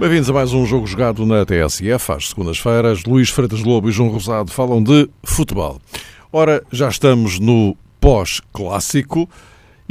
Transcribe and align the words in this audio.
Bem-vindos 0.00 0.28
a 0.28 0.32
mais 0.32 0.52
um 0.52 0.66
jogo 0.66 0.88
jogado 0.88 1.24
na 1.24 1.46
TSF. 1.46 2.10
Às 2.10 2.30
segundas-feiras, 2.30 3.04
Luís 3.04 3.30
Freitas 3.30 3.62
Lobo 3.62 3.88
e 3.88 3.92
João 3.92 4.08
Rosado 4.08 4.50
falam 4.50 4.82
de 4.82 5.08
futebol. 5.22 5.80
Ora, 6.32 6.64
já 6.72 6.88
estamos 6.88 7.38
no 7.38 7.76
pós-clássico 8.00 9.28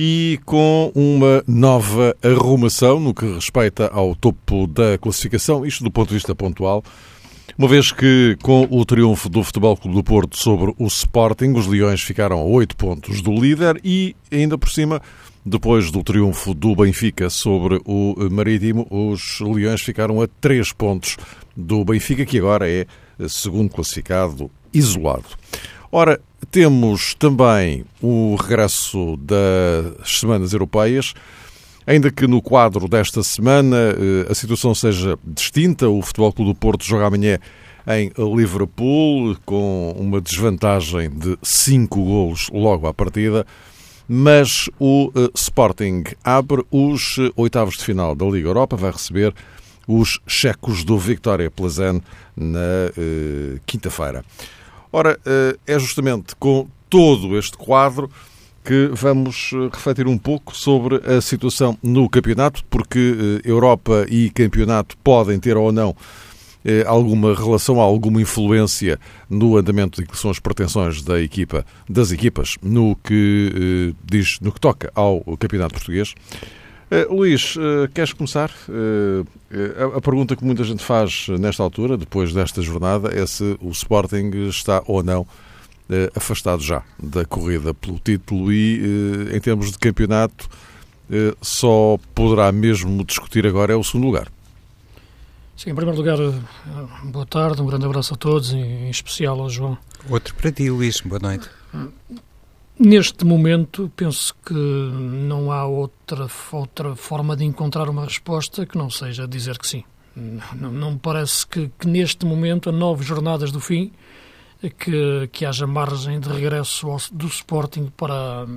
e 0.02 0.39
com 0.45 0.93
uma 0.95 1.43
nova 1.45 2.15
arrumação 2.23 3.02
no 3.02 3.13
que 3.13 3.25
respeita 3.34 3.87
ao 3.87 4.15
topo 4.15 4.65
da 4.65 4.97
classificação, 4.97 5.65
isto 5.65 5.83
do 5.83 5.92
ponto 5.92 6.07
de 6.07 6.14
vista 6.14 6.33
pontual. 6.33 6.82
Uma 7.57 7.68
vez 7.68 7.92
que, 7.92 8.37
com 8.42 8.65
o 8.71 8.86
triunfo 8.86 9.28
do 9.28 9.43
Futebol 9.43 9.75
Clube 9.75 9.97
do 9.97 10.04
Porto 10.06 10.37
sobre 10.37 10.73
o 10.79 10.87
Sporting, 10.87 11.51
os 11.51 11.68
Leões 11.68 12.01
ficaram 12.01 12.39
a 12.39 12.43
8 12.43 12.78
pontos 12.78 13.21
do 13.21 13.33
líder 13.33 13.82
e, 13.83 14.15
ainda 14.32 14.57
por 14.57 14.70
cima, 14.70 15.01
depois 15.46 15.92
do 15.92 16.01
triunfo 16.01 16.54
do 16.54 16.73
Benfica 16.78 17.29
sobre 17.29 17.81
o 17.84 18.15
Marítimo, 18.31 18.87
os 18.89 19.42
Leões 19.42 19.81
ficaram 19.81 20.21
a 20.21 20.29
3 20.39 20.71
pontos 20.71 21.18
do 21.57 21.84
Benfica, 21.84 22.25
que 22.25 22.37
agora 22.37 22.71
é 22.71 22.86
segundo 23.28 23.70
classificado 23.70 24.50
isolado. 24.73 25.25
Ora, 25.92 26.21
temos 26.52 27.14
também 27.16 27.86
o 28.02 28.36
regresso 28.36 29.18
das 29.18 30.20
semanas 30.20 30.54
europeias. 30.54 31.14
Ainda 31.86 32.12
que 32.12 32.28
no 32.28 32.42
quadro 32.42 32.88
desta 32.88 33.23
semana 33.23 33.78
eh, 33.78 34.31
a 34.31 34.36
situação 34.36 34.75
seja 34.75 35.17
distinta, 35.25 35.90
o 35.90 36.02
Futebol 36.02 36.31
Clube 36.31 36.52
do 36.52 36.56
Porto 36.56 36.86
joga 36.86 37.08
amanhã 37.08 37.40
em 37.88 38.12
Liverpool 38.36 39.36
com 39.44 39.96
uma 39.98 40.22
desvantagem 40.22 41.09
de 41.09 41.38
5 41.42 42.04
golos 42.04 42.50
logo 42.53 42.86
à 42.86 42.94
partida 42.94 43.46
mas 44.12 44.68
o 44.80 45.09
uh, 45.09 45.31
Sporting 45.36 46.03
abre 46.24 46.66
os 46.72 47.20
uh, 47.20 47.31
oitavos 47.36 47.78
de 47.78 47.84
final 47.84 48.16
da 48.16 48.26
Liga 48.26 48.50
Europa, 48.50 48.76
vai 48.76 48.90
receber 48.90 49.31
os 49.88 50.20
checos 50.26 50.84
do 50.84 50.98
Victoria 50.98 51.52
Plzen 51.52 52.02
na 52.36 52.90
uh, 52.90 53.59
quinta-feira. 53.68 54.26
Ora, 54.92 55.20
é 55.68 55.78
justamente 55.80 56.36
com 56.36 56.68
todo 56.90 57.38
este 57.38 57.56
quadro 57.56 58.09
que 58.64 58.90
vamos 58.94 59.52
refletir 59.72 60.08
um 60.08 60.18
pouco 60.18 60.56
sobre 60.56 60.96
a 61.06 61.22
situação 61.22 61.78
no 61.81 62.09
campeonato, 62.09 62.64
porque 62.70 63.42
Europa 63.44 64.06
e 64.09 64.30
campeonato 64.30 64.98
podem 64.98 65.40
ter 65.40 65.56
ou 65.58 65.72
não 65.72 65.96
eh, 66.64 66.84
alguma 66.86 67.34
relação, 67.34 67.80
alguma 67.80 68.22
influência 68.22 69.00
no 69.30 69.56
andamento 69.56 70.02
de 70.02 70.08
que 70.08 70.18
são 70.18 70.30
as 70.30 70.40
pretensões 70.40 71.02
da 71.02 71.22
equipa, 71.22 71.66
das 71.88 72.12
equipas 72.12 72.58
no 72.62 72.98
que 72.98 73.94
eh, 73.94 73.96
diz, 74.03 74.40
no 74.42 74.52
que 74.52 74.59
toca 74.59 74.92
ao 74.94 75.22
Campeonato 75.38 75.76
Português. 75.76 76.14
Uh, 76.92 77.14
Luís, 77.14 77.56
uh, 77.56 77.88
queres 77.94 78.14
começar? 78.14 78.50
Uh, 78.68 79.26
a, 79.94 79.98
a, 79.98 80.02
pergunta 80.02 80.36
que 80.36 80.44
muita 80.44 80.64
gente 80.64 80.84
faz 80.84 81.28
nesta 81.40 81.62
altura, 81.62 81.96
depois 81.96 82.34
desta 82.34 82.64
jornada, 82.64 83.09
é 83.14 83.26
se 83.28 83.56
o 83.62 83.70
Sporting 83.70 84.31
está 84.48 84.81
ou 84.88 85.04
não 85.04 85.26
afastado 86.16 86.62
já 86.62 86.84
da 87.02 87.26
corrida 87.26 87.73
pelo 87.73 87.98
título 87.98 88.54
e, 88.54 88.80
em 89.34 89.40
termos 89.40 89.72
de 89.72 89.80
campeonato, 89.80 90.48
só 91.42 91.98
poderá 92.14 92.52
mesmo 92.52 93.03
discutir 93.03 93.48
agora 93.48 93.74
é 93.74 93.76
o 93.76 93.84
segundo 93.84 94.06
lugar. 94.06 94.28
Sim, 95.58 95.72
em 95.72 95.76
primeiro 95.76 95.98
lugar, 95.98 96.20
boa 97.06 97.26
tarde, 97.26 97.59
um 97.64 97.66
grande 97.66 97.88
abraço 97.88 98.14
a 98.14 98.18
todos, 98.18 98.53
em 98.53 98.88
especial 98.88 99.42
ao 99.42 99.50
João. 99.50 99.80
Outro 100.08 100.36
para 100.36 100.52
ti, 100.52 100.69
Luís, 100.69 101.02
boa 101.02 101.19
noite. 101.19 101.50
Neste 102.79 103.25
momento, 103.25 103.91
penso 103.94 104.34
que 104.45 104.53
não 104.53 105.51
há 105.51 105.66
outra, 105.66 106.28
outra 106.50 106.95
forma 106.95 107.35
de 107.35 107.44
encontrar 107.44 107.90
uma 107.90 108.06
resposta 108.06 108.66
que 108.66 108.78
não 108.78 108.90
seja 108.90 109.28
dizer 109.28 109.57
que 109.57 109.67
sim. 109.67 109.84
Não, 110.56 110.72
não 110.72 110.91
me 110.91 110.97
parece 110.97 111.45
que, 111.45 111.69
que, 111.78 111.85
neste 111.85 112.25
momento, 112.25 112.69
a 112.69 112.72
nove 112.72 113.03
jornadas 113.03 113.51
do 113.51 113.59
fim, 113.59 113.91
que, 114.78 115.28
que 115.29 115.45
haja 115.45 115.68
margem 115.68 116.22
de 116.22 116.29
regresso 116.29 116.89
ao, 116.89 116.97
do 117.12 117.28
Sporting 117.28 117.91
para, 117.97 118.47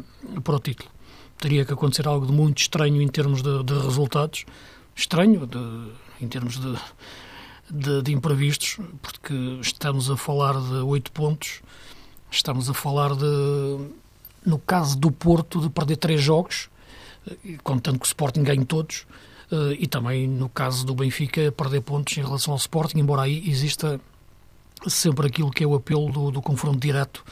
para 0.44 0.54
o 0.54 0.60
título. 0.60 0.88
Teria 1.38 1.64
que 1.64 1.72
acontecer 1.72 2.06
algo 2.06 2.24
de 2.24 2.32
muito 2.32 2.58
estranho 2.58 3.02
em 3.02 3.08
termos 3.08 3.42
de, 3.42 3.64
de 3.64 3.74
resultados. 3.74 4.44
Estranho, 4.94 5.48
de, 5.48 5.90
em 6.24 6.28
termos 6.28 6.60
de, 6.60 6.78
de, 7.68 8.02
de, 8.02 8.12
imprevistos, 8.12 8.78
porque 9.02 9.34
estamos 9.60 10.08
a 10.08 10.16
falar 10.16 10.54
de 10.60 10.76
oito 10.76 11.10
pontos, 11.10 11.60
estamos 12.30 12.70
a 12.70 12.74
falar 12.74 13.16
de, 13.16 13.90
no 14.44 14.58
caso 14.58 14.98
do 14.98 15.10
Porto, 15.10 15.60
de 15.60 15.70
perder 15.70 15.96
três 15.96 16.20
jogos, 16.20 16.68
contando 17.62 17.98
que 17.98 18.06
o 18.06 18.08
Sporting 18.08 18.42
ganhe 18.42 18.64
todos, 18.64 19.06
eh, 19.50 19.76
e 19.80 19.86
também 19.86 20.26
no 20.26 20.48
caso 20.48 20.84
do 20.84 20.94
Benfica, 20.94 21.52
perder 21.52 21.82
pontos 21.82 22.16
em 22.16 22.22
relação 22.22 22.52
ao 22.52 22.58
Sporting, 22.58 22.98
embora 22.98 23.22
aí 23.22 23.48
exista 23.48 24.00
sempre 24.86 25.26
aquilo 25.26 25.50
que 25.50 25.62
é 25.62 25.66
o 25.66 25.74
apelo 25.74 26.10
do, 26.10 26.30
do 26.30 26.42
confronto 26.42 26.78
direto, 26.78 27.24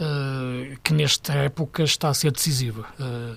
eh, 0.00 0.76
que 0.82 0.94
nesta 0.94 1.34
época 1.34 1.82
está 1.82 2.08
a 2.08 2.14
ser 2.14 2.32
decisiva. 2.32 2.86
Eh, 2.98 3.36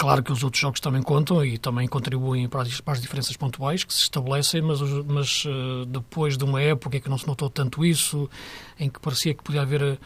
Claro 0.00 0.22
que 0.22 0.32
os 0.32 0.42
outros 0.42 0.58
jogos 0.58 0.80
também 0.80 1.02
contam 1.02 1.44
e 1.44 1.58
também 1.58 1.86
contribuem 1.86 2.48
para 2.48 2.62
as, 2.62 2.80
para 2.80 2.94
as 2.94 3.02
diferenças 3.02 3.36
pontuais 3.36 3.84
que 3.84 3.92
se 3.92 4.00
estabelecem, 4.00 4.62
mas, 4.62 4.80
mas 4.80 5.44
depois 5.88 6.38
de 6.38 6.44
uma 6.44 6.58
época 6.62 6.96
em 6.96 7.00
que 7.02 7.10
não 7.10 7.18
se 7.18 7.26
notou 7.26 7.50
tanto 7.50 7.84
isso, 7.84 8.26
em 8.78 8.88
que 8.88 8.98
parecia 8.98 9.34
que 9.34 9.42
podia 9.42 9.60
haver 9.60 9.82
eh, 9.82 9.98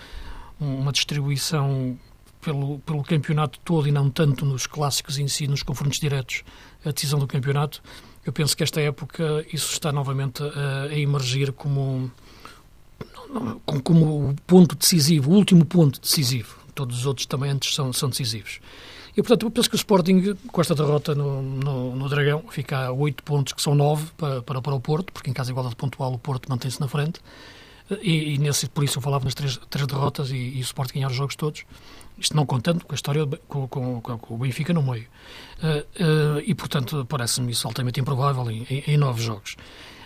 uma 0.58 0.90
distribuição 0.90 1.96
pelo, 2.44 2.78
pelo 2.80 3.02
campeonato 3.02 3.58
todo 3.64 3.88
e 3.88 3.92
não 3.92 4.10
tanto 4.10 4.44
nos 4.44 4.66
clássicos 4.66 5.18
em 5.18 5.26
si, 5.26 5.48
nos 5.48 5.62
confrontos 5.62 5.98
diretos, 5.98 6.42
a 6.84 6.90
decisão 6.90 7.18
do 7.18 7.26
campeonato, 7.26 7.82
eu 8.24 8.32
penso 8.32 8.56
que 8.56 8.62
esta 8.62 8.80
época 8.80 9.44
isso 9.52 9.72
está 9.72 9.90
novamente 9.90 10.42
a, 10.42 10.82
a 10.90 10.98
emergir 10.98 11.52
como, 11.52 12.10
como 13.82 14.30
o 14.30 14.34
ponto 14.46 14.74
decisivo, 14.74 15.30
o 15.30 15.34
último 15.34 15.64
ponto 15.64 16.00
decisivo. 16.00 16.56
Todos 16.74 16.98
os 16.98 17.06
outros 17.06 17.26
também 17.26 17.50
antes 17.50 17.74
são, 17.74 17.92
são 17.92 18.08
decisivos. 18.08 18.60
E, 19.16 19.22
portanto, 19.22 19.46
eu 19.46 19.50
penso 19.50 19.70
que 19.70 19.76
o 19.76 19.78
Sporting, 19.78 20.34
com 20.48 20.60
esta 20.60 20.74
derrota 20.74 21.14
no, 21.14 21.40
no, 21.40 21.94
no 21.94 22.08
Dragão, 22.08 22.42
fica 22.50 22.86
a 22.86 22.92
8 22.92 23.22
pontos, 23.22 23.52
que 23.52 23.62
são 23.62 23.74
9 23.74 24.10
para, 24.16 24.42
para, 24.42 24.60
para 24.60 24.74
o 24.74 24.80
Porto, 24.80 25.12
porque 25.12 25.30
em 25.30 25.32
caso 25.32 25.48
de 25.48 25.52
igualdade 25.52 25.76
pontual 25.76 26.12
o 26.12 26.18
Porto 26.18 26.48
mantém-se 26.48 26.80
na 26.80 26.88
frente. 26.88 27.20
E, 28.02 28.34
e, 28.34 28.38
nesse, 28.38 28.68
por 28.68 28.82
isso 28.82 28.98
eu 28.98 29.02
falava 29.02 29.24
nas 29.24 29.34
três, 29.34 29.56
três 29.70 29.86
derrotas 29.86 30.30
e, 30.30 30.36
e 30.36 30.58
o 30.58 30.62
Sporting 30.62 30.94
ganhar 30.94 31.10
os 31.10 31.16
jogos 31.16 31.36
todos. 31.36 31.64
Isto 32.18 32.36
não 32.36 32.46
contando 32.46 32.84
com 32.84 32.92
a 32.92 32.94
história 32.94 33.26
com, 33.48 33.66
com, 33.66 34.00
com 34.00 34.34
o 34.34 34.38
Benfica 34.38 34.72
no 34.72 34.82
meio. 34.82 35.06
Uh, 35.58 36.38
uh, 36.38 36.42
e, 36.44 36.54
portanto, 36.54 37.04
parece-me 37.08 37.52
isso 37.52 37.66
altamente 37.66 38.00
improvável 38.00 38.48
em, 38.50 38.64
em, 38.70 38.84
em 38.86 38.96
nove 38.96 39.22
jogos. 39.22 39.56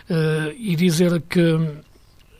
Uh, 0.09 0.55
e 0.57 0.75
dizer 0.75 1.21
que 1.23 1.41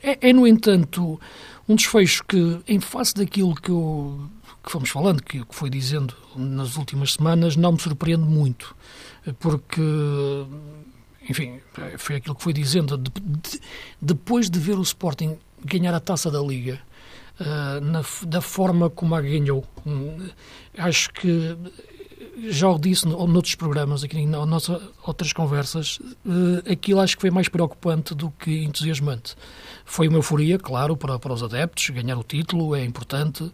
é, 0.01 0.29
é, 0.29 0.33
no 0.33 0.47
entanto, 0.47 1.19
um 1.67 1.75
desfecho 1.75 2.23
que, 2.23 2.59
em 2.67 2.79
face 2.79 3.13
daquilo 3.13 3.53
que 3.55 3.69
eu 3.69 4.29
que 4.63 4.71
fomos 4.71 4.89
falando, 4.89 5.23
que, 5.23 5.43
que 5.45 5.55
foi 5.55 5.69
dizendo 5.69 6.13
nas 6.35 6.75
últimas 6.75 7.13
semanas, 7.13 7.55
não 7.55 7.71
me 7.71 7.79
surpreende 7.79 8.25
muito, 8.25 8.75
porque, 9.39 9.81
enfim, 11.29 11.59
foi 11.97 12.17
aquilo 12.17 12.35
que 12.35 12.43
foi 12.43 12.53
dizendo. 12.53 12.97
De, 12.97 13.09
de, 13.09 13.61
depois 14.01 14.49
de 14.49 14.59
ver 14.59 14.77
o 14.77 14.81
Sporting 14.81 15.37
ganhar 15.63 15.93
a 15.93 15.99
taça 15.99 16.29
da 16.29 16.41
Liga, 16.41 16.79
uh, 17.39 17.81
na, 17.81 18.03
da 18.27 18.41
forma 18.41 18.89
como 18.89 19.15
a 19.15 19.21
ganhou, 19.21 19.65
um, 19.85 20.27
acho 20.77 21.11
que 21.11 21.57
já 22.47 22.69
o 22.69 22.79
disse 22.79 23.05
noutros 23.07 23.55
programas, 23.55 24.03
aqui 24.03 24.25
nossas 24.25 24.81
outras 25.03 25.33
conversas, 25.33 25.99
uh, 26.25 26.71
aquilo 26.71 27.01
acho 27.01 27.15
que 27.15 27.21
foi 27.21 27.31
mais 27.31 27.49
preocupante 27.49 28.15
do 28.15 28.31
que 28.31 28.63
entusiasmante. 28.63 29.35
Foi 29.83 30.07
uma 30.07 30.17
euforia, 30.17 30.57
claro, 30.57 30.95
para, 30.95 31.17
para 31.19 31.33
os 31.33 31.43
adeptos, 31.43 31.89
ganhar 31.89 32.17
o 32.17 32.23
título 32.23 32.75
é 32.75 32.83
importante. 32.83 33.51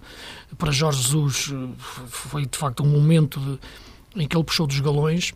Para 0.57 0.71
Jorge 0.71 1.01
Jesus 1.01 1.53
foi 1.77 2.45
de 2.45 2.57
facto 2.57 2.83
um 2.83 2.87
momento 2.87 3.39
de, 3.39 4.21
em 4.21 4.27
que 4.27 4.35
ele 4.35 4.43
puxou 4.43 4.67
dos 4.67 4.79
galões, 4.79 5.33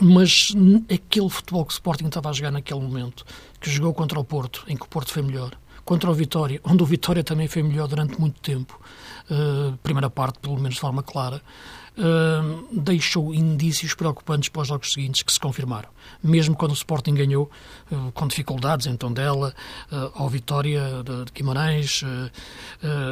mas 0.00 0.52
aquele 0.92 1.28
futebol 1.28 1.64
que 1.64 1.72
o 1.72 1.74
Sporting 1.74 2.06
estava 2.06 2.30
a 2.30 2.32
jogar 2.32 2.50
naquele 2.50 2.80
momento, 2.80 3.24
que 3.60 3.70
jogou 3.70 3.94
contra 3.94 4.18
o 4.18 4.24
Porto, 4.24 4.64
em 4.66 4.76
que 4.76 4.84
o 4.84 4.88
Porto 4.88 5.12
foi 5.12 5.22
melhor, 5.22 5.56
contra 5.84 6.10
o 6.10 6.14
Vitória, 6.14 6.60
onde 6.64 6.82
o 6.82 6.86
Vitória 6.86 7.22
também 7.22 7.48
foi 7.48 7.62
melhor 7.62 7.88
durante 7.88 8.18
muito 8.20 8.40
tempo, 8.40 8.80
uh, 9.30 9.76
primeira 9.82 10.08
parte, 10.08 10.38
pelo 10.38 10.56
menos 10.56 10.74
de 10.74 10.80
forma 10.80 11.02
clara, 11.02 11.42
uh, 11.98 12.80
deixou 12.80 13.34
indícios 13.34 13.94
preocupantes 13.94 14.48
para 14.48 14.62
os 14.62 14.68
jogos 14.68 14.92
seguintes 14.92 15.22
que 15.22 15.32
se 15.32 15.40
confirmaram. 15.40 15.88
Mesmo 16.22 16.56
quando 16.56 16.72
o 16.72 16.74
Sporting 16.74 17.14
ganhou, 17.14 17.50
uh, 17.90 18.12
com 18.12 18.26
dificuldades 18.26 18.86
em 18.86 18.96
Tondela, 18.96 19.54
uh, 19.90 20.10
ao 20.14 20.28
Vitória 20.28 21.02
de, 21.02 21.24
de 21.26 21.32
Guimarães, 21.32 22.02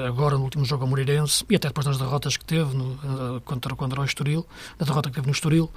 agora 0.06 0.36
no 0.36 0.44
último 0.44 0.64
jogo 0.64 0.84
ao 0.84 0.88
Moreirense, 0.88 1.44
e 1.48 1.56
até 1.56 1.68
depois 1.68 1.86
das 1.86 1.98
derrotas 1.98 2.36
que 2.36 2.44
teve 2.44 2.76
no, 2.76 3.40
contra, 3.42 3.74
contra 3.74 4.00
o 4.00 4.04
Estoril, 4.04 4.46
na 4.78 4.86
derrota 4.86 5.08
que 5.08 5.14
teve 5.14 5.26
no 5.26 5.32
Estoril, 5.32 5.70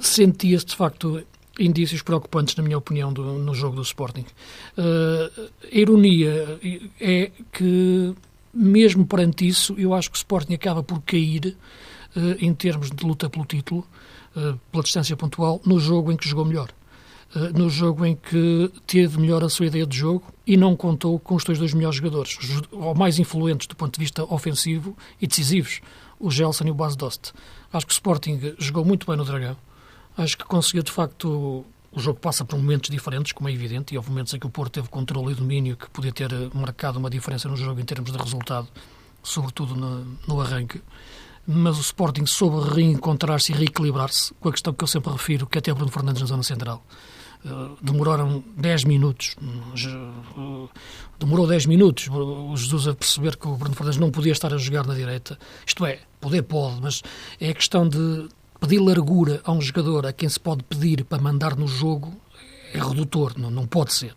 sentia-se 0.00 0.66
de 0.66 0.76
facto 0.76 1.22
indícios 1.58 2.02
preocupantes, 2.02 2.54
na 2.56 2.62
minha 2.62 2.78
opinião, 2.78 3.12
do, 3.12 3.24
no 3.24 3.54
jogo 3.54 3.76
do 3.76 3.82
Sporting. 3.82 4.24
Uh, 4.76 5.50
a 5.64 5.76
ironia 5.76 6.58
é 7.00 7.30
que 7.52 8.14
mesmo 8.54 9.06
perante 9.06 9.46
isso, 9.46 9.74
eu 9.76 9.92
acho 9.92 10.10
que 10.10 10.16
o 10.16 10.18
Sporting 10.18 10.54
acaba 10.54 10.82
por 10.82 11.00
cair 11.02 11.56
uh, 12.16 12.20
em 12.44 12.54
termos 12.54 12.90
de 12.90 13.04
luta 13.04 13.28
pelo 13.28 13.44
título, 13.44 13.86
uh, 14.36 14.58
pela 14.70 14.82
distância 14.82 15.16
pontual, 15.16 15.60
no 15.64 15.78
jogo 15.78 16.12
em 16.12 16.16
que 16.16 16.28
jogou 16.28 16.44
melhor. 16.44 16.70
No 17.54 17.68
jogo 17.68 18.06
em 18.06 18.16
que 18.16 18.72
teve 18.86 19.20
melhor 19.20 19.44
a 19.44 19.50
sua 19.50 19.66
ideia 19.66 19.86
de 19.86 19.94
jogo 19.94 20.24
e 20.46 20.56
não 20.56 20.74
contou 20.74 21.18
com 21.18 21.34
os 21.34 21.44
dois, 21.44 21.58
dois 21.58 21.74
melhores 21.74 21.98
jogadores, 21.98 22.38
ou 22.72 22.94
mais 22.94 23.18
influentes 23.18 23.66
do 23.66 23.76
ponto 23.76 23.92
de 23.92 24.00
vista 24.00 24.24
ofensivo 24.32 24.96
e 25.20 25.26
decisivos, 25.26 25.82
o 26.18 26.30
Gelson 26.30 26.64
e 26.64 26.70
o 26.70 26.74
Bas 26.74 26.96
Dost. 26.96 27.34
Acho 27.70 27.86
que 27.86 27.92
o 27.92 27.94
Sporting 27.94 28.54
jogou 28.58 28.82
muito 28.82 29.06
bem 29.06 29.14
no 29.14 29.26
Dragão. 29.26 29.58
Acho 30.18 30.36
que 30.36 30.44
conseguiu, 30.44 30.82
de 30.82 30.90
facto, 30.90 31.64
o 31.92 32.00
jogo 32.00 32.18
passa 32.18 32.44
por 32.44 32.58
momentos 32.58 32.90
diferentes, 32.90 33.32
como 33.32 33.48
é 33.48 33.52
evidente, 33.52 33.94
e 33.94 33.96
houve 33.96 34.10
momentos 34.10 34.34
em 34.34 34.38
que 34.38 34.46
o 34.46 34.50
Porto 34.50 34.72
teve 34.72 34.88
controle 34.88 35.30
e 35.30 35.34
domínio 35.34 35.76
que 35.76 35.88
podia 35.90 36.12
ter 36.12 36.32
eh, 36.32 36.50
marcado 36.52 36.98
uma 36.98 37.08
diferença 37.08 37.48
no 37.48 37.56
jogo 37.56 37.80
em 37.80 37.84
termos 37.84 38.10
de 38.10 38.18
resultado, 38.18 38.66
sobretudo 39.22 39.76
no, 39.76 40.04
no 40.26 40.40
arranque. 40.40 40.82
Mas 41.46 41.78
o 41.78 41.80
Sporting 41.80 42.26
soube 42.26 42.74
reencontrar-se 42.74 43.52
e 43.52 43.54
reequilibrar-se 43.54 44.34
com 44.34 44.48
a 44.48 44.52
questão 44.52 44.74
que 44.74 44.82
eu 44.82 44.88
sempre 44.88 45.12
refiro, 45.12 45.46
que 45.46 45.56
é 45.56 45.60
até 45.60 45.72
Bruno 45.72 45.90
Fernandes 45.90 46.20
na 46.20 46.26
zona 46.26 46.42
central. 46.42 46.84
Uh, 47.44 47.78
demoraram 47.80 48.42
10 48.56 48.84
minutos, 48.84 49.36
uh, 49.40 50.68
demorou 51.20 51.46
10 51.46 51.66
minutos 51.66 52.08
o 52.08 52.56
Jesus 52.56 52.88
a 52.88 52.94
perceber 52.94 53.36
que 53.36 53.46
o 53.46 53.56
Bruno 53.56 53.76
Fernandes 53.76 54.00
não 54.00 54.10
podia 54.10 54.32
estar 54.32 54.52
a 54.52 54.58
jogar 54.58 54.84
na 54.84 54.92
direita. 54.92 55.38
Isto 55.64 55.86
é, 55.86 56.00
poder 56.20 56.42
pode, 56.42 56.80
mas 56.82 57.00
é 57.40 57.50
a 57.50 57.54
questão 57.54 57.88
de 57.88 58.28
pedir 58.60 58.78
largura 58.78 59.40
a 59.44 59.52
um 59.52 59.60
jogador 59.60 60.06
a 60.06 60.12
quem 60.12 60.28
se 60.28 60.38
pode 60.38 60.62
pedir 60.64 61.04
para 61.04 61.22
mandar 61.22 61.56
no 61.56 61.66
jogo 61.66 62.12
é 62.72 62.78
redutor, 62.78 63.32
não, 63.38 63.50
não 63.50 63.66
pode 63.66 63.92
ser. 63.94 64.14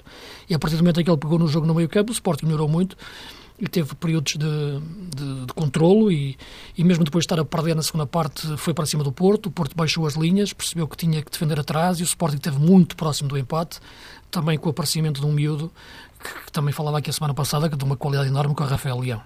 E 0.49 0.53
a 0.53 0.59
partir 0.59 0.75
do 0.75 0.83
momento 0.83 0.99
em 0.99 1.03
que 1.03 1.09
ele 1.09 1.17
pegou 1.17 1.39
no 1.39 1.47
jogo 1.47 1.65
no 1.65 1.73
meio 1.73 1.87
campo, 1.87 2.11
o 2.11 2.13
Sporting 2.13 2.45
melhorou 2.45 2.67
muito 2.67 2.97
e 3.61 3.67
teve 3.67 3.93
períodos 3.95 4.33
de, 4.33 4.79
de, 5.15 5.45
de 5.45 5.53
controlo 5.53 6.11
e, 6.11 6.35
e 6.75 6.83
mesmo 6.83 7.03
depois 7.03 7.21
de 7.21 7.25
estar 7.27 7.39
a 7.39 7.45
perder 7.45 7.75
na 7.75 7.83
segunda 7.83 8.07
parte 8.07 8.57
foi 8.57 8.73
para 8.73 8.85
cima 8.87 9.03
do 9.03 9.11
Porto, 9.11 9.45
o 9.47 9.51
Porto 9.51 9.75
baixou 9.75 10.07
as 10.07 10.15
linhas, 10.15 10.51
percebeu 10.51 10.87
que 10.87 10.97
tinha 10.97 11.21
que 11.21 11.29
defender 11.29 11.59
atrás 11.59 11.99
e 11.99 12.03
o 12.03 12.05
Sporting 12.05 12.37
esteve 12.37 12.57
muito 12.57 12.95
próximo 12.95 13.29
do 13.29 13.37
empate, 13.37 13.79
também 14.31 14.57
com 14.57 14.67
o 14.67 14.71
aparecimento 14.71 15.21
de 15.21 15.27
um 15.27 15.31
miúdo 15.31 15.71
que, 16.19 16.45
que 16.45 16.51
também 16.51 16.73
falava 16.73 16.97
aqui 16.97 17.11
a 17.11 17.13
semana 17.13 17.35
passada 17.35 17.69
que 17.69 17.75
de 17.77 17.85
uma 17.85 17.95
qualidade 17.95 18.29
enorme 18.29 18.55
com 18.55 18.63
o 18.63 18.67
Rafael 18.67 18.99
Leão. 18.99 19.21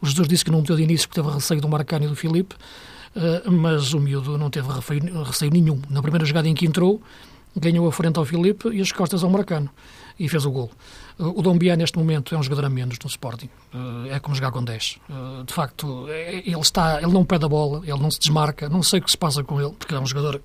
O 0.00 0.06
Jesus 0.06 0.26
disse 0.26 0.44
que 0.44 0.50
não 0.50 0.60
meteu 0.60 0.74
de 0.74 0.82
início 0.82 1.08
porque 1.08 1.22
teve 1.22 1.32
receio 1.32 1.60
do 1.60 1.68
Maracano 1.68 2.04
e 2.04 2.08
do 2.08 2.16
Filipe, 2.16 2.56
uh, 3.18 3.50
mas 3.50 3.92
o 3.92 4.00
miúdo 4.00 4.38
não 4.38 4.50
teve 4.50 4.68
receio, 4.68 5.50
nenhum. 5.52 5.80
Na 5.90 6.00
primeira 6.00 6.24
jogada 6.24 6.48
em 6.48 6.54
que 6.54 6.66
entrou, 6.66 7.02
ganhou 7.56 7.86
a 7.86 7.92
frente 7.92 8.18
ao 8.18 8.24
Filipe 8.24 8.68
e 8.70 8.80
as 8.80 8.92
costas 8.92 9.22
ao 9.22 9.30
Maracano 9.30 9.70
e 10.18 10.28
fez 10.28 10.44
o 10.44 10.50
gol. 10.50 10.70
O 11.18 11.42
Dombiá, 11.42 11.76
neste 11.76 11.96
momento, 11.98 12.34
é 12.34 12.38
um 12.38 12.42
jogador 12.42 12.66
a 12.66 12.70
menos 12.70 12.98
no 13.02 13.08
Sporting. 13.08 13.48
Eh, 13.72 14.16
é 14.16 14.20
como 14.20 14.34
jogar 14.34 14.50
com 14.50 14.62
10. 14.62 14.98
Eh, 15.08 15.44
de 15.44 15.52
facto, 15.52 16.08
ele, 16.08 16.60
está, 16.60 17.00
ele 17.00 17.12
não 17.12 17.24
pede 17.24 17.44
a 17.44 17.48
bola, 17.48 17.82
ele 17.84 17.98
não 17.98 18.10
se 18.10 18.18
desmarca. 18.18 18.68
Não 18.68 18.82
sei 18.82 19.00
o 19.00 19.02
que 19.02 19.10
se 19.10 19.18
passa 19.18 19.44
com 19.44 19.60
ele, 19.60 19.72
porque 19.78 19.94
é 19.94 19.98
um 19.98 20.06
jogador 20.06 20.40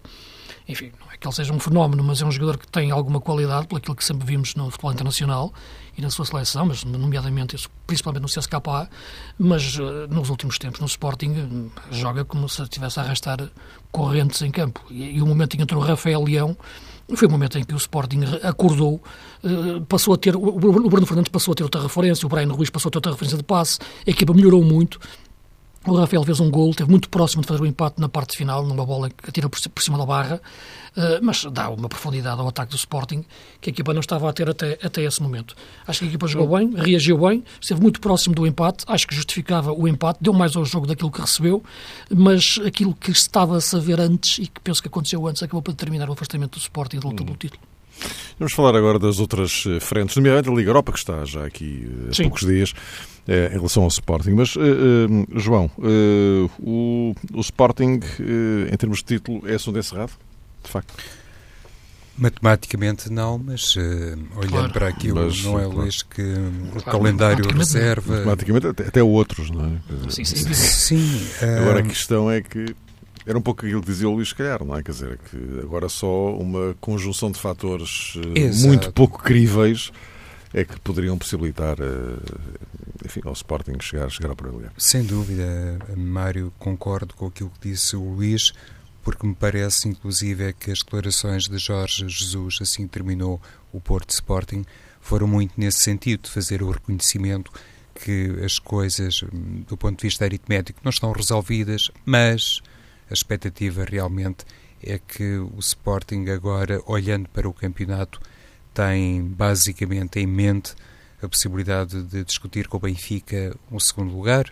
enfim, 0.67 0.91
não 0.99 1.11
é 1.11 1.17
que 1.17 1.27
ele 1.27 1.35
seja 1.35 1.51
um 1.51 1.59
fenómeno, 1.59 2.01
mas 2.03 2.21
é 2.21 2.25
um 2.25 2.31
jogador 2.31 2.57
que 2.57 2.67
tem 2.67 2.89
alguma 2.89 3.19
qualidade, 3.19 3.67
pelo 3.67 3.81
que 3.95 4.03
sempre 4.03 4.25
vimos 4.25 4.55
no 4.55 4.69
futebol 4.69 4.93
internacional 4.93 5.53
e 5.97 6.01
na 6.01 6.09
sua 6.09 6.25
seleção, 6.25 6.65
mas 6.65 6.83
nomeadamente, 6.83 7.57
principalmente 7.85 8.23
no 8.23 8.27
CSKA, 8.27 8.89
mas 9.37 9.77
uh, 9.77 10.07
nos 10.09 10.29
últimos 10.29 10.57
tempos 10.57 10.79
no 10.79 10.87
Sporting 10.87 11.31
uh, 11.31 11.71
joga 11.91 12.25
como 12.25 12.49
se 12.49 12.61
estivesse 12.61 12.99
a 12.99 13.03
arrastar 13.03 13.49
correntes 13.91 14.41
em 14.41 14.51
campo. 14.51 14.83
E, 14.89 15.17
e 15.17 15.21
o 15.21 15.25
momento 15.25 15.53
em 15.53 15.57
que 15.57 15.63
entrou 15.63 15.81
Rafael 15.81 16.23
Leão 16.23 16.57
foi 17.15 17.27
o 17.27 17.31
momento 17.31 17.59
em 17.59 17.63
que 17.63 17.73
o 17.73 17.77
Sporting 17.77 18.21
acordou, 18.41 19.01
uh, 19.43 19.81
passou 19.85 20.13
a 20.13 20.17
ter, 20.17 20.35
o 20.35 20.51
Bruno 20.59 21.05
Fernandes 21.05 21.29
passou 21.29 21.51
a 21.51 21.55
ter 21.55 21.63
outra 21.63 21.81
referência, 21.81 22.25
o 22.25 22.29
Brian 22.29 22.47
Ruiz 22.47 22.69
passou 22.69 22.89
a 22.89 22.91
ter 22.91 22.97
outra 22.97 23.11
referência 23.11 23.37
de 23.37 23.43
passe, 23.43 23.79
a 24.07 24.09
equipa 24.09 24.33
melhorou 24.33 24.63
muito, 24.63 24.99
o 25.85 25.95
Rafael 25.95 26.23
fez 26.23 26.39
um 26.39 26.49
gol, 26.49 26.69
esteve 26.69 26.89
muito 26.89 27.09
próximo 27.09 27.41
de 27.41 27.47
fazer 27.47 27.61
o 27.61 27.65
empate 27.65 27.99
na 27.99 28.07
parte 28.07 28.37
final, 28.37 28.65
numa 28.65 28.85
bola 28.85 29.09
que 29.09 29.29
atira 29.29 29.49
por, 29.49 29.59
cima 29.81 29.97
da 29.97 30.05
barra, 30.05 30.41
uh, 30.95 31.19
mas 31.21 31.43
dá 31.45 31.69
uma 31.69 31.89
profundidade 31.89 32.39
ao 32.39 32.47
ataque 32.47 32.71
do 32.71 32.77
Sporting 32.77 33.25
que 33.59 33.69
a 33.69 33.71
equipa 33.71 33.93
não 33.93 33.99
estava 33.99 34.29
a 34.29 34.33
ter 34.33 34.49
até, 34.49 34.77
até 34.81 35.03
esse 35.03 35.21
momento. 35.21 35.55
Acho 35.85 35.99
que 35.99 36.05
a 36.05 36.07
equipa 36.07 36.27
jogou 36.27 36.57
bem, 36.57 36.73
reagiu 36.73 37.17
bem, 37.17 37.43
esteve 37.59 37.81
muito 37.81 37.99
próximo 37.99 38.33
do 38.33 38.47
empate, 38.47 38.85
acho 38.87 39.07
que 39.07 39.13
justificava 39.13 39.73
o 39.73 39.87
empate, 39.87 40.19
deu 40.21 40.33
mais 40.33 40.55
ao 40.55 40.63
jogo 40.63 40.87
daquilo 40.87 41.11
que 41.11 41.19
recebeu, 41.19 41.61
mas 42.09 42.59
aquilo 42.65 42.93
que 42.93 43.11
estava 43.11 43.57
a 43.57 43.61
saber 43.61 43.99
antes 43.99 44.39
e 44.39 44.47
que 44.47 44.61
penso 44.61 44.81
que 44.81 44.87
aconteceu 44.87 45.27
antes 45.27 45.43
acabou 45.43 45.61
por 45.61 45.71
determinar 45.71 46.09
o 46.09 46.13
afastamento 46.13 46.57
do 46.57 46.61
Sporting 46.61 46.99
da 46.99 47.09
luta 47.09 47.23
pelo 47.23 47.37
título. 47.37 47.72
Vamos 48.39 48.53
falar 48.53 48.75
agora 48.75 48.97
das 48.99 49.19
outras 49.19 49.63
eh, 49.67 49.79
frentes, 49.79 50.15
nomeadamente 50.15 50.49
da 50.49 50.55
Liga 50.55 50.69
Europa, 50.69 50.91
que 50.91 50.97
está 50.97 51.23
já 51.23 51.45
aqui 51.45 51.87
eh, 51.87 52.09
há 52.09 52.13
Sim. 52.13 52.23
poucos 52.23 52.45
dias, 52.45 52.73
é, 53.27 53.47
em 53.47 53.57
relação 53.57 53.83
ao 53.83 53.89
Sporting. 53.89 54.31
Mas, 54.31 54.55
uh, 54.55 54.59
uh, 54.59 55.39
João, 55.39 55.71
uh, 55.77 56.49
o, 56.59 57.15
o, 57.33 57.39
Sporting, 57.39 57.99
em 58.71 58.77
termos 58.77 58.97
de 58.99 59.05
título, 59.05 59.47
é 59.47 59.55
assunto 59.55 59.79
encerrado? 59.79 60.11
De 60.63 60.69
facto? 60.69 60.93
Matematicamente 62.17 63.11
não, 63.11 63.39
mas 63.39 63.75
olhando 63.75 64.49
claro. 64.49 64.73
para 64.73 64.87
aquilo, 64.87 65.25
mas, 65.25 65.41
não 65.43 65.59
é 65.59 65.63
claro. 65.63 65.79
Luís 65.79 66.03
que 66.03 66.21
o 66.21 66.81
claro, 66.81 66.99
calendário 66.99 67.47
reserva. 67.49 68.17
Matematicamente, 68.17 68.67
até, 68.67 68.87
até 68.87 69.03
outros, 69.03 69.49
não 69.49 69.65
é? 69.65 70.11
Sim, 70.11 70.23
sim. 70.23 70.53
sim 70.53 71.27
Agora 71.59 71.79
a 71.79 71.83
questão 71.83 72.29
é 72.29 72.41
que 72.41 72.75
era 73.25 73.37
um 73.37 73.41
pouco 73.41 73.65
aquilo 73.65 73.81
que 73.81 73.87
dizia 73.87 74.07
o 74.09 74.13
Luís, 74.13 74.29
se 74.29 74.35
calhar, 74.35 74.63
não 74.63 74.75
é? 74.75 74.83
Quer 74.83 74.91
dizer, 74.91 75.19
que 75.29 75.59
agora 75.61 75.87
só 75.89 76.35
uma 76.35 76.75
conjunção 76.79 77.31
de 77.31 77.39
fatores 77.39 78.17
Exato. 78.35 78.67
muito 78.67 78.91
pouco 78.91 79.21
críveis 79.21 79.91
é 80.53 80.63
que 80.63 80.79
poderiam 80.81 81.17
possibilitar 81.17 81.77
enfim, 83.03 83.21
ao 83.25 83.33
Sporting 83.33 83.79
chegar, 83.81 84.09
chegar 84.09 84.29
ao 84.29 84.35
primeiro 84.35 84.57
lugar. 84.57 84.73
Sem 84.77 85.03
dúvida, 85.03 85.79
Mário, 85.95 86.53
concordo 86.57 87.13
com 87.15 87.27
aquilo 87.27 87.51
que 87.59 87.69
disse 87.69 87.95
o 87.95 88.03
Luís, 88.03 88.53
porque 89.03 89.27
me 89.27 89.35
parece, 89.35 89.89
inclusive, 89.89 90.45
é 90.45 90.53
que 90.53 90.71
as 90.71 90.79
declarações 90.79 91.47
de 91.47 91.57
Jorge 91.57 92.07
Jesus, 92.07 92.59
assim 92.61 92.87
terminou 92.87 93.41
o 93.71 93.81
Porto 93.81 94.11
Sporting, 94.11 94.63
foram 95.01 95.27
muito 95.27 95.53
nesse 95.57 95.79
sentido, 95.79 96.23
de 96.23 96.29
fazer 96.29 96.63
o 96.63 96.71
reconhecimento 96.71 97.51
que 97.93 98.33
as 98.43 98.57
coisas, 98.57 99.23
do 99.67 99.75
ponto 99.77 99.97
de 99.97 100.07
vista 100.07 100.23
aritmético, 100.23 100.79
não 100.83 100.89
estão 100.89 101.11
resolvidas, 101.11 101.91
mas 102.05 102.61
a 103.13 103.15
expectativa 103.15 103.85
realmente 103.85 104.43
é 104.81 104.97
que 104.97 105.37
o 105.37 105.59
Sporting 105.59 106.25
agora, 106.29 106.81
olhando 106.87 107.29
para 107.29 107.47
o 107.47 107.53
campeonato, 107.53 108.19
tem 108.73 109.23
basicamente 109.23 110.19
em 110.19 110.25
mente 110.25 110.73
a 111.21 111.29
possibilidade 111.29 112.01
de 112.01 112.23
discutir 112.23 112.67
com 112.67 112.77
o 112.77 112.79
Benfica 112.79 113.55
um 113.71 113.79
segundo 113.79 114.13
lugar 114.13 114.51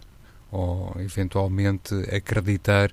ou 0.52 0.96
eventualmente 1.00 1.96
acreditar 2.16 2.92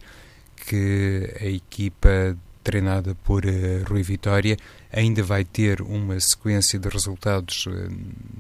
que 0.56 1.30
a 1.38 1.44
equipa 1.44 2.36
treinada 2.64 3.14
por 3.16 3.44
uh, 3.44 3.84
Rui 3.88 4.02
Vitória 4.02 4.56
ainda 4.90 5.22
vai 5.22 5.44
ter 5.44 5.82
uma 5.82 6.18
sequência 6.18 6.78
de 6.78 6.88
resultados 6.88 7.66
uh, 7.66 7.70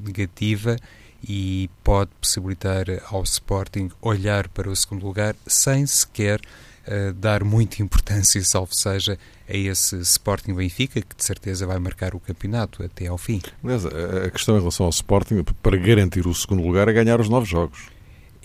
negativa 0.04 0.76
e 1.22 1.68
pode 1.84 2.10
possibilitar 2.20 2.86
ao 3.10 3.22
Sporting 3.22 3.90
olhar 4.00 4.48
para 4.48 4.70
o 4.70 4.74
segundo 4.74 5.04
lugar 5.04 5.36
sem 5.46 5.86
sequer 5.86 6.40
uh, 6.88 7.12
dar 7.12 7.44
muita 7.44 7.82
importância, 7.82 8.42
salvo 8.44 8.74
seja, 8.74 9.18
a 9.48 9.56
esse 9.56 9.96
Sporting 10.00 10.54
Benfica, 10.54 11.00
que 11.00 11.16
de 11.16 11.24
certeza 11.24 11.66
vai 11.66 11.78
marcar 11.78 12.14
o 12.14 12.20
campeonato 12.20 12.82
até 12.82 13.06
ao 13.06 13.18
fim. 13.18 13.40
Aliás, 13.62 13.86
a 13.86 14.30
questão 14.30 14.56
em 14.56 14.58
relação 14.58 14.86
ao 14.86 14.90
Sporting, 14.90 15.44
para 15.62 15.76
garantir 15.76 16.26
o 16.26 16.34
segundo 16.34 16.62
lugar, 16.62 16.88
é 16.88 16.92
ganhar 16.92 17.20
os 17.20 17.28
novos 17.28 17.48
jogos. 17.48 17.98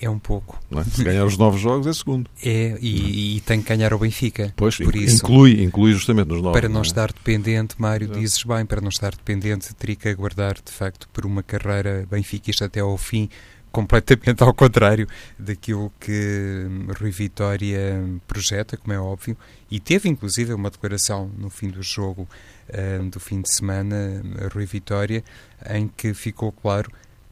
É 0.03 0.09
um 0.09 0.19
pouco. 0.19 0.59
É? 0.71 0.83
Se 0.83 1.01
ganhar 1.01 1.23
os 1.23 1.37
novos 1.37 1.61
jogos, 1.61 1.87
é 1.87 1.93
segundo. 1.93 2.29
É, 2.43 2.77
e, 2.81 3.37
e 3.37 3.41
tem 3.41 3.61
que 3.61 3.69
ganhar 3.69 3.93
o 3.93 3.99
Benfica. 3.99 4.53
Pois, 4.55 4.75
por 4.75 4.93
isso, 4.95 5.17
inclui, 5.17 5.63
inclui 5.63 5.93
justamente 5.93 6.27
nos 6.27 6.41
novos. 6.41 6.59
Para 6.59 6.67
não, 6.67 6.75
não 6.75 6.81
é? 6.81 6.85
estar 6.85 7.13
dependente, 7.13 7.75
Mário, 7.77 8.05
Exato. 8.05 8.19
dizes 8.19 8.43
bem, 8.43 8.65
para 8.65 8.81
não 8.81 8.89
estar 8.89 9.11
dependente, 9.11 9.73
teria 9.75 9.95
que 9.95 10.09
aguardar, 10.09 10.55
de 10.55 10.71
facto, 10.73 11.07
por 11.13 11.25
uma 11.25 11.41
carreira 11.41 12.05
benfiquista 12.11 12.65
até 12.65 12.81
ao 12.81 12.97
fim 12.97 13.29
completamente 13.73 14.43
ao 14.43 14.53
contrário 14.53 15.07
daquilo 15.37 15.91
que 15.99 16.67
Rui 16.99 17.09
Vitória 17.09 18.05
projeta, 18.27 18.77
como 18.77 18.93
é 18.93 18.99
óbvio, 18.99 19.35
e 19.69 19.79
teve 19.79 20.07
inclusive 20.07 20.53
uma 20.53 20.69
declaração 20.69 21.29
no 21.35 21.49
fim 21.49 21.69
do 21.69 21.81
jogo 21.81 22.29
uh, 22.69 23.09
do 23.09 23.19
fim 23.19 23.41
de 23.41 23.51
semana, 23.51 24.21
Rui 24.53 24.67
Vitória, 24.67 25.23
em 25.67 25.87
que 25.87 26.13
ficou 26.13 26.51
claro 26.51 26.91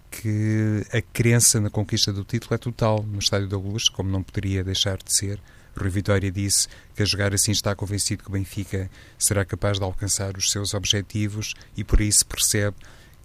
que 0.10 0.84
a 0.92 1.00
crença 1.00 1.62
na 1.62 1.70
conquista 1.70 2.12
do 2.12 2.24
título 2.24 2.56
é 2.56 2.58
total 2.58 3.04
no 3.04 3.20
Estádio 3.20 3.48
da 3.48 3.58
Luz, 3.58 3.88
como 3.88 4.10
não 4.10 4.24
poderia 4.24 4.64
deixar 4.64 4.98
de 4.98 5.16
ser. 5.16 5.40
Rui 5.78 5.92
Vitória 5.92 6.32
disse 6.32 6.68
que 6.96 7.04
a 7.04 7.06
jogar 7.06 7.36
assim 7.36 7.52
está 7.52 7.76
convencido 7.76 8.24
que 8.24 8.30
o 8.30 8.34
Benfica 8.34 8.90
será 9.18 9.46
capaz 9.46 9.78
de 9.78 9.84
alcançar 9.84 10.36
os 10.36 10.52
seus 10.52 10.74
objetivos 10.74 11.54
e 11.78 11.84
por 11.84 12.02
isso 12.02 12.26
percebe 12.26 12.76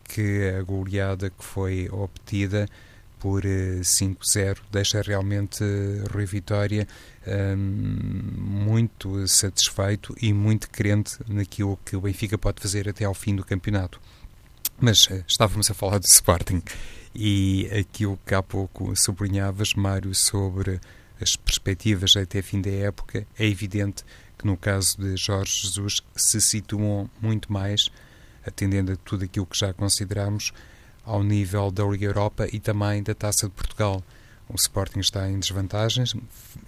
que 0.04 0.54
a 0.56 0.62
goleada 0.62 1.30
que 1.30 1.42
foi 1.42 1.88
obtida 1.90 2.68
por 3.18 3.42
5-0 3.42 4.36
eh, 4.36 4.54
deixa 4.70 5.00
realmente 5.02 5.62
eh, 5.62 6.04
Rui 6.12 6.26
Vitória 6.26 6.86
um, 7.26 7.56
muito 7.56 9.26
satisfeito 9.26 10.14
e 10.20 10.32
muito 10.32 10.70
crente 10.70 11.18
naquilo 11.28 11.78
que 11.84 11.96
o 11.96 12.00
Benfica 12.00 12.36
pode 12.38 12.60
fazer 12.60 12.88
até 12.88 13.04
ao 13.04 13.14
fim 13.14 13.34
do 13.34 13.44
campeonato. 13.44 14.00
Mas 14.78 15.06
uh, 15.06 15.24
estávamos 15.26 15.70
a 15.70 15.74
falar 15.74 15.98
do 15.98 16.04
Sporting 16.04 16.62
e 17.14 17.68
aquilo 17.78 18.18
que 18.26 18.34
há 18.34 18.42
pouco 18.42 18.94
sublinhavas, 18.94 19.74
Mário, 19.74 20.14
sobre 20.14 20.78
as 21.20 21.34
perspectivas 21.34 22.14
até 22.16 22.42
fim 22.42 22.60
da 22.60 22.70
época, 22.70 23.26
é 23.38 23.46
evidente 23.46 24.04
que 24.36 24.46
no 24.46 24.56
caso 24.56 25.00
de 25.00 25.16
Jorge 25.16 25.62
Jesus 25.62 26.02
se 26.14 26.40
situam 26.40 27.10
muito 27.20 27.50
mais, 27.50 27.90
atendendo 28.46 28.92
a 28.92 28.96
tudo 28.96 29.24
aquilo 29.24 29.46
que 29.46 29.58
já 29.58 29.72
consideramos, 29.72 30.52
ao 31.06 31.22
nível 31.22 31.70
da 31.70 31.84
Liga 31.84 32.04
Europa 32.04 32.48
e 32.52 32.58
também 32.58 33.02
da 33.02 33.14
Taça 33.14 33.46
de 33.46 33.52
Portugal. 33.52 34.02
O 34.48 34.56
Sporting 34.56 34.98
está 34.98 35.30
em 35.30 35.38
desvantagem, 35.38 36.04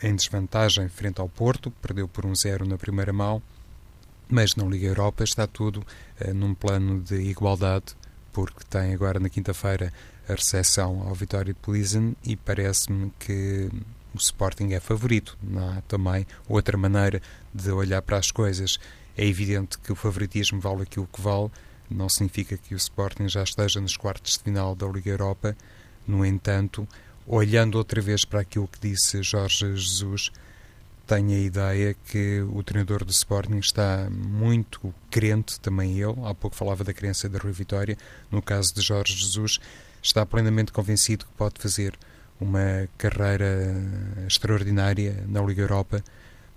em 0.02 0.14
desvantagem 0.14 0.88
frente 0.88 1.20
ao 1.20 1.28
Porto, 1.28 1.70
perdeu 1.82 2.08
por 2.08 2.24
um 2.24 2.34
zero 2.34 2.66
na 2.66 2.78
primeira 2.78 3.12
mão, 3.12 3.42
mas 4.28 4.54
na 4.54 4.64
Liga 4.64 4.86
Europa 4.86 5.24
está 5.24 5.46
tudo 5.46 5.84
uh, 6.24 6.32
num 6.32 6.54
plano 6.54 7.00
de 7.00 7.16
igualdade, 7.16 7.96
porque 8.32 8.64
tem 8.70 8.94
agora 8.94 9.18
na 9.18 9.28
quinta-feira 9.28 9.92
a 10.28 10.32
recepção 10.32 11.02
ao 11.08 11.14
Vitória 11.14 11.52
de 11.52 11.58
Plizen 11.60 12.16
e 12.24 12.36
parece-me 12.36 13.12
que 13.18 13.68
o 14.14 14.18
Sporting 14.18 14.72
é 14.72 14.80
favorito. 14.80 15.36
Não 15.42 15.70
há 15.70 15.80
também 15.82 16.26
outra 16.48 16.76
maneira 16.76 17.20
de 17.52 17.70
olhar 17.70 18.02
para 18.02 18.18
as 18.18 18.30
coisas. 18.30 18.78
É 19.16 19.26
evidente 19.26 19.78
que 19.78 19.90
o 19.90 19.96
favoritismo 19.96 20.60
vale 20.60 20.82
aquilo 20.82 21.08
que 21.12 21.20
vale, 21.20 21.50
não 21.90 22.08
significa 22.08 22.56
que 22.56 22.74
o 22.74 22.76
Sporting 22.76 23.28
já 23.28 23.42
esteja 23.42 23.80
nos 23.80 23.96
quartos 23.96 24.38
de 24.38 24.44
final 24.44 24.74
da 24.74 24.86
Liga 24.86 25.10
Europa. 25.10 25.56
No 26.06 26.24
entanto, 26.24 26.86
olhando 27.26 27.76
outra 27.76 28.00
vez 28.00 28.24
para 28.24 28.40
aquilo 28.40 28.68
que 28.68 28.80
disse 28.80 29.22
Jorge 29.22 29.76
Jesus, 29.76 30.30
tenho 31.06 31.30
a 31.30 31.38
ideia 31.38 31.96
que 32.06 32.42
o 32.52 32.62
treinador 32.62 33.02
do 33.04 33.10
Sporting 33.10 33.58
está 33.58 34.08
muito 34.10 34.94
crente, 35.10 35.58
também 35.58 35.98
ele, 35.98 36.16
há 36.24 36.34
pouco 36.34 36.54
falava 36.54 36.84
da 36.84 36.92
crença 36.92 37.28
da 37.28 37.38
Rui 37.38 37.52
Vitória, 37.52 37.96
no 38.30 38.42
caso 38.42 38.74
de 38.74 38.82
Jorge 38.82 39.14
Jesus, 39.14 39.58
está 40.02 40.26
plenamente 40.26 40.70
convencido 40.70 41.24
que 41.24 41.32
pode 41.32 41.54
fazer 41.58 41.98
uma 42.38 42.88
carreira 42.96 43.74
extraordinária 44.26 45.24
na 45.26 45.40
Liga 45.40 45.62
Europa. 45.62 46.04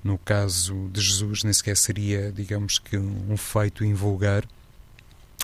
No 0.03 0.17
caso 0.17 0.89
de 0.91 0.99
Jesus, 0.99 1.43
nem 1.43 1.53
sequer 1.53 1.77
seria, 1.77 2.31
digamos 2.31 2.77
que, 2.77 2.97
um 2.97 3.37
feito 3.37 3.85
invulgar, 3.85 4.43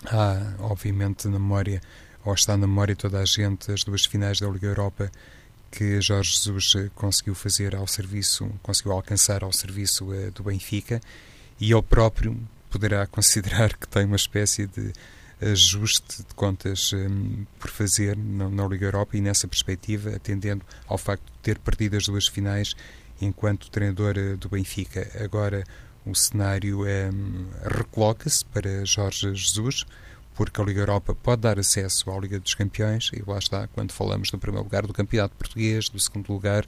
Há, 0.06 0.54
obviamente, 0.60 1.26
na 1.26 1.38
memória, 1.38 1.80
ou 2.24 2.34
está 2.34 2.56
na 2.56 2.66
memória 2.66 2.94
toda 2.94 3.18
a 3.18 3.24
gente, 3.24 3.72
as 3.72 3.84
duas 3.84 4.04
finais 4.04 4.40
da 4.40 4.48
Liga 4.48 4.66
Europa 4.66 5.10
que 5.70 6.00
Jorge 6.00 6.32
Jesus 6.32 6.74
eh, 6.76 6.90
conseguiu 6.94 7.34
fazer 7.34 7.74
ao 7.74 7.86
serviço, 7.86 8.50
conseguiu 8.62 8.92
alcançar 8.92 9.44
ao 9.44 9.52
serviço 9.52 10.06
uh, 10.06 10.30
do 10.30 10.42
Benfica 10.42 11.00
e 11.60 11.72
ele 11.72 11.82
próprio 11.82 12.38
poderá 12.70 13.06
considerar 13.08 13.76
que 13.76 13.86
tem 13.86 14.04
uma 14.04 14.16
espécie 14.16 14.66
de 14.66 14.92
ajuste 15.40 16.18
de 16.18 16.34
contas 16.34 16.92
um, 16.92 17.44
por 17.60 17.70
fazer 17.70 18.16
na, 18.16 18.48
na, 18.48 18.66
Liga 18.66 18.86
Europa 18.86 19.16
e 19.16 19.20
nessa 19.20 19.46
perspectiva, 19.46 20.16
atendendo 20.16 20.64
ao 20.86 20.98
facto 20.98 21.24
de 21.24 21.38
ter 21.42 21.58
perdido 21.58 21.96
as 21.96 22.06
duas 22.06 22.26
finais 22.26 22.74
enquanto 23.20 23.70
treinador 23.70 24.16
uh, 24.16 24.36
do 24.36 24.48
Benfica. 24.48 25.08
Agora, 25.22 25.64
o 26.04 26.14
cenário 26.14 26.86
é, 26.86 27.10
recoloca-se 27.62 28.44
para 28.44 28.84
Jorge 28.84 29.34
Jesus, 29.34 29.84
porque 30.34 30.60
a 30.60 30.64
Liga 30.64 30.80
Europa 30.80 31.14
pode 31.14 31.42
dar 31.42 31.58
acesso 31.58 32.10
à 32.10 32.18
Liga 32.18 32.38
dos 32.38 32.54
Campeões, 32.54 33.10
e 33.12 33.22
lá 33.26 33.38
está, 33.38 33.66
quando 33.68 33.92
falamos 33.92 34.30
do 34.30 34.38
primeiro 34.38 34.64
lugar 34.64 34.86
do 34.86 34.92
campeonato 34.92 35.34
português, 35.36 35.88
do 35.88 35.98
segundo 35.98 36.32
lugar, 36.32 36.64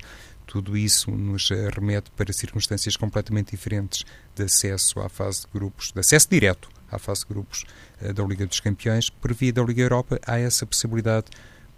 tudo 0.47 0.77
isso 0.77 1.13
nos 1.13 1.49
remete 1.73 2.11
para 2.11 2.33
circunstâncias 2.33 2.97
completamente 2.97 3.53
diferentes 3.53 4.05
de 4.35 4.43
acesso 4.43 4.99
à 4.99 5.09
fase 5.09 5.43
de 5.43 5.47
grupos, 5.53 5.93
de 5.93 6.01
acesso 6.01 6.29
direto 6.29 6.69
à 6.91 6.99
fase 6.99 7.21
de 7.21 7.29
grupos 7.29 7.65
eh, 8.03 8.13
da 8.13 8.25
Liga 8.25 8.45
dos 8.47 8.59
Campeões. 8.59 9.09
Por 9.09 9.33
via 9.33 9.53
da 9.53 9.63
Liga 9.63 9.83
Europa, 9.83 10.19
há 10.27 10.39
essa 10.39 10.67
possibilidade 10.67 11.27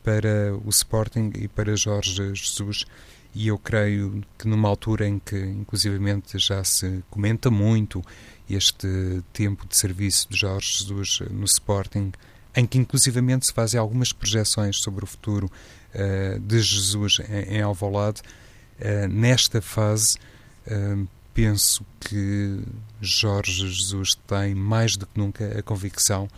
para 0.03 0.57
o 0.65 0.71
Sporting 0.71 1.33
e 1.37 1.49
para 1.49 1.77
Jorge 1.77 2.35
Jesus 2.35 2.85
e 3.35 3.49
eu 3.49 3.59
creio 3.59 4.23
que 4.39 4.47
numa 4.47 4.69
altura 4.69 5.09
em 5.09 5.19
que 5.19 5.37
inclusivamente 5.37 6.39
já 6.39 6.62
se 6.65 7.03
comenta 7.11 7.51
muito 7.51 8.03
este 8.49 9.23
tempo 9.33 9.67
de 9.67 9.77
serviço 9.77 10.29
de 10.31 10.39
Jorge 10.39 10.79
Jesus 10.79 11.21
no 11.31 11.45
Sporting, 11.45 12.12
em 12.55 12.67
que 12.67 12.79
inclusivamente 12.79 13.47
se 13.47 13.53
fazem 13.53 13.81
algumas 13.81 14.12
projeções 14.12 14.79
sobre 14.79 15.05
o 15.05 15.07
futuro 15.07 15.51
uh, 15.95 16.39
de 16.41 16.61
Jesus 16.61 17.21
em, 17.29 17.57
em 17.57 17.62
Alvalade, 17.62 18.21
uh, 18.21 19.09
nesta 19.09 19.62
fase 19.62 20.19
uh, 20.67 21.09
penso 21.33 21.85
que 22.01 22.61
Jorge 23.01 23.69
Jesus 23.69 24.15
tem 24.27 24.55
mais 24.55 24.97
do 24.97 25.07
que 25.07 25.19
nunca 25.19 25.59
a 25.59 25.62
convicção 25.62 26.29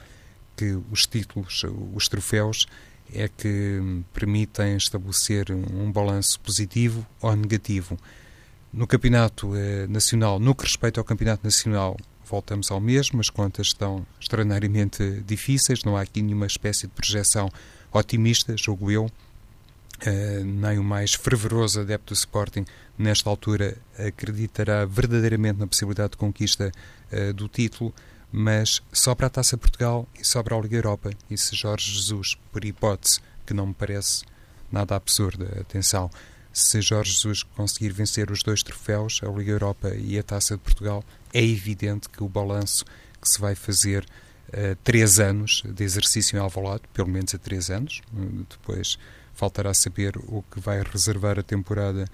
que 0.56 0.78
os 0.90 1.04
títulos, 1.04 1.64
os 1.94 2.08
troféus, 2.08 2.66
é 3.14 3.28
que 3.28 3.80
permitem 4.12 4.76
estabelecer 4.76 5.50
um 5.50 5.90
balanço 5.90 6.38
positivo 6.40 7.06
ou 7.20 7.34
negativo. 7.34 7.98
No 8.72 8.86
campeonato 8.86 9.54
eh, 9.54 9.86
nacional, 9.86 10.40
no 10.40 10.54
que 10.54 10.64
respeita 10.64 11.00
ao 11.00 11.04
campeonato 11.04 11.44
nacional, 11.44 11.96
voltamos 12.28 12.70
ao 12.70 12.80
mesmo, 12.80 13.20
as 13.20 13.30
contas 13.30 13.68
estão 13.68 14.04
extraordinariamente 14.20 15.22
difíceis, 15.24 15.84
não 15.84 15.96
há 15.96 16.00
aqui 16.02 16.20
nenhuma 16.20 16.46
espécie 16.46 16.88
de 16.88 16.92
projeção 16.92 17.48
otimista, 17.92 18.56
julgo 18.56 18.90
eu. 18.90 19.06
Uh, 20.04 20.44
nem 20.44 20.76
o 20.76 20.82
mais 20.82 21.14
fervoroso 21.14 21.80
adepto 21.80 22.12
do 22.12 22.16
Sporting, 22.16 22.64
nesta 22.98 23.30
altura, 23.30 23.76
acreditará 23.96 24.84
verdadeiramente 24.84 25.60
na 25.60 25.68
possibilidade 25.68 26.10
de 26.10 26.16
conquista 26.16 26.72
uh, 27.12 27.32
do 27.32 27.46
título 27.46 27.94
mas 28.36 28.82
sobra 28.92 29.28
a 29.28 29.30
Taça 29.30 29.56
Portugal 29.56 30.08
e 30.18 30.24
sobra 30.26 30.56
a 30.56 30.60
Liga 30.60 30.74
Europa. 30.74 31.12
E 31.30 31.38
se 31.38 31.54
Jorge 31.54 31.92
Jesus, 31.92 32.36
por 32.50 32.64
hipótese, 32.64 33.20
que 33.46 33.54
não 33.54 33.68
me 33.68 33.74
parece 33.74 34.24
nada 34.72 34.96
absurda, 34.96 35.60
atenção, 35.60 36.10
se 36.52 36.82
Jorge 36.82 37.12
Jesus 37.12 37.44
conseguir 37.44 37.90
vencer 37.90 38.32
os 38.32 38.42
dois 38.42 38.60
troféus, 38.64 39.20
a 39.22 39.28
Liga 39.28 39.52
Europa 39.52 39.94
e 39.94 40.18
a 40.18 40.22
Taça 40.24 40.56
de 40.56 40.60
Portugal, 40.60 41.04
é 41.32 41.44
evidente 41.44 42.08
que 42.08 42.24
o 42.24 42.28
balanço 42.28 42.84
que 43.22 43.28
se 43.28 43.40
vai 43.40 43.54
fazer 43.54 44.04
uh, 44.48 44.74
três 44.82 45.20
anos 45.20 45.62
de 45.64 45.84
exercício 45.84 46.36
em 46.36 46.40
Alvalade, 46.40 46.82
pelo 46.92 47.08
menos 47.08 47.36
a 47.36 47.38
três 47.38 47.70
anos, 47.70 48.02
depois 48.50 48.98
faltará 49.32 49.72
saber 49.72 50.16
o 50.16 50.42
que 50.50 50.58
vai 50.58 50.82
reservar 50.82 51.38
a 51.38 51.42
temporada 51.44 52.04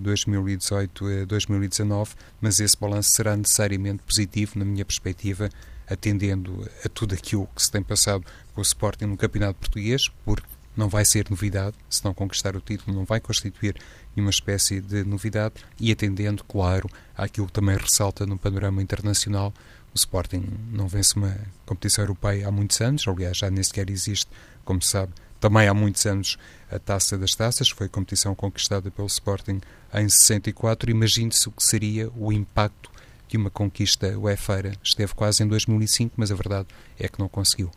2018-2019, 0.00 2.10
mas 2.40 2.60
esse 2.60 2.76
balanço 2.78 3.10
será 3.10 3.36
necessariamente 3.36 4.02
positivo, 4.02 4.58
na 4.58 4.64
minha 4.64 4.84
perspectiva, 4.84 5.48
atendendo 5.88 6.68
a 6.84 6.88
tudo 6.88 7.14
aquilo 7.14 7.48
que 7.54 7.62
se 7.62 7.70
tem 7.70 7.82
passado 7.82 8.24
com 8.54 8.60
o 8.60 8.62
Sporting 8.62 9.06
no 9.06 9.16
Campeonato 9.16 9.58
Português, 9.58 10.08
porque 10.24 10.46
não 10.76 10.88
vai 10.88 11.04
ser 11.04 11.26
novidade, 11.30 11.74
se 11.88 12.04
não 12.04 12.12
conquistar 12.12 12.54
o 12.54 12.60
título, 12.60 12.94
não 12.94 13.04
vai 13.04 13.18
constituir 13.18 13.76
nenhuma 14.14 14.30
espécie 14.30 14.80
de 14.80 15.04
novidade, 15.04 15.54
e 15.80 15.90
atendendo, 15.90 16.44
claro, 16.44 16.88
àquilo 17.16 17.46
que 17.46 17.52
também 17.52 17.76
ressalta 17.76 18.26
no 18.26 18.36
panorama 18.36 18.82
internacional. 18.82 19.54
O 19.94 19.96
Sporting 19.96 20.44
não 20.70 20.86
vence 20.86 21.16
uma 21.16 21.34
competição 21.64 22.04
europeia 22.04 22.46
há 22.46 22.50
muitos 22.50 22.80
anos, 22.80 23.08
aliás, 23.08 23.38
já 23.38 23.50
nem 23.50 23.62
sequer 23.62 23.88
existe, 23.88 24.30
como 24.64 24.82
se 24.82 24.90
sabe, 24.90 25.12
também 25.40 25.66
há 25.66 25.72
muitos 25.72 26.04
anos 26.04 26.36
a 26.70 26.78
Taça 26.78 27.16
das 27.16 27.34
Taças, 27.34 27.68
foi 27.68 27.86
a 27.86 27.90
competição 27.90 28.34
conquistada 28.34 28.90
pelo 28.90 29.06
Sporting 29.06 29.60
em 29.94 30.08
64. 30.08 30.90
Imagine-se 30.90 31.48
o 31.48 31.52
que 31.52 31.62
seria 31.62 32.10
o 32.16 32.32
impacto 32.32 32.90
de 33.28 33.36
uma 33.36 33.50
conquista 33.50 34.18
UEFA. 34.18 34.72
Esteve 34.82 35.14
quase 35.14 35.42
em 35.42 35.48
2005, 35.48 36.14
mas 36.16 36.30
a 36.30 36.34
verdade 36.34 36.68
é 36.98 37.08
que 37.08 37.18
não 37.18 37.28
conseguiu. 37.28 37.70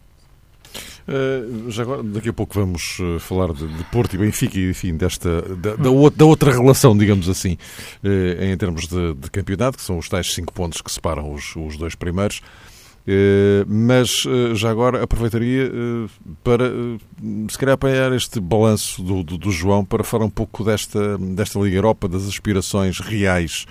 Uh, 1.08 1.72
já 1.72 1.82
agora, 1.82 2.04
daqui 2.04 2.30
a 2.30 2.34
pouco 2.34 2.54
vamos 2.54 3.00
uh, 3.00 3.20
falar 3.20 3.52
de, 3.54 3.68
de, 3.68 3.84
Porto 3.86 4.14
e 4.14 4.18
Benfica 4.20 4.60
e, 4.60 4.70
enfim, 4.70 4.96
desta, 4.96 5.42
da, 5.56 5.76
da, 5.76 5.90
da 6.16 6.26
outra 6.26 6.52
relação, 6.52 6.96
digamos 6.96 7.28
assim, 7.28 7.58
uh, 8.04 8.44
em 8.44 8.56
termos 8.56 8.88
de, 8.88 9.16
de, 9.16 9.32
campeonato, 9.32 9.78
que 9.80 9.84
são 9.84 9.98
os 9.98 10.08
tais 10.08 10.32
cinco 10.32 10.54
pontos 10.54 10.82
que 10.82 10.92
separam 10.92 11.34
os, 11.34 11.56
os 11.56 11.78
dois 11.78 11.96
primeiros. 11.96 12.42
Mas 13.68 14.24
já 14.56 14.70
agora 14.70 15.04
aproveitaria 15.04 15.72
para, 16.44 16.72
se 17.50 17.58
calhar, 17.58 17.74
apanhar 17.74 18.14
este 18.14 18.40
balanço 18.40 19.02
do, 19.02 19.24
do, 19.24 19.38
do 19.38 19.52
João 19.52 19.84
para 19.84 20.04
falar 20.04 20.26
um 20.26 20.30
pouco 20.30 20.64
desta, 20.64 21.18
desta 21.18 21.60
Liga 21.60 21.78
Europa, 21.78 22.08
das 22.08 22.28
aspirações 22.28 23.00
reais 23.00 23.66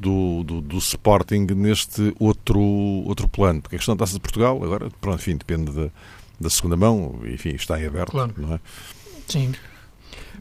do, 0.00 0.42
do, 0.42 0.60
do, 0.62 0.78
Sporting 0.78 1.46
neste 1.54 2.14
outro, 2.18 2.58
outro 2.60 3.28
plano. 3.28 3.60
Porque 3.60 3.76
a 3.76 3.78
questão 3.78 3.94
da 3.94 4.00
Taça 4.00 4.14
de 4.14 4.20
Portugal, 4.20 4.58
agora, 4.64 4.88
pronto, 5.00 5.20
enfim, 5.20 5.36
depende 5.36 5.70
da, 5.70 5.90
da 6.40 6.48
segunda 6.48 6.76
mão, 6.76 7.20
enfim, 7.26 7.50
está 7.50 7.80
em 7.80 7.86
aberto, 7.86 8.12
claro. 8.12 8.32
não 8.36 8.54
é? 8.54 8.60
Sim. 9.28 9.54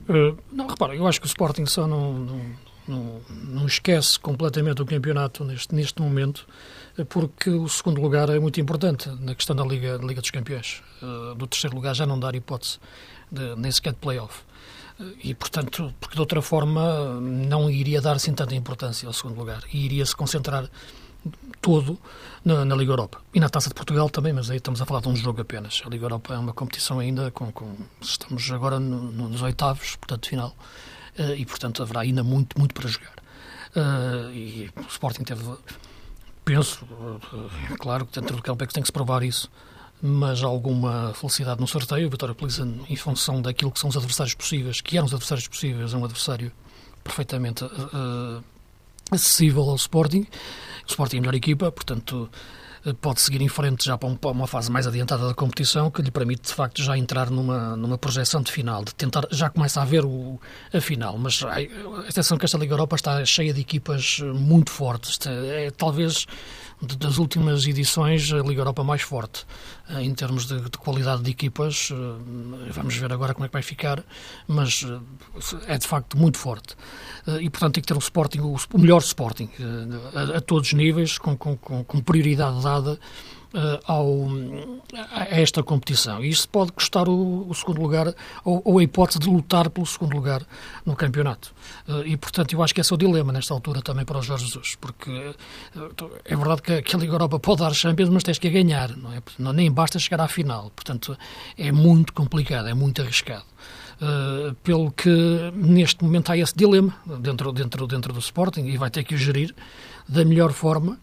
Uh, 0.08 0.38
não, 0.52 0.66
repara, 0.68 0.96
eu 0.96 1.06
acho 1.06 1.20
que 1.20 1.28
o 1.28 1.28
Sporting 1.28 1.66
só 1.66 1.86
não, 1.86 2.14
não, 2.14 2.42
não, 2.88 3.22
não 3.30 3.66
esquece 3.68 4.18
completamente 4.18 4.82
o 4.82 4.86
campeonato 4.86 5.44
neste, 5.44 5.76
neste 5.76 6.02
momento, 6.02 6.48
eh, 6.48 6.54
porque 7.06 7.50
o 7.50 7.68
segundo 7.68 8.02
lugar 8.02 8.30
é 8.30 8.40
muito 8.40 8.60
importante 8.60 9.10
na 9.20 9.36
questão 9.36 9.56
da 9.56 9.64
Liga, 9.64 10.00
Liga 10.02 10.22
dos 10.22 10.32
Campeões. 10.32 10.82
Uh, 11.02 11.36
do 11.36 11.48
terceiro 11.48 11.76
lugar 11.76 11.96
já 11.96 12.06
não 12.06 12.20
dar 12.20 12.36
hipótese 12.36 12.80
de, 13.32 13.56
nem 13.56 13.72
sequer 13.72 13.94
de 13.94 14.00
play-off 14.00 14.44
e, 15.24 15.34
portanto, 15.34 15.94
porque 16.00 16.16
de 16.16 16.20
outra 16.20 16.42
forma 16.42 17.20
não 17.22 17.70
iria 17.70 18.02
dar 18.02 18.16
assim 18.16 18.34
tanta 18.34 18.54
importância 18.54 19.08
ao 19.08 19.14
segundo 19.14 19.38
lugar 19.38 19.64
e 19.72 19.86
iria 19.86 20.06
se 20.06 20.16
concentrar 20.16 20.70
todo 21.62 21.98
na, 22.44 22.66
na, 22.66 22.76
Liga 22.76 22.92
Europa. 22.92 23.22
E 23.34 23.40
na 23.40 23.50
Taça 23.50 23.70
de 23.70 23.76
Portugal 23.76 24.10
também, 24.10 24.34
mas 24.34 24.50
aí 24.50 24.58
estamos 24.58 24.82
a 24.82 24.86
falar 24.86 25.02
de 25.02 25.08
um 25.08 25.16
jogo 25.16 25.42
apenas. 25.42 25.82
A 25.86 25.90
Liga 25.90 26.06
Europa 26.06 26.34
é 26.34 26.38
uma 26.38 26.54
competição 26.54 27.00
ainda 27.00 27.32
com. 27.32 27.52
com 27.52 27.76
estamos 28.02 28.50
agora 28.52 28.80
no, 28.80 29.30
nos 29.30 29.42
oitavos, 29.42 29.96
portanto, 29.96 30.28
final, 30.28 30.56
uh, 31.18 31.34
e 31.36 31.46
portanto 31.46 31.82
haverá 31.82 32.02
ainda 32.02 32.24
muito, 32.24 32.60
muito 32.60 32.74
para 32.74 32.88
jogar. 32.88 33.14
E 34.34 34.70
o 34.76 34.88
Sporting 34.90 35.24
teve. 35.24 35.44
Penso, 36.46 36.84
uh, 36.86 37.78
claro 37.78 38.06
que 38.06 38.20
dentro 38.20 38.36
do 38.36 38.42
campo 38.42 38.64
é 38.64 38.68
que 38.68 38.74
tem 38.74 38.82
que 38.82 38.88
se 38.88 38.94
provar 38.94 39.24
isso 39.24 39.50
mas 40.02 40.44
alguma 40.44 41.14
felicidade 41.14 41.60
no 41.60 41.68
sorteio. 41.68 42.08
O 42.08 42.10
Vitória 42.10 42.34
Pilsen, 42.34 42.86
em 42.90 42.96
função 42.96 43.42
daquilo 43.42 43.72
que 43.72 43.80
são 43.80 43.90
os 43.90 43.98
adversários 43.98 44.34
possíveis, 44.34 44.82
que 44.82 44.98
eram 44.98 45.06
os 45.06 45.14
adversários 45.14 45.48
possíveis, 45.48 45.94
é 45.94 45.98
um 45.98 46.06
adversário 46.06 46.52
perfeitamente 47.04 47.66
uh, 47.66 48.44
acessível 49.12 49.64
ao 49.64 49.76
Sporting. 49.76 50.26
O 50.86 50.88
Sporting 50.88 51.18
é 51.18 51.20
a 51.20 51.22
melhor 51.22 51.36
equipa, 51.36 51.72
portanto 51.72 52.30
pode 53.02 53.22
seguir 53.22 53.42
em 53.42 53.48
frente 53.48 53.86
já 53.86 53.98
para, 53.98 54.10
um, 54.10 54.18
uma 54.32 54.48
fase 54.48 54.72
mais 54.72 54.88
adiantada 54.88 55.28
da 55.28 55.34
competição, 55.34 55.92
que 55.92 56.02
lhe 56.02 56.12
permite 56.12 56.48
de 56.48 56.54
facto 56.54 56.82
já 56.82 56.98
entrar 56.98 57.30
numa, 57.30 57.76
numa 57.76 57.98
projeção 57.98 58.42
de 58.42 58.52
final, 58.52 58.84
de 58.84 58.94
tentar, 58.96 59.28
já 59.32 59.50
começa 59.50 59.82
a 59.82 59.86
ver 59.86 60.06
o, 60.06 60.40
a 60.74 60.82
final, 60.82 61.18
mas 61.18 61.44
a 61.44 61.62
exceção 62.08 62.38
que 62.38 62.46
esta 62.46 62.58
Liga 62.58 62.74
Europa 62.74 62.96
está 62.96 63.24
cheia 63.26 63.54
de 63.54 63.62
equipas 63.62 64.20
muito 64.20 64.72
fortes, 64.72 65.20
é, 65.26 65.72
talvez 65.72 66.26
das 66.82 67.18
últimas 67.18 67.66
edições, 67.66 68.32
a 68.32 68.38
Liga 68.38 68.62
Europa 68.62 68.84
mais 68.84 69.02
forte 69.02 69.46
eh, 69.90 70.02
em 70.02 70.14
termos 70.14 70.46
de, 70.46 70.62
de, 70.62 70.78
qualidade 70.78 71.22
de 71.22 71.30
equipas. 71.30 71.90
Eh, 71.92 72.72
vamos 72.72 72.96
ver 72.96 73.12
agora 73.12 73.34
como 73.34 73.46
é 73.46 73.50
que 73.50 73.54
vai 73.54 73.62
ficar, 73.62 74.04
mas 74.48 74.86
eh, 74.86 75.74
é 75.74 75.78
de 75.78 75.86
facto 75.86 76.18
muito 76.18 76.38
forte. 76.38 76.76
E, 77.42 77.50
portanto, 77.50 77.76
tem 77.76 77.82
que 77.82 77.88
ter 77.88 77.94
um 77.94 78.00
Sporting, 78.00 78.40
o 78.40 78.58
melhor 78.78 79.02
Sporting, 79.02 79.50
a, 80.16 80.38
a 80.38 80.42
todos 80.42 80.70
os 80.70 80.74
níveis, 80.74 81.18
com, 81.18 81.38
com, 81.38 81.56
com 81.58 82.02
prioridade 82.02 82.64
dada 82.64 83.00
ao, 83.86 84.28
a 85.12 85.40
esta 85.40 85.64
competição. 85.64 86.24
E 86.24 86.30
isto 86.30 86.48
pode 86.50 86.72
custar 86.72 87.10
o, 87.10 87.50
o 87.50 87.54
segundo 87.54 87.82
lugar, 87.82 88.14
ou, 88.44 88.62
ou, 88.64 88.80
a 88.80 88.84
hipótese 88.84 89.20
de 89.20 89.30
lutar 89.30 89.70
pelo 89.70 89.86
segundo 89.86 90.14
lugar 90.14 90.46
no 90.86 90.96
campeonato. 90.96 91.54
Uh, 91.88 92.06
e, 92.06 92.18
portanto, 92.18 92.54
eu 92.54 92.62
acho 92.62 92.74
que 92.74 92.82
esse 92.82 92.92
é 92.92 92.96
o 92.96 92.98
dilema 92.98 93.32
nesta 93.34 93.54
altura 93.54 93.82
também 93.82 94.06
para 94.06 94.20
o 94.20 94.22
Jorge 94.22 94.46
Jesus, 94.46 94.76
porque 94.76 95.10
uh, 95.10 96.12
é 96.26 96.36
verdade 96.36 96.62
que, 96.62 96.82
que, 96.82 96.96
a 96.96 97.00
Liga 97.00 97.14
Europa 97.14 97.40
pode 97.40 97.62
dar 97.62 97.74
Champions, 97.74 98.10
mas 98.10 98.24
tens 98.24 98.38
que 98.38 98.48
a 98.48 98.52
ganhar, 98.52 98.96
não 98.96 99.14
é? 99.14 99.22
Não, 99.38 99.54
nem 99.54 99.72
basta 99.72 99.98
chegar 99.98 100.22
à 100.22 100.28
final. 100.28 100.72
Portanto, 100.76 101.18
é 101.58 101.72
muito 101.72 102.14
complicado, 102.14 102.68
é 102.68 102.74
muito 102.74 103.02
arriscado. 103.02 103.46
Uh, 104.02 104.54
pelo 104.64 104.92
que 104.92 105.10
neste 105.54 106.04
momento 106.06 106.32
há 106.32 106.38
esse 106.38 106.56
dilema 106.56 106.96
dentro, 107.20 107.52
dentro, 107.52 107.86
dentro 107.86 108.14
do 108.14 108.20
Sporting 108.20 108.62
e 108.62 108.78
vai 108.78 108.90
ter 108.90 109.04
que 109.04 109.14
o 109.14 109.18
gerir 109.18 109.54
da 110.08 110.24
melhor 110.24 110.54
forma 110.54 110.98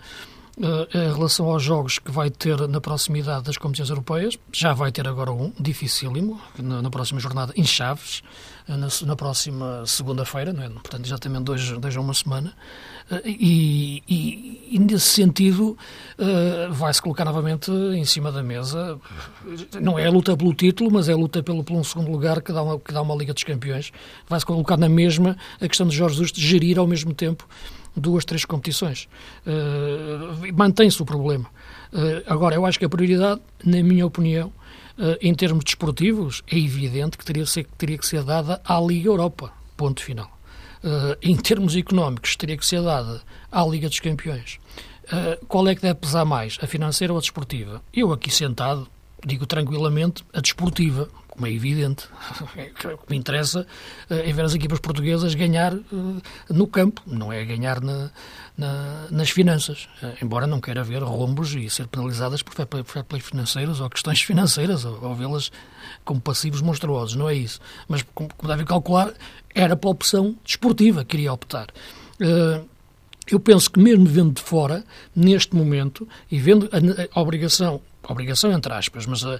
em 0.59 1.13
relação 1.13 1.51
aos 1.51 1.63
jogos 1.63 1.99
que 1.99 2.11
vai 2.11 2.31
ter 2.31 2.67
na 2.67 2.81
proximidade 2.81 3.45
das 3.45 3.59
competições 3.59 3.91
europeias, 3.91 4.39
já 4.51 4.73
vai 4.73 4.91
ter 4.91 5.07
agora 5.07 5.31
um, 5.31 5.53
dificílimo, 5.61 6.41
na, 6.59 6.81
na 6.81 6.91
próxima 6.91 7.21
jornada, 7.21 7.53
em 7.57 7.65
Chaves, 7.65 8.23
uh, 8.67 8.75
na, 8.75 8.89
na, 9.05 9.17
próxima 9.17 9.85
segunda-feira, 9.85 10.53
é? 10.53 10.69
portanto, 10.71 11.05
exatamente 11.05 11.45
dois, 11.45 11.71
dois 11.73 11.95
a 11.95 12.01
uma 12.01 12.15
semana, 12.15 12.55
uh, 13.11 13.21
e, 13.27 14.03
e, 14.09 14.69
e, 14.73 14.79
nesse 14.79 15.09
sentido 15.09 15.77
vai-se 16.71 17.03
colocar 17.03 17.27
novamente 17.27 17.71
em 17.71 18.05
cima 18.07 18.33
da 18.33 18.43
mesa, 18.43 18.99
não 19.81 19.99
é 19.99 20.07
a 20.07 20.11
luta 20.11 20.35
pelo 20.35 20.55
título, 20.55 20.91
mas 20.91 21.07
é 21.07 21.13
a 21.13 21.17
luta 21.17 21.43
pelo, 21.43 21.63
pelo 21.63 21.81
um 21.81 21.85
segundo 21.85 22.11
lugar 22.11 22.41
que 22.41 22.51
dá 22.51 22.63
uma, 22.63 22.81
que 22.81 22.93
dá 22.95 23.03
uma 23.03 23.15
Liga 23.15 23.35
dos 23.35 23.45
Campeões, 23.45 23.93
vai-se 24.27 24.47
colocar 24.47 24.79
na 24.79 24.89
mesma 24.89 25.37
a 25.61 25.69
questão 25.69 25.87
de 25.87 25.95
Jorge 25.95 26.15
Jesus 26.17 26.33
de 26.33 26.41
gerir 26.41 26.79
ao 26.79 26.87
mesmo 26.87 27.13
tempo 27.13 27.47
duas, 27.97 28.25
três 28.25 28.45
competições. 28.45 29.09
Uh, 29.47 30.53
Mantém-se 30.55 31.01
o 31.03 31.07
problema. 31.07 31.47
Uh, 31.93 32.23
agora, 32.27 32.55
eu 32.55 32.67
acho 32.67 32.79
que 32.79 32.85
a 32.85 32.89
prioridade, 32.89 33.41
na 33.65 33.83
minha 33.83 34.07
opinião, 34.07 34.49
uh, 34.99 35.17
em 35.21 35.35
termos 35.35 35.65
desportivos, 35.65 36.43
é 36.47 36.59
evidente 36.59 37.17
que 37.17 37.25
teria, 37.25 37.47
ser, 37.47 37.67
teria 37.79 37.97
que 37.97 38.07
ser 38.07 38.23
dada 38.23 38.61
à 38.65 38.79
Liga 38.81 39.09
Europa. 39.09 39.53
Ponto 39.77 40.03
final. 40.03 40.31
em 41.21 41.37
termos 41.37 41.77
económicos, 41.77 42.37
teria 42.37 42.57
que 42.57 42.65
ser 42.65 42.81
dada 42.81 43.21
à 43.53 43.63
Liga 43.67 43.89
dos 43.89 44.01
Campeões. 44.01 44.59
qual 45.49 45.69
é 45.69 45.75
que 45.75 45.83
deve 45.83 45.97
pesar 45.97 46.25
mais, 46.25 46.59
a 46.63 46.67
financeira 46.67 47.13
ou 47.13 47.19
a 47.19 47.21
desportiva? 47.21 47.83
Eu 47.93 48.11
aqui 48.11 48.31
sentado, 48.31 48.89
digo 49.25 49.45
tranquilamente, 49.45 50.25
a 50.33 50.41
desportiva, 50.41 51.11
como 51.37 51.47
é 51.47 51.53
evidente. 51.53 52.09
O 52.97 52.99
que 53.07 53.11
me 53.11 53.17
interessa 53.17 53.67
é 54.09 54.33
ver 54.33 54.45
as 54.45 54.55
equipas 54.55 54.81
portuguesas 54.81 55.35
ganhar 55.35 55.75
eh, 55.75 55.83
no 56.51 56.67
campo, 56.67 57.03
não 57.07 57.33
é 57.33 57.45
ganhar 57.45 57.81
na, 57.81 58.11
na, 58.57 59.07
nas 59.11 59.31
finanças. 59.31 59.89
Eh, 60.03 60.17
embora 60.23 60.47
não 60.47 60.61
queira 60.61 60.83
ver 60.83 61.03
rombos 61.03 61.55
e 61.55 61.69
ser 61.71 61.87
penalizadas 61.87 62.43
por 62.43 62.55
fair 62.55 63.21
financeiros 63.21 63.81
ou 63.81 63.89
questões 63.91 64.21
financeiras, 64.23 64.85
ou, 64.85 64.99
ou 65.03 65.15
vê-las 65.15 65.53
como 66.05 66.21
passivos 66.21 66.61
monstruosos, 66.61 67.15
não 67.15 67.29
é 67.29 67.35
isso. 67.35 67.61
Mas, 67.87 68.05
como, 68.15 68.29
como 68.35 68.51
devem 68.51 68.67
calcular, 68.67 69.13
era 69.55 69.77
pela 69.77 69.93
opção 69.93 70.37
desportiva 70.45 71.05
que 71.05 71.17
queria 71.17 71.33
optar. 71.33 71.69
Eu 73.27 73.41
penso 73.41 73.71
que 73.71 73.81
mesmo 73.81 74.07
vendo 74.07 74.35
de 74.35 74.43
fora, 74.43 74.85
neste 75.15 75.55
momento, 75.57 76.09
e 76.31 76.39
vendo 76.39 76.69
a, 76.73 77.19
a 77.19 77.21
obrigação 77.21 77.81
obrigação 78.09 78.53
entre 78.53 78.73
aspas, 78.73 79.07
mas 79.07 79.23
uh, 79.23 79.39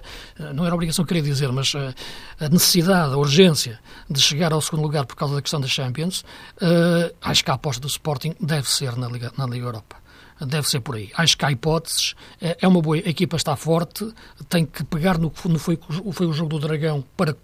não 0.53 0.65
era 0.65 0.73
obrigação 0.73 1.05
que 1.05 1.09
queria 1.09 1.23
dizer, 1.23 1.51
mas 1.51 1.73
uh, 1.73 1.93
a 2.39 2.49
necessidade, 2.49 3.13
a 3.13 3.17
urgência 3.17 3.79
de 4.09 4.19
chegar 4.19 4.53
ao 4.53 4.61
segundo 4.61 4.83
lugar 4.83 5.05
por 5.05 5.15
causa 5.15 5.35
da 5.35 5.41
questão 5.41 5.59
da 5.59 5.67
Champions, 5.67 6.21
uh, 6.61 7.13
acho 7.21 7.43
que 7.43 7.51
a 7.51 7.53
aposta 7.53 7.81
do 7.81 7.87
Sporting 7.87 8.35
deve 8.39 8.69
ser 8.69 8.95
na 8.97 9.07
Liga, 9.07 9.31
na 9.37 9.45
Liga 9.45 9.65
Europa. 9.65 9.97
Deve 10.39 10.69
ser 10.69 10.81
por 10.81 10.95
aí. 10.95 11.09
Acho 11.17 11.35
que 11.35 11.43
há 11.45 11.51
hipóteses. 11.51 12.13
É 12.39 12.67
uma 12.67 12.79
boa. 12.79 12.95
A 12.95 12.99
equipa 12.99 13.35
está 13.35 13.55
forte. 13.55 14.07
Tem 14.47 14.67
que 14.67 14.83
pegar 14.83 15.17
no 15.17 15.31
que 15.31 15.57
foi, 15.57 15.79
foi 16.11 16.27
o 16.27 16.31
jogo 16.31 16.49
do 16.49 16.59
Dragão 16.59 17.03
para, 17.17 17.35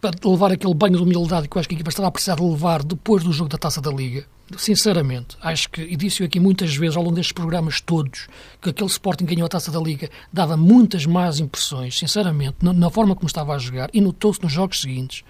para 0.00 0.12
levar 0.24 0.50
aquele 0.50 0.72
banho 0.72 0.96
de 0.96 1.02
humildade 1.02 1.46
que 1.46 1.54
eu 1.54 1.60
acho 1.60 1.68
que 1.68 1.74
a 1.74 1.76
equipa 1.76 1.90
estava 1.90 2.08
a 2.08 2.10
precisar 2.10 2.36
de 2.36 2.42
levar 2.42 2.82
depois 2.82 3.22
do 3.22 3.34
jogo 3.34 3.50
da 3.50 3.58
taça 3.58 3.82
da 3.82 3.90
Liga 3.90 4.26
sinceramente, 4.56 5.36
acho 5.40 5.68
que, 5.70 5.82
e 5.82 5.96
disse-o 5.96 6.26
aqui 6.26 6.38
muitas 6.38 6.74
vezes 6.76 6.96
ao 6.96 7.02
longo 7.02 7.16
destes 7.16 7.32
programas 7.32 7.80
todos, 7.80 8.28
que 8.60 8.70
aquele 8.70 8.88
Sporting 8.88 9.24
ganhou 9.24 9.46
a 9.46 9.48
taça 9.48 9.70
da 9.70 9.80
Liga 9.80 10.08
dava 10.32 10.56
muitas 10.56 11.04
más 11.04 11.40
impressões, 11.40 11.98
sinceramente, 11.98 12.56
na, 12.62 12.72
na 12.72 12.90
forma 12.90 13.14
como 13.14 13.26
estava 13.26 13.54
a 13.54 13.58
jogar, 13.58 13.90
e 13.92 14.00
notou-se 14.00 14.42
nos 14.42 14.52
jogos 14.52 14.80
seguintes, 14.80 15.24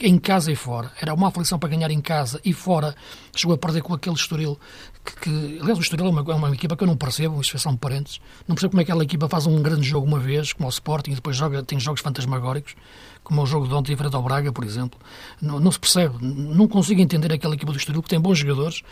em 0.00 0.18
casa 0.18 0.50
e 0.50 0.56
fora. 0.56 0.90
Era 1.00 1.14
uma 1.14 1.28
aflição 1.28 1.58
para 1.58 1.68
ganhar 1.68 1.90
em 1.90 2.00
casa 2.00 2.40
e 2.44 2.52
fora. 2.52 2.94
Chegou 3.36 3.54
a 3.54 3.58
perder 3.58 3.82
com 3.82 3.94
aquele 3.94 4.16
Estoril, 4.16 4.58
que, 5.04 5.16
que 5.20 5.58
aliás, 5.60 5.78
o 5.78 5.82
Estoril 5.82 6.06
é 6.06 6.10
uma, 6.10 6.32
é 6.32 6.34
uma 6.34 6.50
equipa 6.50 6.76
que 6.76 6.82
eu 6.82 6.88
não 6.88 6.96
percebo, 6.96 7.40
isso 7.40 7.56
são 7.58 7.76
parentes. 7.76 8.20
Não 8.48 8.54
percebo 8.54 8.72
como 8.72 8.80
é 8.80 8.84
que 8.84 8.90
aquela 8.90 9.04
equipa 9.04 9.28
faz 9.28 9.46
um 9.46 9.62
grande 9.62 9.86
jogo 9.86 10.06
uma 10.06 10.18
vez, 10.18 10.52
como 10.52 10.66
o 10.66 10.70
Sporting, 10.70 11.12
e 11.12 11.14
depois 11.14 11.36
joga, 11.36 11.62
tem 11.62 11.78
jogos 11.78 12.00
fantasmagóricos 12.00 12.74
como 13.22 13.42
o 13.42 13.46
jogo 13.46 13.68
de 13.68 13.74
ontem 13.74 13.92
em 13.92 13.96
frente 13.96 14.14
ao 14.16 14.22
Braga, 14.22 14.52
por 14.52 14.64
exemplo. 14.64 14.98
Não, 15.40 15.60
não, 15.60 15.70
se 15.70 15.78
percebe. 15.78 16.14
Não 16.20 16.66
consigo 16.66 17.00
entender 17.00 17.32
aquela 17.32 17.54
equipa 17.54 17.72
do 17.72 17.78
Estoril, 17.78 18.02
que 18.02 18.08
tem 18.08 18.20
bons 18.20 18.38
jogadores, 18.38 18.82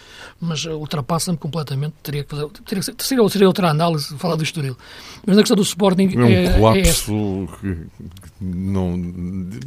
mas 0.41 0.65
ultrapassa-me 0.65 1.37
completamente. 1.37 1.95
Teria 2.03 2.23
que 2.23 2.31
fazer, 2.31 2.49
teria 2.65 2.81
que 2.81 3.05
ser, 3.05 3.29
seria, 3.29 3.47
outra 3.47 3.71
análise 3.71 4.17
falar 4.17 4.37
do 4.37 4.43
Estoril. 4.43 4.77
Mas 5.27 5.37
na 5.37 5.43
questão 5.43 5.57
do 5.57 5.63
Sporting... 5.63 6.11
É 6.15 6.19
um 6.19 6.27
é, 6.27 6.59
colapso 6.59 7.13
é 7.13 7.57
que 7.61 7.87
não... 8.41 8.99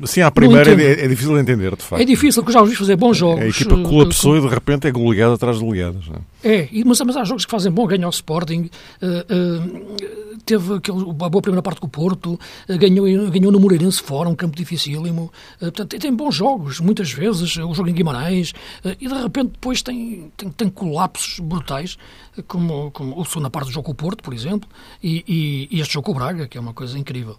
Assim, 0.01 0.21
à 0.21 0.31
primeira 0.31 0.71
é, 0.81 1.05
é, 1.05 1.07
difícil 1.07 1.33
de 1.35 1.41
entender, 1.41 1.75
de 1.75 1.83
facto. 1.83 2.01
É 2.01 2.05
difícil, 2.05 2.41
porque 2.41 2.53
já 2.53 2.61
os 2.61 2.69
vi 2.69 2.75
fazer 2.75 2.95
bons 2.95 3.17
jogos. 3.17 3.43
A 3.43 3.47
equipa 3.47 3.77
colapsou 3.77 4.37
e 4.37 4.41
de 4.41 4.47
repente 4.47 4.87
é 4.87 4.91
goleada 4.91 5.35
atrás 5.35 5.57
de 5.57 5.63
goleadas. 5.63 6.07
Não 6.07 6.15
é? 6.15 6.32
É, 6.43 6.67
mas, 6.85 6.99
mas 6.99 7.15
há 7.15 7.23
jogos 7.23 7.45
que 7.45 7.51
fazem 7.51 7.71
bom, 7.71 7.87
ganhou 7.87 8.07
o 8.07 8.09
Sporting, 8.09 8.69
uh, 9.01 9.07
uh, 9.07 10.37
teve 10.45 10.73
aquele, 10.73 11.01
a 11.01 11.29
boa 11.29 11.41
primeira 11.41 11.61
parte 11.61 11.79
com 11.79 11.87
o 11.87 11.89
Porto, 11.89 12.33
uh, 12.33 12.77
ganhou, 12.77 13.05
ganhou 13.31 13.49
no 13.49 13.59
Moreirense 13.61 14.01
fora, 14.01 14.27
um 14.27 14.35
campo 14.35 14.57
dificílimo, 14.57 15.31
portanto, 15.59 15.97
tem, 15.97 16.13
bons 16.13 16.35
jogos, 16.35 16.81
muitas 16.81 17.13
vezes, 17.13 17.55
o 17.55 17.73
jogo 17.73 17.87
em 17.87 17.93
Guimarães, 17.93 18.53
e 18.99 19.07
de 19.07 19.13
repente 19.13 19.51
depois 19.51 19.81
tem, 19.81 20.31
tem, 20.35 20.49
tem 20.49 20.69
colapsos 20.69 21.39
brutais, 21.39 21.97
como, 22.45 22.91
como 22.91 23.17
o 23.19 23.23
segundo 23.23 23.49
parte 23.49 23.67
do 23.67 23.73
jogo 23.73 23.85
com 23.85 23.91
o 23.93 23.95
Porto, 23.95 24.21
por 24.21 24.33
exemplo, 24.33 24.69
e, 25.01 25.23
e, 25.25 25.77
e, 25.77 25.79
este 25.79 25.93
jogo 25.93 26.07
com 26.07 26.11
o 26.11 26.15
Braga, 26.15 26.47
que 26.47 26.57
é 26.57 26.61
uma 26.61 26.73
coisa 26.73 26.99
incrível. 26.99 27.37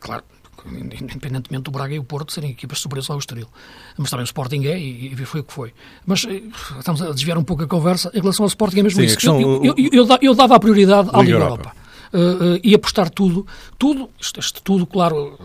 claro, 0.00 0.24
independentemente 0.66 1.64
do 1.64 1.70
Braga 1.70 1.94
e 1.94 1.98
o 1.98 2.04
Porto 2.04 2.32
serem 2.32 2.50
equipas 2.50 2.78
superiores 2.78 3.10
ao 3.10 3.18
Estoril. 3.18 3.48
Mas 3.96 4.10
também 4.10 4.24
o 4.24 4.26
Sporting 4.26 4.64
é 4.66 4.78
e, 4.78 5.12
e, 5.12 5.16
foi 5.26 5.40
o 5.40 5.44
que 5.44 5.52
foi. 5.52 5.72
Mas 6.06 6.24
eh, 6.24 6.42
estamos 6.78 7.02
a 7.02 7.10
desviar 7.12 7.38
um 7.38 7.44
pouco 7.44 7.62
a 7.62 7.66
conversa. 7.66 8.10
Em 8.14 8.20
relação 8.20 8.44
ao 8.44 8.48
Sporting 8.48 8.80
é 8.80 8.82
mesmo 8.82 9.00
Sim, 9.00 9.06
isso. 9.06 9.16
Questão, 9.16 9.40
eu, 9.40 9.64
eu, 9.64 9.74
eu, 9.92 10.06
eu, 10.20 10.34
dava 10.34 10.56
a 10.56 10.60
prioridade 10.60 11.10
à 11.12 11.20
Liga 11.20 11.32
Europa. 11.32 11.52
Europa. 11.52 11.82
Uh, 12.12 12.56
uh, 12.56 12.60
e 12.62 12.74
apostar 12.74 13.08
tudo, 13.08 13.46
tudo, 13.78 14.10
isto, 14.20 14.38
isto 14.38 14.62
tudo, 14.62 14.86
claro, 14.86 15.38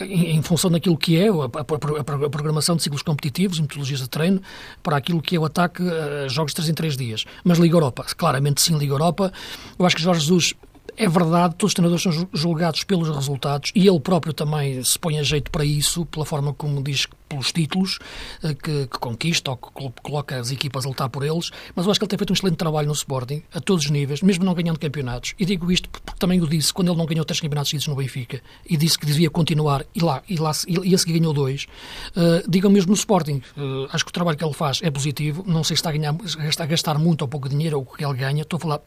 em, 0.00 0.36
em, 0.36 0.42
função 0.42 0.70
daquilo 0.70 0.96
que 0.96 1.16
é 1.16 1.28
a, 1.28 1.32
a, 1.32 2.26
a, 2.26 2.30
programação 2.30 2.76
de 2.76 2.84
ciclos 2.84 3.02
competitivos 3.02 3.58
e 3.58 3.62
metodologias 3.62 4.00
de 4.00 4.08
treino, 4.08 4.40
para 4.80 4.96
aquilo 4.96 5.20
que 5.20 5.34
é 5.34 5.40
o 5.40 5.44
ataque 5.44 5.82
a 5.82 6.28
jogos 6.28 6.52
de 6.52 6.56
3 6.56 6.68
em 6.68 6.74
3 6.74 6.96
dias. 6.96 7.24
Mas 7.42 7.58
Liga 7.58 7.74
Europa, 7.74 8.06
claramente 8.16 8.62
sim, 8.62 8.78
Liga 8.78 8.92
Europa. 8.92 9.32
Eu 9.76 9.84
acho 9.84 9.96
que 9.96 10.02
Jorge 10.02 10.20
Jesus 10.20 10.54
é 10.96 11.08
verdade, 11.08 11.54
todos 11.56 11.70
os 11.70 11.74
treinadores 11.74 12.02
são 12.02 12.28
julgados 12.32 12.84
pelos 12.84 13.08
resultados 13.08 13.72
e 13.74 13.86
ele 13.86 14.00
próprio 14.00 14.32
também 14.32 14.82
se 14.84 14.98
põe 14.98 15.18
a 15.18 15.22
jeito 15.22 15.50
para 15.50 15.64
isso, 15.64 16.04
pela 16.06 16.24
forma 16.24 16.52
como 16.52 16.82
diz 16.82 17.06
pelos 17.28 17.50
títulos 17.50 17.98
eh, 18.42 18.54
que, 18.54 18.86
que 18.86 18.98
conquista 18.98 19.50
ou 19.52 19.56
que 19.56 20.02
coloca 20.02 20.38
as 20.38 20.50
equipas 20.50 20.84
a 20.84 20.88
lutar 20.88 21.08
por 21.08 21.24
eles, 21.24 21.50
mas 21.74 21.86
eu 21.86 21.90
acho 21.90 21.98
que 21.98 22.04
ele 22.04 22.10
tem 22.10 22.18
feito 22.18 22.30
um 22.30 22.34
excelente 22.34 22.56
trabalho 22.56 22.88
no 22.88 22.92
Sporting, 22.92 23.42
a 23.54 23.60
todos 23.60 23.86
os 23.86 23.90
níveis, 23.90 24.20
mesmo 24.20 24.44
não 24.44 24.52
ganhando 24.54 24.78
campeonatos. 24.78 25.34
E 25.38 25.46
digo 25.46 25.72
isto 25.72 25.88
porque 25.88 26.12
também 26.18 26.40
o 26.40 26.46
disse 26.46 26.72
quando 26.72 26.88
ele 26.88 26.98
não 26.98 27.06
ganhou 27.06 27.24
três 27.24 27.40
campeonatos 27.40 27.70
seguidos 27.70 27.88
no 27.88 27.96
Benfica 27.96 28.42
e 28.68 28.76
disse 28.76 28.98
que 28.98 29.06
devia 29.06 29.30
continuar 29.30 29.86
e 29.94 30.00
lá, 30.00 30.22
e, 30.28 30.36
lá, 30.36 30.52
e 30.66 30.94
a 30.94 30.98
seguir 30.98 31.18
ganhou 31.18 31.32
dois. 31.32 31.66
Uh, 32.14 32.48
digam 32.48 32.70
mesmo 32.70 32.90
no 32.90 32.96
Sporting, 32.96 33.42
uh, 33.56 33.88
acho 33.92 34.04
que 34.04 34.10
o 34.10 34.12
trabalho 34.12 34.36
que 34.36 34.44
ele 34.44 34.52
faz 34.52 34.80
é 34.82 34.90
positivo, 34.90 35.42
não 35.46 35.64
sei 35.64 35.76
se 35.76 35.80
está 35.80 35.88
a, 35.88 35.92
ganhar, 35.92 36.14
está 36.48 36.64
a 36.64 36.66
gastar 36.66 36.98
muito 36.98 37.22
ou 37.22 37.28
pouco 37.28 37.48
dinheiro 37.48 37.78
ou 37.78 37.82
o 37.82 37.86
que 37.86 38.04
ele 38.04 38.14
ganha, 38.14 38.42
estou 38.42 38.58
a 38.58 38.60
falar 38.60 38.80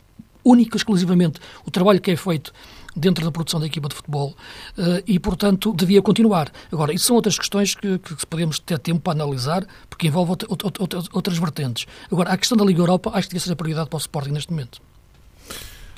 única 0.45 0.77
exclusivamente 0.77 1.39
o 1.65 1.71
trabalho 1.71 1.99
que 1.99 2.11
é 2.11 2.15
feito 2.15 2.53
dentro 2.95 3.25
da 3.25 3.31
produção 3.31 3.59
da 3.59 3.65
equipa 3.65 3.89
de 3.89 3.95
futebol 3.95 4.35
uh, 4.77 5.03
e, 5.05 5.19
portanto, 5.19 5.73
devia 5.73 6.01
continuar. 6.01 6.51
Agora, 6.71 6.93
isso 6.93 7.05
são 7.05 7.15
outras 7.15 7.37
questões 7.37 7.75
que, 7.75 7.99
que 7.99 8.25
podemos 8.25 8.57
ter 8.59 8.79
tempo 8.79 9.01
para 9.01 9.13
analisar, 9.13 9.67
porque 9.89 10.07
envolve 10.07 10.31
outra, 10.31 10.47
outra, 10.49 11.03
outras 11.11 11.37
vertentes. 11.37 11.85
Agora, 12.09 12.31
a 12.31 12.37
questão 12.37 12.57
da 12.57 12.63
Liga 12.63 12.79
Europa 12.79 13.11
acho 13.13 13.27
que 13.27 13.33
devia 13.33 13.45
ser 13.45 13.51
a 13.51 13.55
prioridade 13.55 13.89
para 13.89 13.97
o 13.97 13.99
Sporting 13.99 14.31
neste 14.31 14.51
momento. 14.51 14.81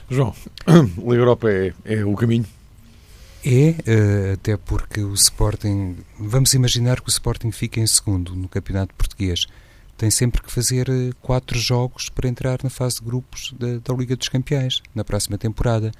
João, 0.09 0.33
a 0.65 0.73
Liga 0.97 1.13
Europa 1.13 1.51
é, 1.51 1.73
é 1.85 2.05
o 2.05 2.15
caminho? 2.15 2.45
É, 3.45 3.69
uh, 3.69 4.33
até 4.33 4.57
porque 4.57 5.01
o 5.01 5.13
Sporting. 5.13 5.97
Vamos 6.19 6.53
imaginar 6.53 6.99
que 6.99 7.07
o 7.07 7.11
Sporting 7.11 7.51
fica 7.51 7.79
em 7.79 7.87
segundo 7.87 8.35
no 8.35 8.49
Campeonato 8.49 8.93
Português 8.95 9.45
tem 9.97 10.11
sempre 10.11 10.41
que 10.43 10.51
fazer 10.51 10.87
eh, 10.89 11.11
quatro 11.21 11.57
jogos 11.57 12.07
para 12.07 12.29
entrar 12.29 12.59
na 12.63 12.69
fase 12.69 12.99
de 12.99 13.05
grupos 13.05 13.53
da, 13.57 13.79
da 13.79 13.93
Liga 13.93 14.15
dos 14.15 14.29
Campeões 14.29 14.81
na 14.93 15.03
próxima 15.03 15.37
temporada. 15.37 15.91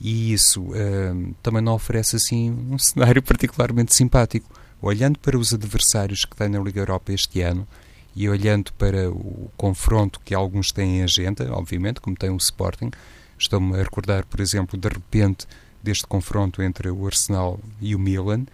E 0.00 0.32
isso 0.32 0.62
uh, 0.62 1.34
também 1.42 1.60
não 1.60 1.74
oferece 1.74 2.16
assim 2.16 2.50
um 2.50 2.78
cenário 2.78 3.22
particularmente 3.22 3.94
simpático. 3.94 4.48
Olhando 4.80 5.18
para 5.18 5.36
os 5.36 5.52
adversários 5.52 6.24
que 6.24 6.34
tem 6.34 6.48
na 6.48 6.60
Liga 6.60 6.80
Europa 6.80 7.12
este 7.12 7.42
ano 7.42 7.68
e 8.14 8.28
olhando 8.28 8.72
para 8.74 9.10
o 9.10 9.50
confronto 9.56 10.20
que 10.24 10.34
alguns 10.34 10.72
têm 10.72 10.98
em 10.98 11.02
agenda, 11.02 11.52
obviamente, 11.52 12.00
como 12.00 12.16
tem 12.16 12.30
o 12.30 12.36
Sporting, 12.36 12.90
estou-me 13.38 13.74
a 13.74 13.82
recordar, 13.82 14.24
por 14.24 14.40
exemplo, 14.40 14.78
de 14.78 14.88
repente, 14.88 15.46
deste 15.82 16.06
confronto 16.06 16.62
entre 16.62 16.88
o 16.88 17.06
Arsenal 17.06 17.60
e 17.80 17.94
o 17.94 17.98
Milan, 17.98 18.46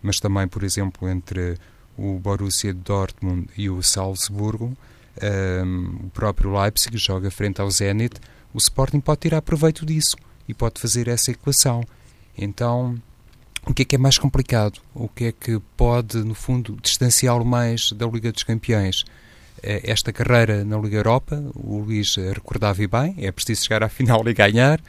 mas 0.00 0.20
também, 0.20 0.46
por 0.46 0.62
exemplo, 0.62 1.08
entre 1.08 1.58
o 1.96 2.18
Borussia 2.18 2.72
Dortmund 2.72 3.48
e 3.56 3.68
o 3.68 3.82
Salzburgo, 3.82 4.76
um, 5.64 6.06
o 6.06 6.10
próprio 6.10 6.58
Leipzig 6.58 6.96
joga 6.96 7.30
frente 7.30 7.60
ao 7.60 7.70
Zenit, 7.70 8.16
o 8.54 8.58
Sporting 8.58 9.00
pode 9.00 9.20
tirar 9.20 9.42
proveito 9.42 9.84
disso 9.84 10.16
e 10.48 10.54
pode 10.54 10.80
fazer 10.80 11.08
essa 11.08 11.30
equação. 11.30 11.82
Então, 12.36 13.00
o 13.66 13.72
que 13.72 13.82
é 13.82 13.84
que 13.84 13.94
é 13.94 13.98
mais 13.98 14.18
complicado? 14.18 14.80
O 14.94 15.08
que 15.08 15.24
é 15.26 15.32
que 15.32 15.60
pode, 15.76 16.18
no 16.18 16.34
fundo, 16.34 16.76
distanciá-lo 16.82 17.44
mais 17.44 17.92
da 17.92 18.06
Liga 18.06 18.32
dos 18.32 18.42
Campeões? 18.42 19.04
Eh, 19.62 19.82
esta 19.84 20.12
carreira 20.12 20.64
na 20.64 20.78
Liga 20.78 20.96
Europa, 20.96 21.42
o 21.54 21.78
Luís 21.78 22.16
recordava 22.16 22.86
bem, 22.88 23.14
é 23.18 23.30
preciso 23.30 23.64
chegar 23.64 23.82
à 23.82 23.88
final 23.88 24.26
e 24.28 24.34
ganhar, 24.34 24.80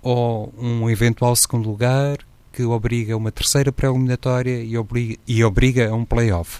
ou 0.00 0.54
um 0.56 0.88
eventual 0.88 1.34
segundo 1.36 1.68
lugar, 1.68 2.18
que 2.56 2.62
obriga 2.62 3.14
uma 3.14 3.30
terceira 3.30 3.70
pré-eliminatória 3.70 4.62
e 4.62 4.78
obriga, 4.78 5.18
e 5.26 5.44
obriga 5.44 5.90
a 5.90 5.94
um 5.94 6.06
play-off. 6.06 6.58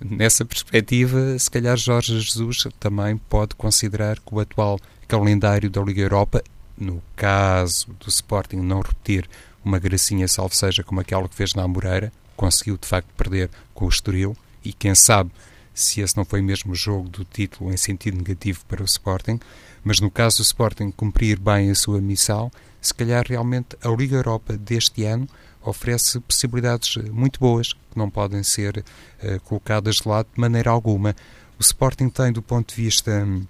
Nessa 0.00 0.42
perspectiva, 0.42 1.38
se 1.38 1.50
calhar 1.50 1.76
Jorge 1.76 2.18
Jesus 2.18 2.66
também 2.80 3.18
pode 3.28 3.54
considerar 3.54 4.18
que 4.18 4.34
o 4.34 4.40
atual 4.40 4.80
calendário 5.06 5.68
da 5.68 5.82
Liga 5.82 6.00
Europa, 6.00 6.42
no 6.78 7.02
caso 7.14 7.88
do 8.00 8.08
Sporting 8.08 8.56
não 8.56 8.80
repetir 8.80 9.28
uma 9.62 9.78
gracinha, 9.78 10.26
salvo 10.26 10.56
seja 10.56 10.82
como 10.82 11.00
aquela 11.00 11.28
que 11.28 11.34
fez 11.34 11.52
na 11.52 11.64
Amoreira, 11.64 12.10
conseguiu 12.34 12.78
de 12.78 12.88
facto 12.88 13.08
perder 13.14 13.50
com 13.74 13.84
o 13.84 13.88
Estoril 13.90 14.34
e 14.64 14.72
quem 14.72 14.94
sabe 14.94 15.30
se 15.74 16.00
esse 16.00 16.16
não 16.16 16.24
foi 16.24 16.40
mesmo 16.40 16.72
o 16.72 16.74
jogo 16.74 17.06
do 17.06 17.22
título 17.22 17.70
em 17.70 17.76
sentido 17.76 18.16
negativo 18.16 18.60
para 18.66 18.80
o 18.80 18.86
Sporting, 18.86 19.38
mas 19.84 20.00
no 20.00 20.10
caso 20.10 20.38
do 20.38 20.42
Sporting 20.42 20.90
cumprir 20.90 21.38
bem 21.38 21.70
a 21.70 21.74
sua 21.74 22.00
missão, 22.00 22.50
se 22.80 22.94
calhar 22.94 23.24
realmente 23.26 23.76
a 23.82 23.88
Liga 23.88 24.16
Europa 24.16 24.56
deste 24.56 25.04
ano 25.04 25.28
oferece 25.62 26.20
possibilidades 26.20 26.96
muito 27.10 27.38
boas 27.40 27.72
que 27.72 27.96
não 27.96 28.08
podem 28.08 28.42
ser 28.42 28.78
uh, 28.78 29.40
colocadas 29.40 29.96
de 29.96 30.08
lado 30.08 30.28
de 30.34 30.40
maneira 30.40 30.70
alguma. 30.70 31.14
O 31.58 31.62
Sporting 31.62 32.08
tem, 32.08 32.32
do 32.32 32.42
ponto 32.42 32.74
de 32.74 32.80
vista 32.82 33.10
um, 33.10 33.46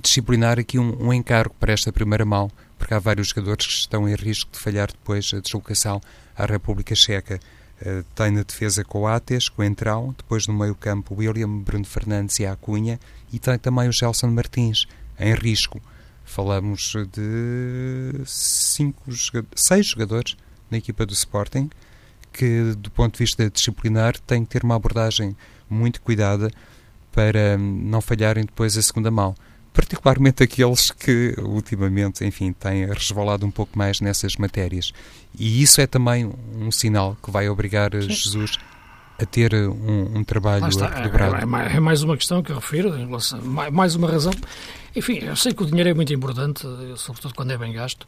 disciplinar, 0.00 0.58
aqui 0.58 0.78
um, 0.78 1.08
um 1.08 1.12
encargo 1.12 1.54
para 1.60 1.72
esta 1.72 1.92
primeira 1.92 2.24
mão, 2.24 2.50
porque 2.78 2.94
há 2.94 2.98
vários 2.98 3.28
jogadores 3.28 3.66
que 3.66 3.72
estão 3.72 4.08
em 4.08 4.14
risco 4.14 4.50
de 4.52 4.58
falhar 4.58 4.88
depois 4.88 5.30
a 5.34 5.40
deslocação 5.40 6.00
à 6.36 6.46
República 6.46 6.94
Checa. 6.94 7.38
Uh, 7.80 8.02
tem 8.14 8.30
na 8.30 8.42
defesa 8.42 8.84
Coates, 8.84 9.48
Coentrão, 9.48 10.14
depois 10.16 10.46
no 10.46 10.54
meio 10.54 10.74
campo 10.74 11.14
William, 11.14 11.58
Bruno 11.58 11.84
Fernandes 11.84 12.38
e 12.38 12.46
Acunha, 12.46 12.98
e 13.32 13.38
tem 13.38 13.58
também 13.58 13.88
o 13.88 13.92
Gelson 13.92 14.28
Martins, 14.28 14.86
em 15.18 15.34
risco. 15.34 15.80
Falamos 16.34 16.92
de 17.12 18.24
cinco, 18.26 19.04
seis 19.54 19.86
jogadores 19.86 20.36
na 20.68 20.78
equipa 20.78 21.06
do 21.06 21.12
Sporting 21.12 21.70
que, 22.32 22.74
do 22.76 22.90
ponto 22.90 23.12
de 23.12 23.18
vista 23.20 23.48
disciplinar, 23.48 24.18
têm 24.18 24.44
que 24.44 24.50
ter 24.50 24.64
uma 24.64 24.74
abordagem 24.74 25.36
muito 25.70 26.00
cuidada 26.00 26.50
para 27.12 27.56
não 27.56 28.00
falharem 28.00 28.44
depois 28.44 28.76
a 28.76 28.82
segunda 28.82 29.12
mão. 29.12 29.32
Particularmente 29.72 30.42
aqueles 30.42 30.90
que, 30.90 31.36
ultimamente, 31.38 32.24
enfim, 32.24 32.52
têm 32.52 32.86
resvalado 32.86 33.46
um 33.46 33.50
pouco 33.52 33.78
mais 33.78 34.00
nessas 34.00 34.34
matérias. 34.34 34.92
E 35.38 35.62
isso 35.62 35.80
é 35.80 35.86
também 35.86 36.28
um 36.56 36.72
sinal 36.72 37.16
que 37.22 37.30
vai 37.30 37.48
obrigar 37.48 37.92
Sim. 37.92 38.10
Jesus 38.10 38.58
a 39.20 39.24
ter 39.24 39.54
um, 39.54 40.18
um 40.18 40.24
trabalho 40.24 40.66
equilibrado. 40.66 41.36
É, 41.36 41.74
é, 41.74 41.76
é, 41.76 41.80
mais 41.80 42.02
uma 42.02 42.16
questão 42.16 42.42
que 42.42 42.50
eu 42.50 42.56
refiro, 42.56 42.92
mais 43.70 43.94
uma 43.94 44.10
razão 44.10 44.32
enfim, 44.96 45.18
eu 45.18 45.34
sei 45.34 45.52
que 45.52 45.62
o 45.62 45.66
dinheiro 45.66 45.90
é 45.90 45.94
muito 45.94 46.12
importante, 46.12 46.62
sobretudo 46.96 47.34
quando 47.34 47.50
é 47.50 47.58
bem 47.58 47.72
gasto, 47.72 48.06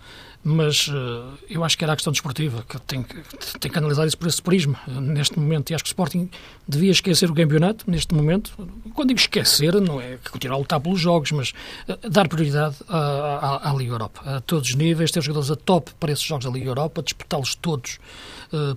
mas 0.48 0.86
uh, 0.86 1.36
eu 1.50 1.64
acho 1.64 1.76
que 1.76 1.82
era 1.82 1.92
a 1.92 1.96
questão 1.96 2.12
desportiva, 2.12 2.64
que 2.68 2.78
tem, 2.82 3.02
que 3.02 3.58
tem 3.58 3.68
que 3.68 3.76
analisar 3.76 4.06
isso 4.06 4.16
por 4.16 4.28
esse 4.28 4.40
prisma, 4.40 4.78
neste 4.86 5.36
momento. 5.36 5.70
E 5.70 5.74
acho 5.74 5.82
que 5.82 5.88
o 5.88 5.90
Sporting 5.90 6.30
devia 6.68 6.92
esquecer 6.92 7.28
o 7.28 7.34
campeonato, 7.34 7.90
neste 7.90 8.14
momento. 8.14 8.52
Quando 8.94 9.08
digo 9.08 9.18
esquecer, 9.18 9.74
não 9.80 10.00
é 10.00 10.18
continuar 10.30 10.54
a 10.54 10.58
lutar 10.60 10.78
pelos 10.78 11.00
jogos, 11.00 11.32
mas 11.32 11.52
uh, 11.88 12.08
dar 12.08 12.28
prioridade 12.28 12.76
à, 12.88 12.96
à, 12.96 13.70
à, 13.70 13.74
Liga 13.74 13.94
Europa, 13.94 14.20
a 14.24 14.40
todos 14.40 14.68
os 14.68 14.74
níveis, 14.76 15.10
ter 15.10 15.20
jogadores 15.20 15.50
a 15.50 15.56
top 15.56 15.90
para 15.98 16.12
esses 16.12 16.24
jogos 16.24 16.44
da 16.44 16.50
Liga 16.52 16.68
Europa, 16.68 17.02
disputá-los 17.02 17.56
todos, 17.56 17.98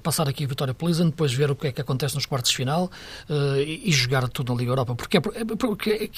passar 0.01 0.27
aqui 0.27 0.45
a 0.45 0.47
Vitória 0.47 0.73
Pleasant, 0.73 1.11
depois 1.11 1.31
ver 1.31 1.51
o 1.51 1.55
que 1.55 1.67
é 1.67 1.71
que 1.71 1.81
acontece 1.81 2.15
nos 2.15 2.25
quartos 2.25 2.49
de 2.49 2.57
final 2.57 2.89
e, 3.29 3.83
e, 3.85 3.91
jogar 3.91 4.27
tudo 4.27 4.51
na 4.51 4.59
Liga 4.59 4.71
Europa. 4.71 4.95
Porque, 4.95 5.17
é, 5.17 5.21
porque, 5.21 5.91
é, 5.91 6.09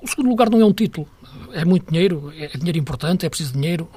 o 0.00 0.06
segundo 0.06 0.28
lugar 0.28 0.50
não 0.50 0.60
é 0.60 0.64
um 0.64 0.72
título. 0.72 1.08
É 1.52 1.64
muito 1.64 1.90
dinheiro, 1.90 2.32
é 2.36 2.48
dinheiro 2.48 2.78
importante, 2.78 3.24
é 3.24 3.28
preciso 3.28 3.52
dinheiro. 3.52 3.88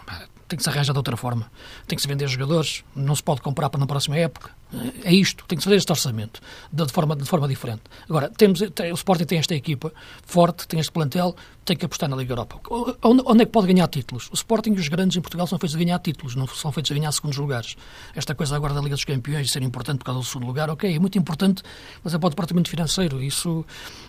Tem 0.47 0.57
que 0.57 0.63
se 0.63 0.69
arranjar 0.69 0.93
de 0.93 0.99
outra 0.99 1.15
forma. 1.15 1.51
Tem 1.87 1.95
que 1.95 2.01
se 2.01 2.07
vender 2.07 2.27
jogadores. 2.27 2.83
Não 2.95 3.15
se 3.15 3.21
pode 3.21 3.41
comprar 3.41 3.69
para 3.69 3.79
na 3.79 3.85
próxima 3.85 4.17
época. 4.17 4.51
É 5.03 5.11
isto, 5.11 5.43
tem 5.47 5.57
que 5.57 5.63
fazer 5.63 5.77
este 5.77 5.91
orçamento 5.91 6.39
de, 6.71 6.85
forma, 6.87 7.15
de 7.15 7.25
forma 7.25 7.47
diferente. 7.47 7.81
Agora, 8.07 8.29
temos, 8.29 8.59
tem, 8.75 8.91
o 8.91 8.95
Sporting 8.95 9.25
tem 9.25 9.39
esta 9.39 9.55
equipa 9.55 9.91
forte, 10.23 10.67
tem 10.67 10.79
este 10.79 10.91
plantel, 10.91 11.35
tem 11.65 11.75
que 11.75 11.85
apostar 11.85 12.07
na 12.07 12.15
Liga 12.15 12.33
Europa. 12.33 12.59
Onde, 13.03 13.23
onde, 13.25 13.41
é 13.43 13.45
que 13.45 13.51
pode 13.51 13.67
ganhar 13.67 13.87
títulos? 13.87 14.29
O 14.31 14.35
Sporting 14.35 14.73
e 14.73 14.79
os 14.79 14.87
grandes 14.87 15.17
em 15.17 15.21
Portugal 15.21 15.47
são 15.47 15.57
feitos 15.57 15.75
a 15.75 15.79
ganhar 15.79 15.99
títulos, 15.99 16.35
não 16.35 16.47
são 16.47 16.71
feitos 16.71 16.91
a 16.91 16.95
ganhar 16.95 17.11
segundos 17.11 17.37
lugares. 17.37 17.75
Esta 18.15 18.35
coisa 18.35 18.55
agora 18.55 18.73
da 18.73 18.81
Liga 18.81 18.95
dos 18.95 19.05
Campeões 19.05 19.47
de 19.47 19.51
ser 19.51 19.63
importante 19.63 19.99
por 19.99 20.05
causa 20.05 20.19
do 20.19 20.25
segundo 20.25 20.45
lugar, 20.47 20.69
ok, 20.69 20.95
é 20.95 20.99
muito 20.99 21.17
importante, 21.17 21.63
mas 22.03 22.13
é 22.13 22.19
para 22.19 22.27
o 22.27 22.29
departamento 22.29 22.69
financeiro. 22.69 23.21
Isso 23.21 23.65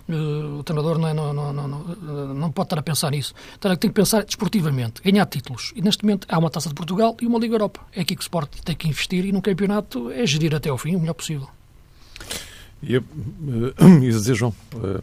uh, 0.09 0.59
o 0.59 0.63
treinador 0.63 0.99
não, 0.99 1.09
é, 1.09 1.15
não, 1.15 1.33
não, 1.33 1.53
não, 1.53 2.35
não, 2.35 2.53
pode 2.53 2.67
estar 2.67 2.79
a 2.79 2.83
pensar 2.83 3.11
nisso. 3.11 3.35
Então, 3.59 3.75
tem 3.77 3.91
que 3.91 3.95
pensar 3.95 4.25
desportivamente, 4.25 5.01
ganhar 5.03 5.25
títulos. 5.27 5.73
E 5.75 5.81
neste 5.81 6.05
momento 6.05 6.27
há 6.31 6.39
uma 6.39 6.51
taça 6.51 6.69
de 6.69 6.75
Portugal 6.75 7.17
e 7.21 7.27
uma 7.27 7.39
Liga 7.39 7.55
Europa. 7.55 7.81
É 7.95 8.03
aqui 8.03 8.15
que 8.15 8.21
o 8.21 8.25
Sporting 8.25 8.61
tem 8.63 8.75
que 8.75 8.89
investir 8.89 9.25
e 9.25 9.33
no 9.33 9.41
campeonato 9.41 10.11
é 10.11 10.27
gerir 10.27 10.50
até 10.57 10.69
ao 10.69 10.79
fim 10.79 10.97
o 10.97 11.01
melhor 11.01 11.15
possível. 11.15 11.49
E 12.83 12.95
ia 12.95 13.03
dizer, 14.11 14.35
João, 14.35 14.55
uh, 14.75 15.03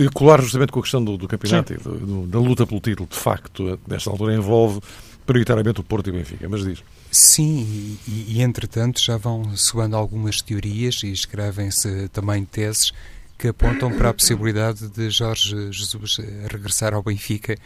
e 0.00 0.08
colar 0.10 0.40
justamente 0.40 0.72
com 0.72 0.78
a 0.78 0.82
questão 0.82 1.04
do, 1.04 1.16
do 1.16 1.26
campeonato 1.26 1.72
e 1.72 1.76
do, 1.76 2.26
da 2.26 2.38
luta 2.38 2.66
pelo 2.66 2.80
título, 2.80 3.08
de 3.10 3.18
facto, 3.18 3.78
nesta 3.86 4.10
altura 4.10 4.34
envolve 4.34 4.80
prioritariamente 5.26 5.80
o 5.80 5.82
Porto 5.84 6.08
e 6.08 6.10
o 6.10 6.12
Benfica, 6.14 6.48
mas 6.48 6.64
diz. 6.64 6.84
Sim, 7.10 7.98
e, 8.06 8.36
e 8.36 8.42
entretanto 8.42 9.00
já 9.00 9.16
vão 9.16 9.56
soando 9.56 9.96
algumas 9.96 10.40
teorias 10.40 11.02
e 11.02 11.10
escrevem-se 11.10 12.08
também 12.08 12.44
teses 12.44 12.92
que 13.38 13.48
apontam 13.48 13.90
para 13.96 14.10
a 14.10 14.14
possibilidade 14.14 14.88
de 14.88 15.10
Jorge 15.10 15.72
Jesus 15.72 16.18
regressar 16.50 16.94
ao 16.94 17.02
Benfica, 17.02 17.56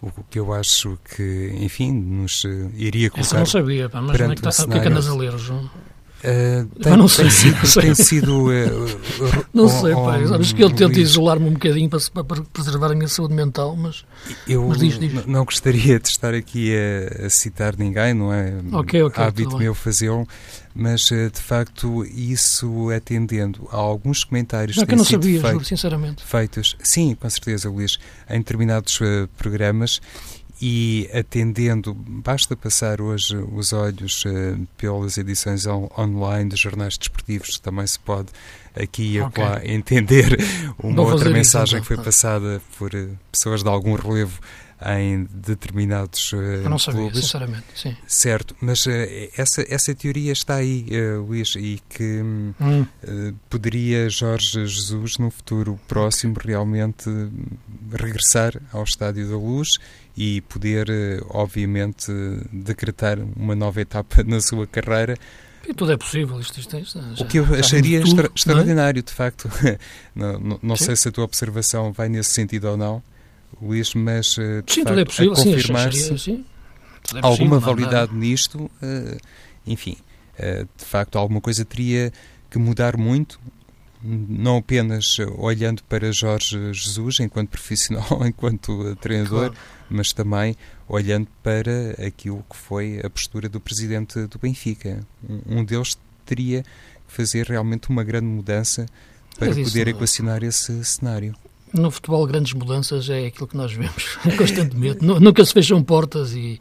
o 0.00 0.10
que 0.24 0.38
eu 0.38 0.52
acho 0.52 0.98
que, 1.14 1.52
enfim, 1.60 1.92
nos 1.92 2.44
iria 2.74 3.08
colocar. 3.08 3.28
Essa 3.28 3.38
não 3.38 3.46
sabia, 3.46 3.88
pá, 3.88 4.00
mas 4.02 4.16
como 4.16 4.32
é 4.32 4.34
que, 4.34 4.48
está, 4.48 4.64
o 4.64 4.68
que 4.68 4.78
é 4.78 4.80
que 4.80 4.88
andas 4.88 5.08
a 5.08 5.14
ler, 5.14 5.38
João? 5.38 5.70
Uh, 6.22 6.66
tem, 6.80 6.96
não 6.96 7.08
sei, 7.08 7.24
tem 7.24 7.32
sido. 7.32 7.56
Não 7.62 7.66
sei. 7.66 7.82
Tem 7.82 7.94
sido 7.94 8.46
uh, 8.46 9.46
não 9.52 9.68
sei, 9.68 9.92
pai. 9.92 10.26
Sabes 10.28 10.52
que 10.52 10.62
eu 10.62 10.70
tento 10.70 11.00
isolar-me 11.00 11.48
um 11.48 11.54
bocadinho 11.54 11.90
para, 11.90 12.24
para, 12.24 12.42
preservar 12.44 12.92
a 12.92 12.94
minha 12.94 13.08
saúde 13.08 13.34
mental, 13.34 13.74
mas. 13.74 14.04
Eu 14.46 14.68
mas 14.68 14.78
diz, 14.78 14.98
diz. 15.00 15.26
não 15.26 15.44
gostaria 15.44 15.98
de 15.98 16.08
estar 16.08 16.32
aqui 16.32 16.72
a, 16.76 17.26
a, 17.26 17.30
citar 17.30 17.76
ninguém, 17.76 18.14
não 18.14 18.32
é? 18.32 18.54
Ok, 18.72 19.02
ok. 19.02 19.24
Hábito 19.24 19.58
meu 19.58 19.74
fazê-lo, 19.74 20.26
mas 20.72 21.08
de 21.08 21.40
facto 21.40 22.04
isso 22.04 22.90
atendendo 22.90 23.68
a 23.72 23.76
alguns 23.76 24.22
comentários 24.22 24.76
não, 24.76 24.84
que, 24.84 24.88
que 24.88 24.94
eu 24.94 24.98
não 24.98 25.04
sabia, 25.04 25.40
feitos, 25.40 25.50
juro, 25.50 25.64
sinceramente. 25.64 26.24
Feitos, 26.24 26.76
sim, 26.84 27.16
com 27.20 27.28
certeza, 27.28 27.68
Luís, 27.68 27.98
em 28.30 28.38
determinados 28.38 29.00
uh, 29.00 29.28
programas 29.36 30.00
e 30.64 31.10
atendendo, 31.12 31.92
basta 31.92 32.54
passar 32.54 33.00
hoje 33.00 33.36
os 33.36 33.72
olhos 33.72 34.24
uh, 34.24 34.64
pelas 34.76 35.18
edições 35.18 35.66
on 35.66 35.88
online 35.98 36.50
dos 36.50 36.60
jornais 36.60 36.96
desportivos, 36.96 37.58
também 37.58 37.84
se 37.84 37.98
pode 37.98 38.28
aqui 38.72 39.14
e 39.14 39.20
okay. 39.20 39.44
entender 39.64 40.38
uma 40.78 41.02
outra 41.02 41.30
mensagem 41.30 41.64
isso, 41.64 41.76
então. 41.78 41.82
que 41.82 41.94
foi 41.96 42.04
passada 42.04 42.62
por 42.78 42.94
uh, 42.94 43.18
pessoas 43.32 43.64
de 43.64 43.68
algum 43.68 43.96
relevo 43.96 44.38
em 44.86 45.28
determinados 45.30 46.32
uh, 46.32 46.36
Eu 46.36 46.70
não 46.70 46.78
sabia, 46.78 47.02
clubes. 47.02 47.20
sinceramente, 47.20 47.64
sim. 47.74 47.96
Certo, 48.06 48.56
mas 48.60 48.86
uh, 48.86 48.90
essa, 49.36 49.64
essa 49.68 49.94
teoria 49.94 50.32
está 50.32 50.56
aí, 50.56 50.86
uh, 50.90 51.22
Luís, 51.22 51.54
e 51.56 51.80
que 51.88 52.20
hum. 52.22 52.54
poderia 53.48 54.08
Jorge 54.08 54.66
Jesus, 54.66 55.18
no 55.18 55.30
futuro 55.30 55.78
próximo, 55.86 56.36
realmente 56.38 57.10
regressar 57.92 58.60
ao 58.72 58.84
Estádio 58.84 59.28
da 59.28 59.36
Luz 59.36 59.78
e 60.16 60.40
poder, 60.42 60.88
obviamente, 61.30 62.10
decretar 62.52 63.18
uma 63.36 63.54
nova 63.54 63.80
etapa 63.80 64.22
na 64.24 64.40
sua 64.40 64.66
carreira. 64.66 65.16
E 65.66 65.72
tudo 65.72 65.92
é 65.92 65.96
possível, 65.96 66.40
isto, 66.40 66.58
isto, 66.58 66.76
isto 66.76 67.00
já, 67.14 67.24
O 67.24 67.28
que 67.28 67.38
eu 67.38 67.44
acharia 67.54 68.00
tudo, 68.00 68.08
extra, 68.08 68.30
extraordinário, 68.34 68.98
é? 68.98 69.02
de 69.02 69.12
facto. 69.12 69.48
não, 70.14 70.38
não, 70.40 70.60
não 70.62 70.76
sei 70.76 70.96
se 70.96 71.08
a 71.08 71.12
tua 71.12 71.24
observação 71.24 71.92
vai 71.92 72.08
nesse 72.08 72.30
sentido 72.30 72.68
ou 72.68 72.76
não, 72.76 73.02
Luís, 73.60 73.94
mas 73.94 74.36
eh, 74.38 74.62
sim, 74.66 74.84
facto, 74.84 74.98
é 74.98 75.04
possível, 75.04 75.32
a 75.32 75.36
confirmar-se 75.36 76.18
sim, 76.18 76.44
é 77.14 77.20
alguma 77.22 77.58
validade 77.58 78.14
nisto, 78.14 78.58
uh, 78.64 79.18
enfim, 79.66 79.96
uh, 80.38 80.68
de 80.76 80.84
facto 80.84 81.16
alguma 81.16 81.40
coisa 81.40 81.64
teria 81.64 82.12
que 82.50 82.58
mudar 82.58 82.96
muito, 82.96 83.40
não 84.02 84.58
apenas 84.58 85.18
olhando 85.38 85.82
para 85.84 86.10
Jorge 86.12 86.72
Jesus 86.72 87.20
enquanto 87.20 87.50
profissional, 87.50 88.06
enquanto 88.26 88.96
treinador, 88.96 89.50
claro. 89.50 89.54
mas 89.88 90.12
também 90.12 90.56
olhando 90.88 91.28
para 91.42 91.92
aquilo 92.04 92.44
que 92.50 92.56
foi 92.56 93.00
a 93.02 93.08
postura 93.08 93.48
do 93.48 93.60
presidente 93.60 94.26
do 94.26 94.38
Benfica. 94.38 95.00
Um, 95.28 95.60
um 95.60 95.64
deles 95.64 95.96
teria 96.26 96.62
que 96.62 97.14
fazer 97.14 97.46
realmente 97.46 97.90
uma 97.90 98.02
grande 98.02 98.26
mudança 98.26 98.86
para 99.38 99.54
poder 99.54 99.88
equacionar 99.88 100.42
esse 100.42 100.84
cenário. 100.84 101.34
No 101.72 101.90
futebol, 101.90 102.26
grandes 102.26 102.52
mudanças 102.52 103.08
é 103.08 103.26
aquilo 103.26 103.46
que 103.46 103.56
nós 103.56 103.72
vemos 103.72 104.16
constantemente. 104.36 105.04
Nunca 105.04 105.44
se 105.44 105.52
fecham 105.52 105.82
portas 105.82 106.32
e, 106.34 106.58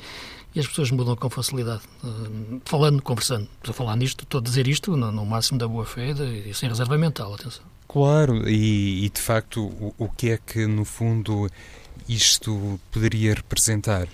e, 0.56 0.60
as 0.60 0.67
pessoas 0.67 0.89
mudam 0.91 1.15
com 1.15 1.30
facilidade. 1.30 1.82
Uh, 2.04 2.62
falando, 2.65 3.02
conversando, 3.02 3.47
estou 3.58 3.71
a 3.71 3.74
falar 3.74 3.95
nisto, 3.97 4.24
estou 4.24 4.39
a 4.39 4.43
dizer 4.43 4.67
isto 4.67 4.95
no, 4.95 5.12
no 5.12 5.26
máximo 5.26 5.60
da 5.60 5.67
boa 5.67 5.86
fé 5.86 6.12
e 6.12 6.54
sem 6.54 6.69
reserva 6.69 6.97
mental, 6.97 7.34
atenção. 7.34 7.63
Claro, 7.91 8.50
e, 8.50 9.06
e 9.06 9.10
de 9.10 9.19
facto, 9.19 9.63
o, 9.65 9.93
o, 9.97 10.08
que 10.08 10.30
é 10.30 10.38
que 10.38 10.65
no 10.65 10.86
fundo 10.86 11.50
isto 12.08 12.80
poderia 12.89 13.34
representar? 13.34 14.08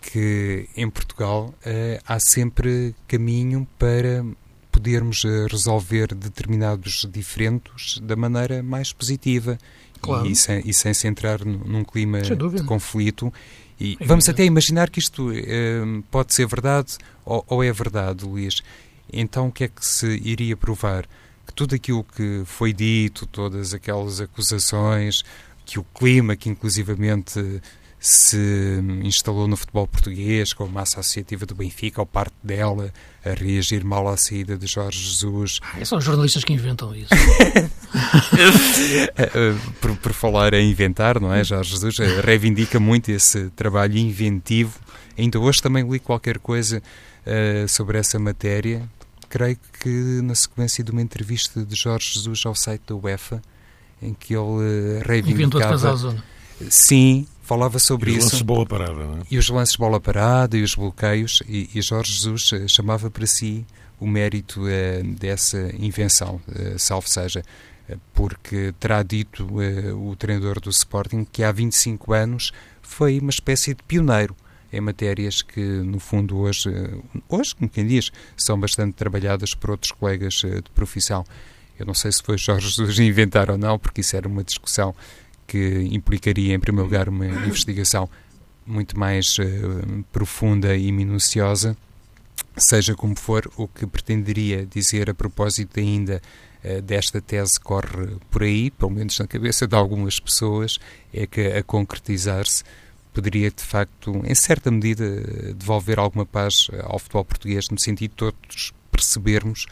Que 0.00 0.68
em 0.76 0.88
Portugal 0.88 1.52
uh, 1.66 2.02
há 2.06 2.20
sempre 2.20 2.94
caminho 3.08 3.66
para 3.76 4.24
podermos 4.70 5.24
uh, 5.24 5.46
resolver 5.50 6.14
determinados 6.14 7.08
diferentes 7.10 7.98
da 7.98 8.14
maneira 8.14 8.62
mais 8.62 8.92
positiva 8.92 9.58
claro. 10.04 10.26
e, 10.26 10.36
sem, 10.36 10.62
e 10.64 10.72
sem 10.72 10.94
se 10.94 11.06
entrar 11.06 11.44
num 11.44 11.84
clima 11.84 12.20
de 12.22 12.64
conflito. 12.64 13.32
E 13.80 13.96
é 14.00 14.06
vamos 14.06 14.28
até 14.28 14.44
imaginar 14.44 14.90
que 14.90 14.98
isto 14.98 15.30
uh, 15.30 16.02
pode 16.10 16.34
ser 16.34 16.46
verdade 16.46 16.96
ou, 17.24 17.44
ou, 17.48 17.64
é 17.64 17.72
verdade, 17.72 18.24
Luís. 18.24 18.62
Então 19.12 19.48
o 19.48 19.52
que 19.52 19.64
é 19.64 19.68
que 19.68 19.84
se 19.84 20.06
iria 20.24 20.56
provar? 20.56 21.06
Que 21.46 21.52
tudo 21.52 21.74
aquilo 21.74 22.04
que 22.04 22.42
foi 22.44 22.72
dito, 22.72 23.26
todas 23.26 23.74
aquelas 23.74 24.20
acusações, 24.20 25.22
que 25.64 25.78
o 25.78 25.84
clima 25.84 26.36
que 26.36 26.48
inclusivamente 26.48 27.60
se 28.06 28.36
instalou 29.02 29.48
no 29.48 29.56
futebol 29.56 29.88
português, 29.88 30.52
com 30.52 30.64
a 30.64 30.68
massa 30.68 31.00
associativa 31.00 31.46
do 31.46 31.54
Benfica, 31.54 32.02
ou 32.02 32.06
parte 32.06 32.34
dela, 32.42 32.92
a 33.24 33.30
reagir 33.30 33.82
mal 33.82 34.06
à 34.06 34.14
saída 34.14 34.58
de 34.58 34.66
Jorge 34.66 34.98
Jesus. 34.98 35.58
Ah, 35.72 35.82
são 35.86 35.98
jornalistas 35.98 36.44
que 36.44 36.52
inventam 36.52 36.94
isso. 36.94 37.08
Eh, 39.16 39.54
por, 39.80 39.96
por, 39.96 40.12
falar 40.12 40.52
em 40.52 40.70
inventar, 40.70 41.18
não 41.18 41.32
é? 41.32 41.42
Jorge 41.42 41.70
Jesus 41.70 41.98
eh, 41.98 42.20
reivindica 42.20 42.78
muito 42.78 43.10
esse 43.10 43.48
trabalho 43.50 43.96
inventivo. 43.96 44.78
Ainda 45.16 45.38
hoje 45.38 45.62
também 45.62 45.88
li 45.88 45.98
qualquer 45.98 46.38
coisa 46.38 46.82
uh, 47.26 47.68
sobre 47.68 47.96
essa 47.96 48.18
matéria. 48.18 48.86
Creio 49.30 49.56
que 49.80 50.20
na 50.22 50.34
sequência 50.34 50.84
de 50.84 50.90
uma 50.90 51.00
entrevista 51.00 51.64
de 51.64 51.74
Jorge 51.74 52.14
Jesus 52.14 52.44
ao 52.44 52.54
site 52.54 52.82
da 52.86 52.96
UEFA, 52.96 53.40
em 54.02 54.12
que 54.12 54.34
ele 54.34 55.02
reivindicava... 55.06 55.74
Inventou 55.74 55.90
a 55.90 55.96
zona. 55.96 56.24
Sim, 56.68 57.26
falava 57.44 57.78
sobre 57.78 58.10
e 58.10 58.16
isso. 58.16 58.18
Os 58.18 58.24
lances 58.32 58.38
de 58.38 58.44
bola 58.44 58.66
parada, 58.66 58.92
não 58.94 59.18
é? 59.18 59.22
E 59.30 59.38
os 59.38 59.48
lances 59.48 59.72
de 59.72 59.78
bola 59.78 60.00
parada 60.00 60.56
e 60.56 60.62
os 60.62 60.74
bloqueios, 60.74 61.42
e, 61.46 61.70
e 61.74 61.82
Jorge 61.82 62.12
Jesus 62.12 62.50
eh, 62.54 62.66
chamava 62.66 63.10
para 63.10 63.26
si 63.26 63.64
o 64.00 64.06
mérito 64.06 64.66
eh, 64.66 65.02
dessa 65.02 65.70
invenção, 65.78 66.40
eh, 66.52 66.74
salvo 66.78 67.08
seja, 67.08 67.42
porque 68.14 68.74
terá 68.80 69.02
dito 69.02 69.46
o 69.94 70.16
treinador 70.16 70.58
do 70.58 70.70
Sporting 70.70 71.22
que 71.30 71.44
há 71.44 71.52
25 71.52 72.14
anos 72.14 72.50
foi 72.80 73.18
uma 73.20 73.28
espécie 73.28 73.74
de 73.74 73.82
pioneiro 73.82 74.34
em 74.72 74.80
matérias 74.80 75.42
que, 75.42 75.60
no 75.60 76.00
fundo, 76.00 76.38
hoje, 76.38 76.70
hoje 77.28 77.54
como 77.54 77.68
quem 77.68 77.86
diz, 77.86 78.10
são 78.38 78.58
bastante 78.58 78.94
trabalhadas 78.94 79.54
por 79.54 79.72
outros 79.72 79.92
colegas 79.92 80.36
de 80.36 80.70
profissão. 80.74 81.26
Eu 81.78 81.84
não 81.84 81.92
sei 81.92 82.10
se 82.10 82.22
foi 82.22 82.38
Jorge 82.38 82.68
Jesus 82.68 82.98
inventar 83.00 83.50
ou 83.50 83.58
não, 83.58 83.78
porque 83.78 84.00
isso 84.00 84.16
era 84.16 84.26
uma 84.26 84.42
discussão 84.42 84.94
que 85.46 85.88
implicaria, 85.92 86.54
em 86.54 86.60
primeiro 86.60 86.86
lugar, 86.86 87.08
uma 87.08 87.26
investigação 87.26 88.08
muito 88.66 88.98
mais 88.98 89.38
uh, 89.38 90.04
profunda 90.12 90.76
e 90.76 90.90
minuciosa, 90.90 91.76
seja 92.56 92.94
como 92.94 93.16
for, 93.16 93.50
o 93.56 93.68
que 93.68 93.86
pretenderia 93.86 94.64
dizer 94.64 95.10
a 95.10 95.14
propósito 95.14 95.78
ainda 95.78 96.22
uh, 96.64 96.80
desta 96.82 97.20
tese 97.20 97.60
corre 97.60 98.16
por 98.30 98.42
aí, 98.42 98.70
pelo 98.70 98.90
menos 98.90 99.18
na 99.18 99.26
cabeça 99.26 99.66
de 99.66 99.76
algumas 99.76 100.18
pessoas, 100.18 100.78
é 101.12 101.26
que 101.26 101.40
a 101.46 101.62
concretizar-se 101.62 102.64
poderia 103.12 103.50
de 103.50 103.62
facto, 103.62 104.22
em 104.24 104.34
certa 104.34 104.70
medida, 104.70 105.04
devolver 105.54 106.00
alguma 106.00 106.26
paz 106.26 106.68
ao 106.82 106.98
futebol 106.98 107.24
português, 107.24 107.68
no 107.70 107.78
sentido 107.78 108.10
de 108.10 108.16
todos 108.16 108.72
percebermos 108.90 109.66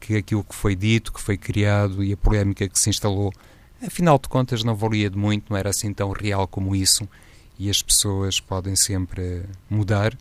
que 0.00 0.16
aquilo 0.16 0.42
que 0.42 0.54
foi 0.54 0.74
dito, 0.74 1.12
que 1.12 1.20
foi 1.20 1.36
criado 1.36 2.02
e 2.02 2.12
a 2.12 2.16
polémica 2.16 2.68
que 2.68 2.78
se 2.78 2.88
instalou 2.88 3.32
Afinal 3.86 4.18
de 4.18 4.28
contas, 4.28 4.64
não 4.64 4.74
valia 4.74 5.08
de 5.08 5.16
muito, 5.16 5.44
não 5.50 5.56
era 5.56 5.70
assim 5.70 5.92
tão 5.92 6.10
real 6.10 6.48
como 6.48 6.74
isso, 6.74 7.08
e 7.58 7.70
as 7.70 7.80
pessoas 7.80 8.40
podem 8.40 8.74
sempre 8.74 9.44
mudar, 9.70 10.16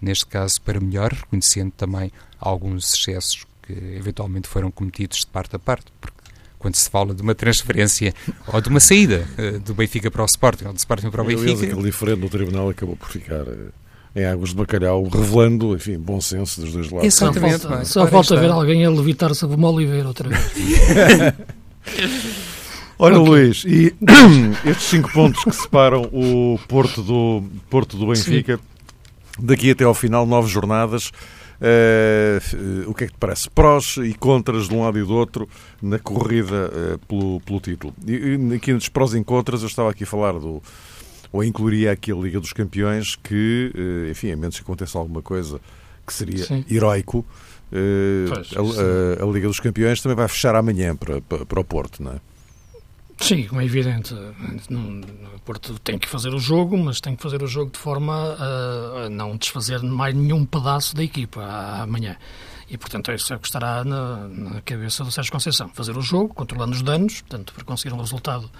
neste 0.00 0.26
caso 0.26 0.60
para 0.62 0.80
melhor, 0.80 1.12
reconhecendo 1.12 1.72
também 1.72 2.10
alguns 2.38 2.94
excessos 2.94 3.46
que 3.62 3.72
eventualmente 3.72 4.48
foram 4.48 4.70
cometidos 4.70 5.18
de 5.18 5.26
parte 5.26 5.54
a 5.54 5.58
parte, 5.58 5.92
porque 6.00 6.18
quando 6.58 6.76
se 6.76 6.88
fala 6.90 7.14
de 7.14 7.22
uma 7.22 7.34
transferência 7.34 8.14
ou 8.48 8.60
de 8.60 8.68
uma 8.68 8.80
saída 8.80 9.26
uh, 9.38 9.58
do 9.60 9.74
Benfica 9.74 10.10
para 10.10 10.22
o 10.22 10.26
Sporting 10.26 10.66
ou 10.66 10.72
do 10.72 10.78
Sporting 10.78 11.10
para 11.10 11.22
o 11.22 11.24
Benfica. 11.24 11.50
Aliás, 11.52 11.62
aquele 11.62 11.82
diferente 11.82 12.20
no 12.20 12.28
tribunal 12.28 12.68
acabou 12.70 12.96
por 12.96 13.08
ficar 13.08 13.42
uh, 13.42 13.72
em 14.14 14.24
águas 14.24 14.50
de 14.50 14.56
bacalhau, 14.56 15.04
revelando, 15.04 15.74
enfim, 15.74 15.98
bom 15.98 16.20
senso 16.20 16.60
dos 16.60 16.72
dois 16.72 16.90
lados. 16.90 17.06
Exatamente. 17.06 17.60
Só 17.60 17.68
falta, 17.68 17.84
só 17.84 18.06
falta 18.06 18.36
ver 18.36 18.50
alguém 18.50 18.84
a 18.84 18.90
levitar 18.90 19.34
sobre 19.34 19.56
uma 19.56 19.70
oliveira 19.70 20.08
outra 20.08 20.28
vez. 20.28 20.42
Olha, 23.02 23.18
okay. 23.18 23.30
Luís, 23.30 23.64
e 23.64 23.94
estes 24.68 24.88
cinco 24.88 25.10
pontos 25.10 25.42
que 25.42 25.52
separam 25.52 26.02
o 26.12 26.58
Porto 26.68 27.02
do, 27.02 27.42
Porto 27.70 27.96
do 27.96 28.06
Benfica, 28.06 28.58
Sim. 28.58 29.46
daqui 29.46 29.70
até 29.70 29.84
ao 29.84 29.94
final, 29.94 30.26
nove 30.26 30.48
jornadas, 30.48 31.10
Uh, 31.60 32.88
o 32.88 32.94
que 32.94 33.04
é 33.04 33.06
que 33.06 33.12
te 33.12 33.18
parece? 33.18 33.50
Prós 33.50 33.98
e 33.98 34.14
contras 34.14 34.66
de 34.66 34.74
um 34.74 34.82
lado 34.82 34.98
e 34.98 35.02
do 35.02 35.12
outro 35.12 35.46
na 35.82 35.98
corrida 35.98 36.70
uh, 36.72 36.98
pelo, 37.00 37.38
pelo 37.40 37.60
título. 37.60 37.94
E, 38.06 38.12
e 38.14 38.54
aqui 38.54 38.72
nos 38.72 38.88
prós 38.88 39.12
e 39.12 39.22
contras, 39.22 39.60
eu 39.60 39.68
estava 39.68 39.90
aqui 39.90 40.04
a 40.04 40.06
falar 40.06 40.32
do. 40.32 40.62
Ou 41.30 41.44
incluiria 41.44 41.92
aqui 41.92 42.10
a 42.12 42.14
Liga 42.14 42.40
dos 42.40 42.54
Campeões, 42.54 43.14
que, 43.14 43.70
uh, 43.74 44.10
enfim, 44.10 44.32
a 44.32 44.36
menos 44.38 44.56
que 44.56 44.62
aconteça 44.62 44.98
alguma 44.98 45.20
coisa 45.20 45.60
que 46.06 46.14
seria 46.14 46.44
Sim. 46.44 46.64
heroico, 46.70 47.26
pois, 47.70 48.52
a, 48.56 49.22
a, 49.22 49.28
a, 49.28 49.30
Liga 49.30 49.46
dos 49.46 49.60
Campeões 49.60 50.00
também 50.00 50.16
vai 50.16 50.28
fechar 50.28 50.54
amanhã 50.54 50.96
para, 50.96 51.20
para, 51.20 51.44
para 51.44 51.60
o 51.60 51.64
Porto, 51.64 52.02
não 52.02 52.12
é? 52.12 52.29
Sim, 53.20 53.44
como 53.44 53.60
é 53.60 53.64
evidente. 53.64 54.14
O 54.14 55.40
Porto 55.44 55.78
tem 55.80 55.98
que 55.98 56.08
fazer 56.08 56.30
o 56.30 56.38
jogo, 56.38 56.76
mas 56.78 57.00
tem 57.00 57.14
que 57.14 57.22
fazer 57.22 57.42
o 57.42 57.46
jogo 57.46 57.70
de 57.70 57.78
forma 57.78 58.36
a, 58.38 59.10
não 59.10 59.36
desfazer 59.36 59.82
mais 59.82 60.14
nenhum 60.14 60.44
pedaço 60.44 60.96
da 60.96 61.04
equipa 61.04 61.42
amanhã. 61.82 62.16
E, 62.68 62.78
portanto, 62.78 63.12
isso 63.12 63.32
é 63.32 63.36
o 63.36 63.38
que 63.38 63.46
estará 63.46 63.84
na, 63.84 64.28
na 64.28 64.60
cabeça 64.62 65.04
do 65.04 65.10
Sérgio 65.10 65.32
Conceição. 65.32 65.68
Fazer 65.74 65.96
o 65.96 66.00
jogo, 66.00 66.32
controlando 66.32 66.72
os 66.72 66.82
danos, 66.82 67.20
portanto, 67.20 67.52
para 67.52 67.64
conseguir 67.64 67.92
um 67.92 67.98
resultado 67.98 68.50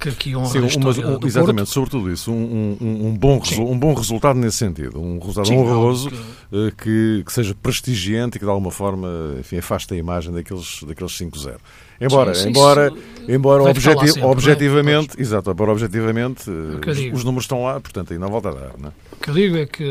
que, 0.00 0.10
que 0.12 0.36
honra 0.36 0.48
Sim, 0.48 0.64
a 0.64 0.66
história 0.66 1.06
um, 1.06 1.26
Exatamente, 1.26 1.56
Porto. 1.56 1.72
sobretudo 1.72 2.10
isso, 2.10 2.32
um, 2.32 2.76
um, 2.80 3.06
um 3.08 3.16
bom, 3.16 3.40
um 3.58 3.78
bom 3.78 3.92
resultado 3.92 4.38
nesse 4.38 4.56
sentido, 4.56 4.98
um 4.98 5.18
resultado 5.18 5.46
Sim, 5.46 5.58
honroso 5.58 6.10
que... 6.10 6.16
Eh, 6.16 6.72
que... 6.76 7.22
Que, 7.24 7.32
seja 7.32 7.54
prestigiante 7.54 8.36
e 8.36 8.40
que 8.40 8.44
de 8.44 8.50
alguma 8.50 8.70
forma 8.70 9.08
enfim, 9.38 9.58
afaste 9.58 9.92
a 9.92 9.96
imagem 9.96 10.32
daqueles, 10.32 10.82
daqueles 10.84 11.12
5-0. 11.12 11.56
Embora, 12.00 12.34
sim, 12.34 12.48
embora, 12.48 12.90
embora 13.34 13.62
objeti 13.62 14.06
sempre, 14.08 14.22
é? 14.22 14.26
objetivamente, 14.26 15.18
é? 15.18 15.22
exato, 15.22 15.50
embora 15.50 15.72
objetivamente 15.72 16.50
os, 16.50 17.18
os, 17.18 17.24
números 17.24 17.44
estão 17.44 17.64
lá, 17.64 17.80
portanto 17.80 18.12
não 18.18 18.28
volta 18.28 18.50
a 18.50 18.52
dar, 18.52 18.78
não 18.78 18.88
é? 18.88 18.92
O 19.12 19.16
que 19.16 19.30
eu 19.30 19.34
digo 19.34 19.56
é 19.56 19.66
que 19.66 19.84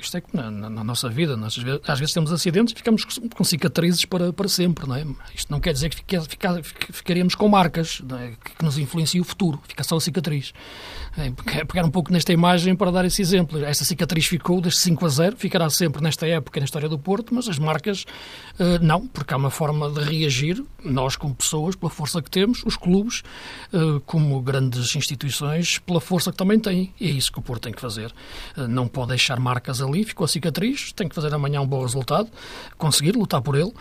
isto 0.00 0.16
é 0.16 0.20
que 0.20 0.34
na, 0.34 0.50
na, 0.50 0.70
na 0.70 0.84
nossa 0.84 1.08
vida, 1.08 1.36
nós, 1.36 1.58
às 1.86 1.98
vezes 1.98 2.14
temos 2.14 2.32
acidentes 2.32 2.72
e 2.72 2.76
ficamos 2.76 3.04
com 3.04 3.44
cicatrizes 3.44 4.04
para, 4.04 4.32
para 4.32 4.48
sempre, 4.48 4.86
não 4.86 4.96
é? 4.96 5.04
Isto 5.34 5.52
não 5.52 5.60
quer 5.60 5.72
dizer 5.72 5.90
que 5.90 5.96
fique, 5.96 6.18
fica, 6.28 6.62
ficaremos 6.90 7.34
com 7.34 7.48
marcas 7.48 8.02
é? 8.18 8.32
que 8.56 8.64
nos 8.64 8.78
influenciem 8.78 9.20
o 9.20 9.24
futuro, 9.24 9.60
fica 9.68 9.84
só 9.84 9.96
a 9.96 10.00
cicatriz. 10.00 10.52
É, 11.18 11.64
pegar 11.64 11.84
um 11.84 11.90
pouco 11.90 12.12
nesta 12.12 12.32
imagem 12.32 12.74
para 12.76 12.90
dar 12.90 13.04
esse 13.04 13.20
exemplo. 13.20 13.62
Esta 13.64 13.84
cicatriz 13.84 14.26
ficou 14.26 14.60
desde 14.60 14.80
5 14.80 15.04
a 15.04 15.08
0, 15.08 15.36
ficará 15.36 15.68
sempre 15.68 16.02
nesta 16.02 16.26
época 16.26 16.60
na 16.60 16.64
história 16.64 16.88
do 16.88 16.98
Porto, 16.98 17.34
mas 17.34 17.48
as 17.48 17.58
marcas 17.58 18.04
uh, 18.58 18.82
não, 18.82 19.06
porque 19.06 19.34
há 19.34 19.36
uma 19.36 19.50
forma 19.50 19.90
de 19.90 20.00
reagir, 20.00 20.62
nós 20.84 21.16
como 21.16 21.34
pessoas, 21.34 21.74
pela 21.74 21.90
força 21.90 22.22
que 22.22 22.30
temos, 22.30 22.62
os 22.64 22.76
clubes, 22.80 23.22
uh, 23.72 24.00
como 24.00 24.40
grandes 24.40 24.96
instituições, 24.96 25.78
pela 25.78 26.00
força 26.00 26.30
que 26.30 26.36
também 26.36 26.58
têm. 26.58 26.92
E 26.98 27.06
é 27.08 27.10
isso 27.10 27.30
que 27.30 27.38
o 27.38 27.42
Porto 27.42 27.62
tem 27.62 27.72
que 27.72 27.80
fazer. 27.80 28.12
Uh, 28.56 28.66
não 28.66 28.88
pode 28.88 29.10
deixar 29.10 29.38
marcas 29.38 29.80
ali, 29.80 30.04
ficou 30.04 30.24
a 30.24 30.28
cicatriz, 30.28 30.92
tem 30.92 31.08
que 31.08 31.14
fazer 31.14 31.32
amanhã 31.34 31.60
um 31.60 31.66
bom 31.66 31.82
resultado, 31.82 32.28
conseguir 32.76 33.12
lutar 33.12 33.42
por 33.42 33.56
ele 33.56 33.72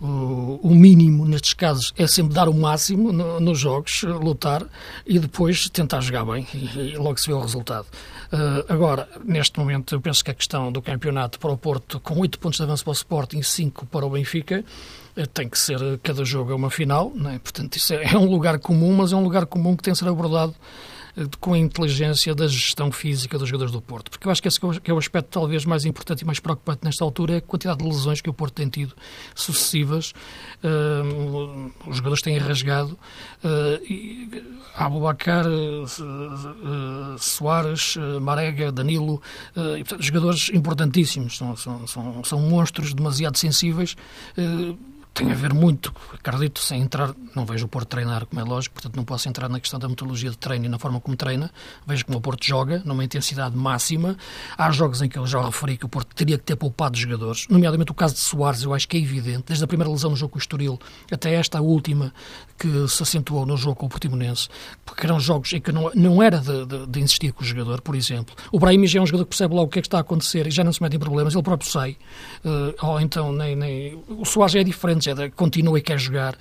o 0.00 0.70
mínimo 0.74 1.26
nestes 1.26 1.54
casos 1.54 1.92
é 1.96 2.06
sempre 2.06 2.32
dar 2.32 2.48
o 2.48 2.54
máximo 2.54 3.12
no, 3.12 3.40
nos 3.40 3.58
jogos, 3.58 4.02
lutar 4.02 4.64
e 5.04 5.18
depois 5.18 5.68
tentar 5.70 6.00
jogar 6.00 6.24
bem 6.24 6.46
e, 6.54 6.96
logo 6.96 7.18
se 7.18 7.26
vê 7.26 7.32
o 7.32 7.40
resultado. 7.40 7.86
Uh, 8.32 8.72
agora, 8.72 9.08
neste 9.24 9.58
momento, 9.58 9.94
eu 9.94 10.00
penso 10.00 10.24
que 10.24 10.30
a 10.30 10.34
questão 10.34 10.70
do 10.70 10.80
campeonato 10.80 11.38
para 11.38 11.50
o 11.50 11.56
Porto, 11.56 11.98
com 11.98 12.20
8 12.20 12.38
pontos 12.38 12.58
de 12.58 12.62
avanço 12.62 12.84
para 12.84 12.90
o 12.90 12.94
Sporting 12.94 13.38
e 13.38 13.44
5 13.44 13.86
para 13.86 14.06
o 14.06 14.10
Benfica, 14.10 14.64
tem 15.26 15.48
que 15.48 15.58
ser, 15.58 15.78
cada 16.02 16.24
jogo 16.24 16.52
é 16.52 16.54
uma 16.54 16.70
final, 16.70 17.12
não 17.14 17.30
é? 17.30 17.38
portanto, 17.38 17.76
isso 17.76 17.92
é, 17.94 18.04
é 18.14 18.18
um 18.18 18.26
lugar 18.26 18.58
comum, 18.58 18.96
mas 18.96 19.12
é 19.12 19.16
um 19.16 19.22
lugar 19.22 19.46
comum 19.46 19.76
que 19.76 19.82
tem 19.82 19.92
que 19.92 19.98
ser 19.98 20.08
abordado 20.08 20.54
com 21.40 21.52
a 21.54 21.58
inteligência 21.58 22.34
da 22.34 22.46
gestão 22.46 22.92
física 22.92 23.38
dos 23.38 23.48
jogadores 23.48 23.72
do 23.72 23.80
Porto. 23.80 24.10
Porque 24.10 24.26
eu 24.26 24.30
acho 24.30 24.42
que 24.42 24.48
esse 24.48 24.60
que 24.60 24.90
é 24.90 24.94
o 24.94 24.98
aspecto 24.98 25.28
talvez 25.30 25.64
mais 25.64 25.84
importante 25.84 26.22
e 26.22 26.24
mais 26.24 26.38
preocupante 26.38 26.84
nesta 26.84 27.02
altura 27.04 27.34
é 27.34 27.36
a 27.38 27.40
quantidade 27.40 27.78
de 27.78 27.84
lesões 27.84 28.20
que 28.20 28.30
o 28.30 28.32
Porto 28.32 28.54
tem 28.54 28.68
tido 28.68 28.94
sucessivas. 29.34 30.12
Uh, 30.62 31.72
os 31.86 31.96
jogadores 31.96 32.22
têm 32.22 32.38
rasgado. 32.38 32.98
Uh, 33.42 33.82
e, 33.84 34.58
Abubacar, 34.74 35.44
uh, 35.46 37.18
Soares, 37.18 37.96
Marega, 38.20 38.70
Danilo, 38.70 39.20
e, 39.76 39.82
portanto, 39.82 40.02
jogadores 40.02 40.50
importantíssimos. 40.50 41.36
São, 41.36 41.56
são, 41.56 41.84
são, 41.86 42.22
são 42.22 42.38
monstros 42.38 42.94
demasiado 42.94 43.36
sensíveis 43.36 43.96
tem 45.18 45.32
a 45.32 45.34
ver 45.34 45.52
muito, 45.52 45.92
acredito, 46.14 46.60
sem 46.60 46.80
entrar, 46.80 47.12
não 47.34 47.44
vejo 47.44 47.66
o 47.66 47.68
Porto 47.68 47.88
treinar, 47.88 48.24
como 48.24 48.40
é 48.40 48.44
lógico, 48.44 48.74
portanto 48.74 48.94
não 48.94 49.04
posso 49.04 49.28
entrar 49.28 49.48
na 49.48 49.58
questão 49.58 49.76
da 49.76 49.88
metodologia 49.88 50.30
de 50.30 50.38
treino 50.38 50.66
e 50.66 50.68
na 50.68 50.78
forma 50.78 51.00
como 51.00 51.16
treina, 51.16 51.50
vejo 51.84 52.06
como 52.06 52.18
o 52.18 52.20
Porto 52.20 52.46
joga, 52.46 52.80
numa 52.84 53.02
intensidade 53.02 53.56
máxima. 53.56 54.16
Há 54.56 54.70
jogos 54.70 55.02
em 55.02 55.08
que 55.08 55.18
eu 55.18 55.26
já 55.26 55.42
referi 55.42 55.76
que 55.76 55.84
o 55.84 55.88
Porto 55.88 56.14
teria 56.14 56.38
que 56.38 56.44
ter 56.44 56.54
poupado 56.54 56.96
jogadores, 56.96 57.48
nomeadamente 57.48 57.90
o 57.90 57.94
caso 57.94 58.14
de 58.14 58.20
Soares, 58.20 58.62
eu 58.62 58.72
acho 58.72 58.86
que 58.86 58.96
é 58.96 59.00
evidente, 59.00 59.46
desde 59.48 59.64
a 59.64 59.66
primeira 59.66 59.90
lesão 59.90 60.10
no 60.10 60.16
jogo 60.16 60.34
com 60.34 60.38
o 60.38 60.40
Estoril 60.40 60.78
até 61.10 61.34
esta 61.34 61.60
última 61.60 62.12
que 62.56 62.86
se 62.86 63.02
acentuou 63.02 63.44
no 63.44 63.56
jogo 63.56 63.74
com 63.74 63.86
o 63.86 63.88
Portimonense, 63.88 64.48
porque 64.86 65.04
eram 65.04 65.18
jogos 65.18 65.52
em 65.52 65.60
que 65.60 65.72
não, 65.72 65.90
não 65.96 66.22
era 66.22 66.38
de, 66.38 66.64
de, 66.64 66.86
de 66.86 67.00
insistir 67.00 67.32
com 67.32 67.42
o 67.42 67.46
jogador, 67.46 67.80
por 67.80 67.96
exemplo. 67.96 68.36
O 68.52 68.60
Brahim 68.60 68.86
já 68.86 69.00
é 69.00 69.02
um 69.02 69.06
jogador 69.06 69.24
que 69.24 69.30
percebe 69.30 69.54
logo 69.54 69.66
o 69.66 69.70
que 69.70 69.80
é 69.80 69.82
que 69.82 69.88
está 69.88 69.98
a 69.98 70.00
acontecer 70.00 70.46
e 70.46 70.50
já 70.52 70.62
não 70.62 70.72
se 70.72 70.80
mete 70.80 70.94
em 70.94 70.98
problemas, 70.98 71.34
ele 71.34 71.42
próprio 71.42 71.68
sai, 71.68 71.96
uh, 72.44 72.86
ou 72.86 73.00
então 73.00 73.32
nem, 73.32 73.56
nem... 73.56 74.04
o 74.08 74.24
Soares 74.24 74.54
é 74.54 74.62
diferente, 74.62 75.07
continua 75.34 75.78
e 75.78 75.82
quer 75.82 75.98
jogar. 75.98 76.34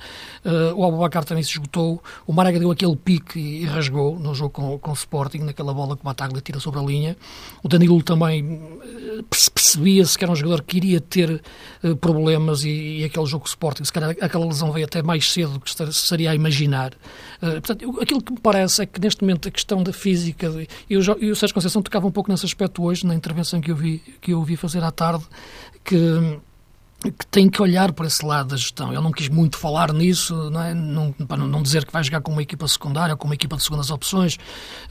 Uh, 0.46 0.74
o 0.76 0.86
Abubacar 0.86 1.24
também 1.24 1.44
se 1.44 1.52
esgotou. 1.52 2.02
O 2.26 2.34
Marega 2.34 2.60
deu 2.60 2.72
aquele 2.72 2.96
pique 2.96 3.40
e, 3.40 3.66
rasgou 3.66 4.18
no 4.20 4.34
jogo 4.34 4.52
com, 4.52 4.80
com 4.80 4.92
o 4.92 4.94
Sporting, 4.94 5.40
naquela 5.40 5.74
bola 5.74 5.96
que 5.96 6.02
o 6.02 6.06
Bataglia 6.06 6.42
tira 6.42 6.60
sobre 6.60 6.80
a 6.80 6.84
linha. 6.84 7.18
O 7.64 7.68
Danilo 7.68 8.02
também 8.04 8.44
uh, 8.44 9.24
percebia-se 9.30 10.18
que 10.18 10.24
era 10.24 10.32
um 10.32 10.36
jogador 10.36 10.64
que 10.64 10.78
iria 10.78 11.02
ter 11.02 11.42
uh, 11.84 11.96
problemas 11.98 12.64
e, 12.64 13.00
e, 13.00 13.04
aquele 13.04 13.26
jogo 13.26 13.44
com 13.44 13.48
o 13.48 13.50
Sporting, 13.50 13.84
se 13.84 13.94
calhar 13.94 14.16
aquela 14.22 14.46
lesão 14.46 14.72
veio 14.72 14.86
até 14.86 15.02
mais 15.02 15.32
cedo 15.32 15.54
do 15.54 15.60
que 15.60 15.70
estaria 15.70 16.32
a 16.32 16.36
imaginar. 16.36 16.94
portanto, 17.40 18.00
aquilo 18.02 18.22
que 18.22 18.32
me 18.32 18.40
parece 18.40 18.84
é 18.84 18.86
que 18.86 19.00
neste 19.00 19.22
momento 19.22 19.48
a 19.48 19.52
questão 19.52 19.84
da 19.84 19.94
física, 19.94 20.52
e, 20.90 20.98
o, 20.98 21.02
e 21.20 21.32
o 21.32 21.36
Sérgio 21.36 21.54
Conceição 21.54 21.82
tocava 21.82 22.08
um 22.08 22.12
pouco 22.12 22.32
nesse 22.32 22.46
aspecto 22.46 22.84
hoje, 22.84 23.06
na 23.06 23.16
intervenção 23.16 23.62
que 23.62 23.72
eu 23.72 23.76
vi, 23.76 24.02
que 24.22 24.34
eu 24.34 24.40
ouvi 24.40 24.56
fazer 24.56 24.84
à 24.84 24.92
tarde, 24.92 25.26
que 25.84 26.40
que 27.12 27.26
tem 27.28 27.50
que 27.50 27.62
olhar 27.62 27.92
para 27.94 28.08
esse 28.08 28.26
lado 28.26 28.50
da 28.50 28.58
gestão. 28.58 28.92
Ele 28.92 29.02
não 29.02 29.12
quis 29.12 29.30
muito 29.30 29.58
falar 29.58 29.94
nisso, 29.94 30.50
não 30.50 30.62
é? 30.62 30.74
não, 30.74 31.12
para 31.12 31.38
não 31.38 31.62
dizer 31.62 31.86
que 31.86 31.92
vai 31.92 32.04
jogar 32.04 32.22
com 32.22 32.32
uma 32.32 32.42
equipa 32.42 32.68
secundária 32.68 33.14
ou 33.14 33.18
com 33.18 33.26
uma 33.26 33.36
equipa 33.36 33.56
de 33.56 33.64
segundas 33.64 33.90
opções, 33.92 34.38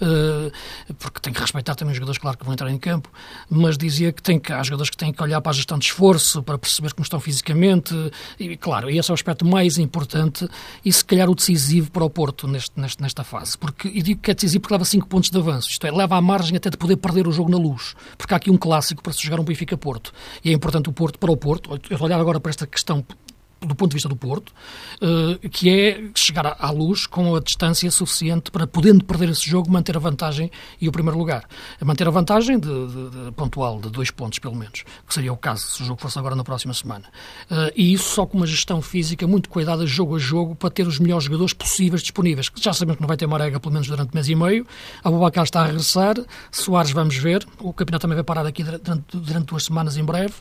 uh, 0.00 0.50
porque 0.98 1.20
tem 1.20 1.32
que 1.32 1.40
respeitar 1.40 1.74
também 1.74 1.92
os 1.92 1.96
jogadores, 1.96 2.18
claro, 2.18 2.38
que 2.38 2.44
vão 2.44 2.52
entrar 2.52 2.70
em 2.70 2.78
campo, 2.78 3.10
mas 3.48 3.76
dizia 3.76 4.12
que, 4.12 4.22
tem 4.22 4.38
que 4.38 4.52
há 4.52 4.62
jogadores 4.62 4.90
que 4.90 4.96
têm 4.96 5.12
que 5.12 5.22
olhar 5.22 5.40
para 5.40 5.50
a 5.50 5.54
gestão 5.54 5.78
de 5.78 5.86
esforço, 5.86 6.42
para 6.42 6.58
perceber 6.58 6.92
como 6.92 7.04
estão 7.04 7.20
fisicamente, 7.20 7.94
e 8.38 8.56
claro, 8.56 8.90
esse 8.90 9.10
é 9.10 9.12
o 9.12 9.14
aspecto 9.14 9.44
mais 9.44 9.78
importante 9.78 10.48
e 10.84 10.92
se 10.92 11.04
calhar 11.04 11.28
o 11.28 11.34
decisivo 11.34 11.90
para 11.90 12.04
o 12.04 12.10
Porto 12.10 12.46
neste, 12.46 12.78
neste, 12.78 13.02
nesta 13.02 13.24
fase. 13.24 13.56
Porque, 13.58 13.88
e 13.88 14.02
digo 14.02 14.20
que 14.20 14.30
é 14.30 14.34
decisivo 14.34 14.62
porque 14.62 14.74
leva 14.74 14.84
5 14.84 15.06
pontos 15.08 15.30
de 15.30 15.38
avanço, 15.38 15.70
isto 15.70 15.86
é, 15.86 15.90
leva 15.90 16.16
à 16.16 16.20
margem 16.20 16.56
até 16.56 16.70
de 16.70 16.76
poder 16.76 16.96
perder 16.96 17.26
o 17.26 17.32
jogo 17.32 17.50
na 17.50 17.58
luz, 17.58 17.94
porque 18.16 18.34
há 18.34 18.36
aqui 18.36 18.50
um 18.50 18.56
clássico 18.56 19.02
para 19.02 19.12
se 19.12 19.22
jogar 19.22 19.40
um 19.40 19.44
Benfica-Porto, 19.44 20.12
e 20.44 20.50
é 20.50 20.52
importante 20.52 20.88
o 20.88 20.92
Porto 20.92 21.18
para 21.18 21.30
o 21.30 21.36
Porto, 21.36 21.78
eu 21.90 21.98
olhar 22.06 22.20
agora 22.20 22.40
para 22.40 22.50
esta 22.50 22.66
questão 22.66 23.04
do 23.60 23.74
ponto 23.74 23.90
de 23.90 23.94
vista 23.94 24.08
do 24.08 24.16
Porto, 24.16 24.52
uh, 25.00 25.48
que 25.48 25.70
é 25.70 26.04
chegar 26.14 26.56
à 26.58 26.70
luz 26.70 27.06
com 27.06 27.34
a 27.34 27.40
distância 27.40 27.90
suficiente 27.90 28.50
para, 28.50 28.66
podendo 28.66 29.02
perder 29.04 29.30
esse 29.30 29.48
jogo, 29.48 29.70
manter 29.70 29.96
a 29.96 30.00
vantagem 30.00 30.50
e 30.80 30.88
o 30.88 30.92
primeiro 30.92 31.18
lugar. 31.18 31.44
Manter 31.82 32.06
a 32.06 32.10
vantagem 32.10 32.58
de, 32.58 32.68
de, 32.68 33.24
de 33.24 33.32
pontual 33.32 33.80
de 33.80 33.88
dois 33.88 34.10
pontos, 34.10 34.38
pelo 34.38 34.54
menos, 34.54 34.84
que 35.06 35.14
seria 35.14 35.32
o 35.32 35.36
caso 35.36 35.66
se 35.66 35.82
o 35.82 35.86
jogo 35.86 36.00
fosse 36.00 36.18
agora 36.18 36.36
na 36.36 36.44
próxima 36.44 36.74
semana. 36.74 37.06
Uh, 37.50 37.72
e 37.74 37.94
isso 37.94 38.10
só 38.10 38.26
com 38.26 38.36
uma 38.36 38.46
gestão 38.46 38.82
física 38.82 39.26
muito 39.26 39.48
cuidada, 39.48 39.86
jogo 39.86 40.16
a 40.16 40.18
jogo, 40.18 40.54
para 40.54 40.70
ter 40.70 40.86
os 40.86 40.98
melhores 40.98 41.24
jogadores 41.24 41.54
possíveis 41.54 42.02
disponíveis. 42.02 42.50
Já 42.56 42.74
sabemos 42.74 42.96
que 42.96 43.02
não 43.02 43.08
vai 43.08 43.16
ter 43.16 43.26
Marega 43.26 43.58
pelo 43.58 43.72
menos 43.72 43.88
durante 43.88 44.14
mês 44.14 44.28
e 44.28 44.34
meio. 44.34 44.66
A 45.02 45.10
Bubacar 45.10 45.44
está 45.44 45.62
a 45.62 45.66
regressar, 45.66 46.16
Soares 46.50 46.90
vamos 46.90 47.16
ver, 47.16 47.46
o 47.58 47.72
campeonato 47.72 48.02
também 48.02 48.16
vai 48.16 48.24
parar 48.24 48.46
aqui 48.46 48.62
durante, 48.62 49.16
durante 49.16 49.46
duas 49.46 49.64
semanas 49.64 49.96
em 49.96 50.04
breve, 50.04 50.34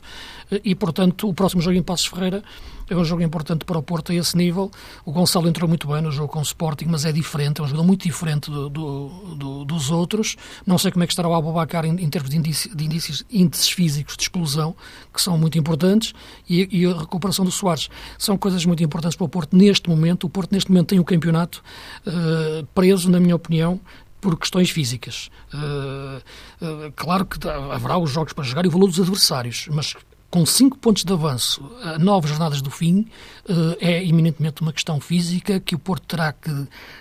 uh, 0.52 0.60
e 0.62 0.74
portanto 0.74 1.28
o 1.28 1.34
próximo 1.34 1.62
jogo 1.62 1.76
em 1.76 1.82
Passos 1.82 2.06
Ferreira 2.06 2.44
é 2.88 2.96
um 2.96 3.04
jogo 3.04 3.22
importante 3.22 3.64
para 3.64 3.78
o 3.78 3.82
Porto 3.82 4.12
a 4.12 4.14
esse 4.14 4.36
nível. 4.36 4.70
O 5.04 5.12
Gonçalo 5.12 5.48
entrou 5.48 5.68
muito 5.68 5.88
bem 5.88 6.00
no 6.00 6.10
jogo 6.12 6.32
com 6.32 6.38
o 6.38 6.42
Sporting, 6.42 6.86
mas 6.86 7.04
é 7.04 7.12
diferente, 7.12 7.60
é 7.60 7.64
um 7.64 7.66
jogador 7.66 7.86
muito 7.86 8.02
diferente 8.02 8.50
do, 8.50 8.68
do, 8.68 9.08
do, 9.36 9.64
dos 9.64 9.90
outros. 9.90 10.36
Não 10.66 10.78
sei 10.78 10.90
como 10.90 11.02
é 11.02 11.06
que 11.06 11.12
estará 11.12 11.28
o 11.28 11.34
Abubacar 11.34 11.84
em, 11.84 11.90
em 11.90 12.08
termos 12.08 12.30
de, 12.30 12.38
de 12.38 12.84
índices, 12.84 13.24
índices 13.30 13.68
físicos 13.70 14.16
de 14.16 14.22
explosão, 14.22 14.74
que 15.12 15.20
são 15.20 15.36
muito 15.36 15.58
importantes, 15.58 16.14
e, 16.48 16.68
e, 16.70 16.86
a 16.86 16.96
recuperação 16.96 17.44
do 17.44 17.50
Soares. 17.50 17.88
São 18.18 18.36
coisas 18.36 18.64
muito 18.64 18.82
importantes 18.82 19.16
para 19.16 19.24
o 19.24 19.28
Porto 19.28 19.56
neste 19.56 19.88
momento. 19.88 20.24
O 20.24 20.30
Porto 20.30 20.52
neste 20.52 20.70
momento 20.70 20.88
tem 20.88 21.00
o 21.00 21.04
campeonato 21.04 21.62
uh, 22.06 22.66
preso, 22.74 23.10
na 23.10 23.18
minha 23.18 23.34
opinião, 23.34 23.80
por 24.20 24.38
questões 24.38 24.70
físicas. 24.70 25.30
Uh, 25.52 26.18
uh, 26.64 26.92
claro 26.94 27.24
que 27.24 27.38
haverá 27.48 27.98
os 27.98 28.10
jogos 28.10 28.32
para 28.32 28.44
jogar 28.44 28.64
e 28.64 28.68
o 28.68 28.70
valor 28.70 28.88
dos 28.88 29.00
adversários, 29.00 29.68
mas 29.70 29.94
com 30.30 30.44
cinco 30.44 30.76
pontos 30.78 31.04
de 31.04 31.12
avanço 31.12 31.64
a 31.82 31.98
nove 31.98 32.28
jornadas 32.28 32.60
do 32.60 32.70
fim, 32.70 33.06
uh, 33.48 33.76
é 33.80 34.04
eminentemente 34.04 34.62
uma 34.62 34.72
questão 34.72 35.00
física 35.00 35.60
que 35.60 35.74
o 35.74 35.78
Porto 35.78 36.06
terá 36.06 36.32
que 36.32 36.50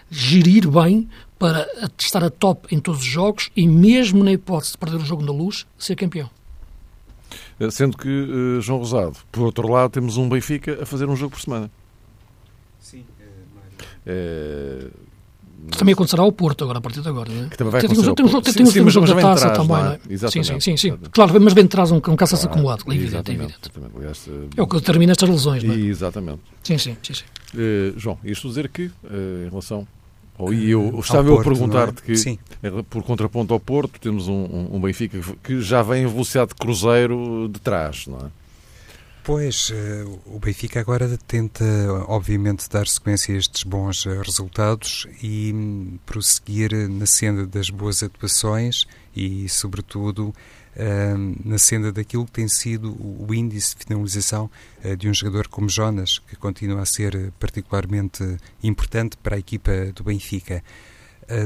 gerir 0.10 0.70
bem 0.70 1.10
para 1.38 1.68
estar 1.98 2.24
a 2.24 2.30
top 2.30 2.74
em 2.74 2.80
todos 2.80 3.02
os 3.02 3.08
jogos 3.08 3.50
e 3.56 3.68
mesmo 3.68 4.24
na 4.24 4.32
hipótese 4.32 4.74
de 4.74 4.78
perder 4.78 4.98
o 4.98 5.06
jogo 5.06 5.24
na 5.24 5.32
luz, 5.32 5.66
ser 5.78 5.96
campeão. 5.96 6.30
Sendo 7.72 7.98
que, 7.98 8.60
João 8.62 8.80
Rosado, 8.80 9.18
por 9.32 9.44
outro 9.44 9.68
lado, 9.70 9.92
temos 9.92 10.18
um 10.18 10.30
Benfica 10.30 10.84
a 10.84 10.86
fazer 10.86 11.10
um 11.10 11.16
jogo 11.16 11.32
por 11.32 11.42
semana. 11.42 11.70
Sim, 12.80 13.04
é, 13.20 13.26
é 14.06 14.90
também 15.78 15.94
acontecerá 15.94 16.24
ao 16.24 16.32
Porto 16.32 16.64
agora, 16.64 16.80
a 16.80 16.82
partir 16.82 17.02
de 17.02 17.10
agora. 17.10 17.32
Não 17.32 17.46
é? 17.46 17.50
Que 17.50 17.58
também 17.58 17.72
vai 17.72 17.82
acontecer 17.82 18.02
tem, 18.02 18.16
tem, 18.16 18.26
tem, 18.26 18.54
tem, 18.54 18.66
tem, 18.66 18.90
jogo 18.90 19.08
da 19.08 19.16
taça 19.16 19.50
também, 19.52 19.68
não 19.68 19.92
é? 19.92 20.00
Exatamente. 20.10 20.48
Sim, 20.48 20.60
sim, 20.60 20.78
sim, 20.78 20.92
sim. 20.92 20.98
Claro, 21.12 21.42
mas 21.42 21.54
bem 21.54 21.68
traz 21.68 21.92
um, 21.92 21.98
um 21.98 22.16
caça-se 22.16 22.46
acumulado, 22.46 22.84
é 22.88 22.96
evidente, 22.96 23.32
é 23.32 23.34
evidente. 23.34 23.72
Aliás, 23.96 24.30
é 24.56 24.62
o 24.62 24.68
que 24.68 24.76
determina 24.76 25.12
estas 25.12 25.30
lesões, 25.30 25.64
não 25.64 25.74
é? 25.74 25.78
Exatamente. 25.78 26.40
Sim, 26.64 26.78
sim, 26.78 26.98
sim. 27.02 27.14
sim. 27.14 27.24
Uh, 27.54 27.98
João, 27.98 28.18
isto 28.24 28.48
dizer 28.48 28.70
que, 28.70 28.86
uh, 28.86 29.46
em 29.46 29.50
relação 29.50 29.88
ou, 30.38 30.54
e 30.54 30.70
eu 30.70 31.00
estava 31.00 31.30
eu 31.30 31.40
a 31.40 31.44
perguntar-te 31.44 32.02
é? 32.02 32.06
que, 32.06 32.18
Sim. 32.18 32.38
por 32.90 33.04
contraponto 33.04 33.54
ao 33.54 33.60
Porto, 33.60 34.00
temos 34.00 34.28
um, 34.28 34.34
um, 34.34 34.76
um, 34.76 34.82
Benfica 34.82 35.18
que 35.42 35.62
já 35.62 35.82
vem 35.82 36.04
em 36.04 36.08
velocidade 36.08 36.50
de 36.50 36.56
cruzeiro 36.56 37.48
de 37.50 37.60
trás, 37.60 38.06
não 38.08 38.18
é? 38.18 38.30
Pois, 39.26 39.72
eh, 39.74 40.06
o 40.28 40.38
Benfica 40.38 40.80
agora 40.80 41.18
tenta, 41.18 41.66
obviamente, 42.08 42.70
dar 42.70 42.88
sequência 42.88 43.34
a 43.34 43.38
estes 43.40 43.64
bons 43.64 44.06
eh, 44.06 44.22
resultados 44.22 45.08
e 45.20 45.52
hum, 45.52 45.98
prosseguir 46.06 46.88
na 46.88 47.08
senda 47.08 47.44
das 47.48 47.72
boas 47.72 48.04
atuações 48.04 48.86
e, 49.16 49.50
sobretudo, 49.50 50.32
hum, 50.78 51.36
na 51.44 51.58
senda 51.58 51.92
daquilo 51.92 52.24
que 52.26 52.34
tem 52.34 52.48
sido 52.48 52.96
o 53.00 53.34
índice 53.34 53.76
de 53.76 53.86
finalização 53.86 54.48
eh, 54.84 54.96
de 54.96 55.10
um 55.10 55.14
jogador 55.16 55.48
como 55.48 55.68
Jonas, 55.68 56.20
que 56.20 56.36
continua 56.36 56.84
a 56.84 56.86
ser 56.86 57.34
particularmente 57.40 58.24
importante 58.62 59.18
para 59.18 59.38
a 59.38 59.40
equipa 59.40 59.72
do 59.96 60.04
Benfica. 60.04 60.64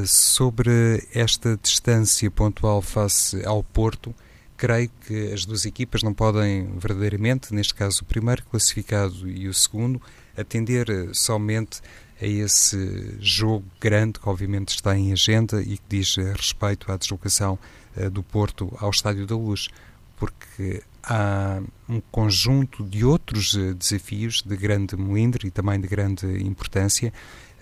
Sobre 0.05 1.07
esta 1.13 1.55
distância 1.55 2.30
pontual 2.30 2.82
face 2.82 3.41
ao 3.45 3.63
Porto, 3.63 4.13
creio 4.60 4.91
que 5.07 5.32
as 5.32 5.45
duas 5.45 5.66
equipas 5.66 6.03
não 6.03 6.14
podem 6.14 6.70
verdadeiramente, 6.78 7.53
neste 7.53 7.74
caso 7.74 8.01
o 8.01 8.05
primeiro 8.05 8.43
classificado 8.43 9.28
e 9.30 9.47
o 9.47 9.53
segundo, 9.53 10.01
atender 10.38 10.89
eh, 10.89 11.07
somente 11.14 11.80
a 12.22 12.26
esse 12.26 13.16
jogo 13.22 13.64
grande 13.80 14.20
que 14.20 14.28
obviamente 14.28 14.76
está 14.76 14.97
em 14.97 15.14
agenda 15.14 15.62
e 15.62 15.78
que 15.78 15.84
diz 15.88 16.18
eh, 16.18 16.34
respeito 16.34 16.91
à 16.91 16.97
deslocação 16.97 17.57
uh, 17.95 18.10
do 18.10 18.22
Porto 18.22 18.76
ao 18.82 18.89
Estádio 18.89 19.26
da 19.26 19.36
Luz, 19.36 19.70
porque 20.18 20.84
há 21.03 21.62
um 21.88 22.01
conjunto 22.12 22.84
de 22.84 23.05
outros 23.05 23.55
desafios 23.78 24.43
de 24.45 24.57
grande 24.57 24.97
melindre 24.97 25.47
e 25.47 25.51
também 25.51 25.80
de 25.80 25.88
grande 25.88 26.26
importância. 26.43 27.14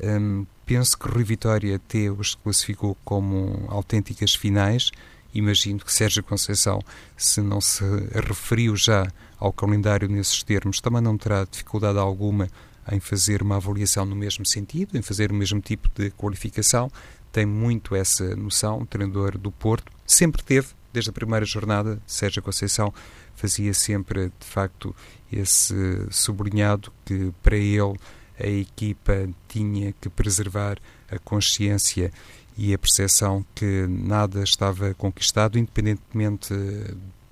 Um, 0.02 0.48
penso 0.66 0.98
que 0.98 1.08
Rui 1.08 1.24
Vitória 1.24 1.76
até 1.76 2.10
os 2.10 2.34
classificou 2.34 2.98
como 3.06 3.66
autênticas 3.68 4.34
finais, 4.34 4.90
imagino 5.38 5.80
que 5.80 5.94
Sérgio 5.94 6.24
Conceição, 6.24 6.80
se 7.16 7.42
não 7.42 7.62
se 7.62 7.84
referiu 8.14 8.76
já 8.76 9.08
ao 9.40 9.54
calendário 9.54 10.08
nesses 10.10 10.44
termos, 10.44 10.82
também 10.82 11.02
não 11.02 11.18
terá 11.18 11.46
dificuldade 11.50 12.00
alguma 12.00 12.48
em 12.92 13.00
fazer 13.00 13.42
uma 13.42 13.58
avaliação 13.58 14.06
no 14.06 14.16
mesmo 14.16 14.46
sentido, 14.46 14.98
em 14.98 15.02
fazer 15.02 15.32
o 15.32 15.36
mesmo 15.36 15.60
tipo 15.60 15.90
de 15.94 16.10
qualificação. 16.12 16.90
Tem 17.32 17.46
muito 17.46 17.96
essa 17.96 18.36
noção, 18.36 18.82
o 18.82 18.86
treinador 18.86 19.38
do 19.38 19.52
Porto. 19.52 19.92
Sempre 20.06 20.42
teve, 20.42 20.70
desde 20.92 21.10
a 21.10 21.14
primeira 21.14 21.46
jornada, 21.46 22.02
Sérgio 22.08 22.42
Conceição 22.42 22.94
fazia 23.36 23.74
sempre, 23.74 24.32
de 24.40 24.46
facto, 24.46 24.96
esse 25.32 25.76
sublinhado 26.10 26.92
que 27.06 27.32
para 27.44 27.58
ele 27.58 27.96
a 28.40 28.48
equipa 28.48 29.30
tinha 29.48 29.94
que 30.00 30.10
preservar 30.10 30.78
a 31.10 31.20
consciência 31.20 32.12
e 32.58 32.74
a 32.74 32.78
percepção 32.78 33.46
que 33.54 33.86
nada 33.88 34.44
estava 34.44 34.94
conquistado, 34.96 35.60
independentemente 35.60 36.54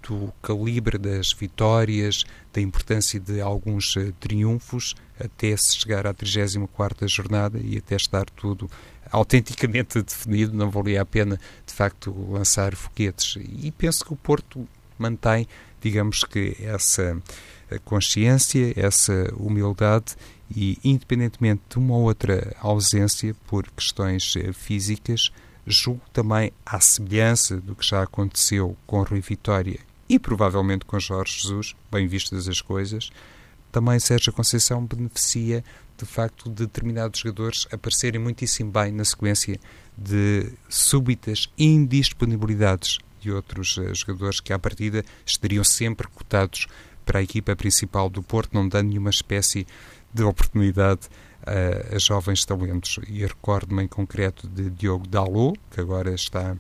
do 0.07 0.32
calibre 0.41 0.99
das 0.99 1.34
vitórias, 1.34 2.23
da 2.53 2.61
importância 2.61 3.19
de 3.19 3.41
alguns 3.41 3.97
eh, 3.97 4.11
triunfos, 4.19 4.95
até 5.19 5.57
se 5.57 5.78
chegar 5.78 6.05
à 6.05 6.13
34ª 6.13 7.07
jornada 7.07 7.59
e 7.59 7.78
até 7.78 7.95
estar 7.95 8.26
tudo 8.30 8.69
autenticamente 9.11 10.01
definido, 10.03 10.55
não 10.55 10.69
valia 10.69 11.01
a 11.01 11.05
pena, 11.05 11.39
de 11.65 11.73
facto, 11.73 12.13
lançar 12.30 12.76
foguetes. 12.76 13.38
E 13.63 13.71
penso 13.71 14.05
que 14.05 14.13
o 14.13 14.15
Porto 14.15 14.67
mantém, 14.99 15.47
digamos 15.82 16.23
que, 16.23 16.55
essa 16.59 17.19
consciência, 17.84 18.73
essa 18.76 19.34
humildade 19.36 20.15
e, 20.49 20.77
independentemente 20.83 21.61
de 21.69 21.77
uma 21.77 21.95
outra 21.95 22.55
ausência 22.59 23.35
por 23.47 23.69
questões 23.71 24.35
eh, 24.35 24.53
físicas, 24.53 25.31
julgo 25.65 26.01
também 26.13 26.51
à 26.65 26.79
semelhança 26.79 27.59
do 27.59 27.75
que 27.75 27.85
já 27.85 28.03
aconteceu 28.03 28.77
com 28.85 29.01
Rui 29.01 29.21
Vitória 29.21 29.79
e 30.07 30.19
provavelmente 30.19 30.85
com 30.85 30.99
Jorge 30.99 31.39
Jesus, 31.41 31.75
bem 31.91 32.07
vistas 32.07 32.47
as 32.47 32.61
coisas, 32.61 33.09
também 33.71 33.99
Sérgio 33.99 34.31
Conceição 34.31 34.85
beneficia 34.85 35.63
de 35.97 36.05
facto 36.05 36.49
de 36.49 36.65
determinados 36.65 37.19
jogadores 37.19 37.67
aparecerem 37.71 38.21
muitíssimo 38.21 38.71
bem 38.71 38.91
na 38.91 39.03
sequência 39.03 39.59
de 39.97 40.51
súbitas 40.69 41.49
indisponibilidades 41.57 42.99
de 43.19 43.31
outros 43.31 43.77
uh, 43.77 43.95
jogadores 43.95 44.39
que 44.39 44.53
à 44.53 44.59
partida 44.59 45.03
estariam 45.25 45.63
sempre 45.63 46.07
cotados 46.07 46.67
para 47.05 47.19
a 47.19 47.23
equipa 47.23 47.55
principal 47.55 48.09
do 48.09 48.21
Porto, 48.21 48.53
não 48.53 48.67
dando 48.67 48.89
nenhuma 48.89 49.09
espécie 49.09 49.65
de 50.16 50.24
oportunidade 50.24 51.09
a, 51.45 51.95
a 51.95 51.99
jovens 51.99 52.43
talentos. 52.45 52.99
E 53.07 53.26
recordo-me 53.26 53.84
em 53.84 53.88
concreto 53.88 54.47
de 54.47 54.70
Diogo 54.70 55.07
Dalot, 55.07 55.59
que 55.72 55.82
agora 55.82 56.13
está 56.13 56.55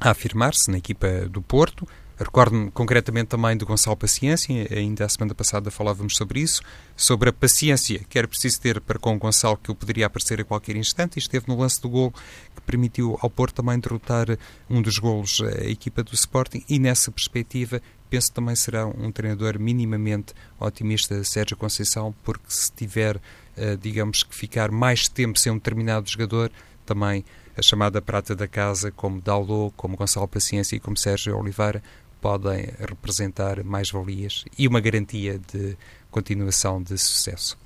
a 0.00 0.10
afirmar-se 0.10 0.70
na 0.70 0.78
equipa 0.78 1.26
do 1.28 1.40
Porto. 1.40 1.86
Recordo-me 2.16 2.70
concretamente 2.70 3.26
também 3.26 3.56
do 3.56 3.66
Gonçalo 3.66 3.96
Paciência, 3.96 4.68
ainda 4.70 5.04
a 5.04 5.08
semana 5.08 5.34
passada 5.34 5.68
falávamos 5.68 6.16
sobre 6.16 6.40
isso, 6.40 6.62
sobre 6.96 7.30
a 7.30 7.32
paciência 7.32 7.98
que 8.08 8.16
era 8.16 8.28
preciso 8.28 8.60
ter 8.60 8.80
para 8.80 9.00
com 9.00 9.16
o 9.16 9.18
Gonçalo, 9.18 9.56
que 9.56 9.68
ele 9.68 9.78
poderia 9.78 10.06
aparecer 10.06 10.40
a 10.40 10.44
qualquer 10.44 10.76
instante, 10.76 11.16
e 11.16 11.18
esteve 11.18 11.46
no 11.48 11.58
lance 11.58 11.82
do 11.82 11.88
gol 11.88 12.12
que 12.54 12.62
permitiu 12.62 13.18
ao 13.20 13.28
Porto 13.28 13.56
também 13.56 13.80
derrotar 13.80 14.38
um 14.70 14.80
dos 14.80 14.98
golos 14.98 15.40
a 15.40 15.64
equipa 15.64 16.04
do 16.04 16.14
Sporting, 16.14 16.64
e 16.68 16.78
nessa 16.78 17.10
perspectiva 17.10 17.82
penso 18.08 18.28
que 18.28 18.34
também 18.34 18.54
será 18.54 18.86
um 18.86 19.10
treinador 19.10 19.58
minimamente 19.58 20.34
otimista, 20.60 21.24
Sérgio 21.24 21.56
Conceição, 21.56 22.14
porque 22.22 22.44
se 22.46 22.70
tiver, 22.70 23.16
uh, 23.16 23.76
digamos 23.80 24.22
que 24.22 24.32
ficar 24.32 24.70
mais 24.70 25.08
tempo 25.08 25.36
sem 25.36 25.50
um 25.50 25.56
determinado 25.56 26.08
jogador, 26.08 26.52
também 26.86 27.24
a 27.56 27.62
chamada 27.62 28.02
prata 28.02 28.34
da 28.34 28.46
casa, 28.46 28.90
como 28.90 29.20
Dallo, 29.20 29.72
como 29.76 29.96
Gonçalo 29.96 30.28
Paciência 30.28 30.76
e 30.76 30.80
como 30.80 30.96
Sérgio 30.96 31.36
Oliveira, 31.36 31.82
podem 32.24 32.70
representar 32.80 33.62
mais 33.62 33.90
valias 33.90 34.46
e 34.58 34.66
uma 34.66 34.80
garantia 34.80 35.38
de 35.52 35.76
continuação 36.10 36.82
de 36.82 36.96
sucesso. 36.96 37.58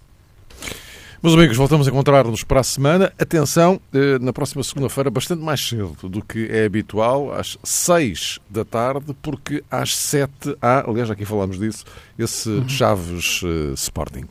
Meus 1.22 1.36
amigos, 1.36 1.56
voltamos 1.56 1.86
a 1.86 1.90
encontrar-nos 1.92 2.42
para 2.42 2.58
a 2.58 2.64
semana. 2.64 3.12
Atenção, 3.16 3.80
eh, 3.94 4.18
na 4.18 4.32
próxima 4.32 4.64
segunda-feira, 4.64 5.10
bastante 5.10 5.44
mais 5.44 5.60
cedo 5.60 6.08
do 6.08 6.20
que 6.24 6.48
é 6.50 6.64
habitual, 6.64 7.32
às 7.32 7.56
6 7.62 8.40
da 8.50 8.64
tarde, 8.64 9.14
porque 9.22 9.62
às 9.70 9.96
7 9.96 10.56
há, 10.60 10.90
aliás, 10.90 11.08
aqui 11.08 11.24
falamos 11.24 11.56
disso, 11.56 11.84
esse 12.18 12.48
uhum. 12.48 12.68
Chaves 12.68 13.40
uh, 13.44 13.74
Sporting. 13.74 14.24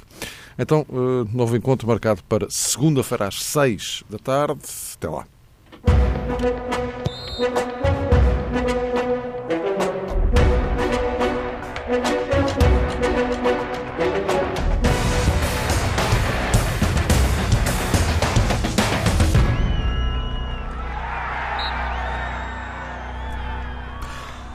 Então, 0.59 0.85
uh, 0.89 1.25
novo 1.31 1.55
encontro 1.55 1.87
marcado 1.87 2.21
para 2.27 2.49
segunda-feira 2.49 3.29
às 3.29 3.41
6 3.41 4.03
da 4.09 4.19
tarde. 4.19 4.59
Até 4.97 5.07
lá. 5.07 5.25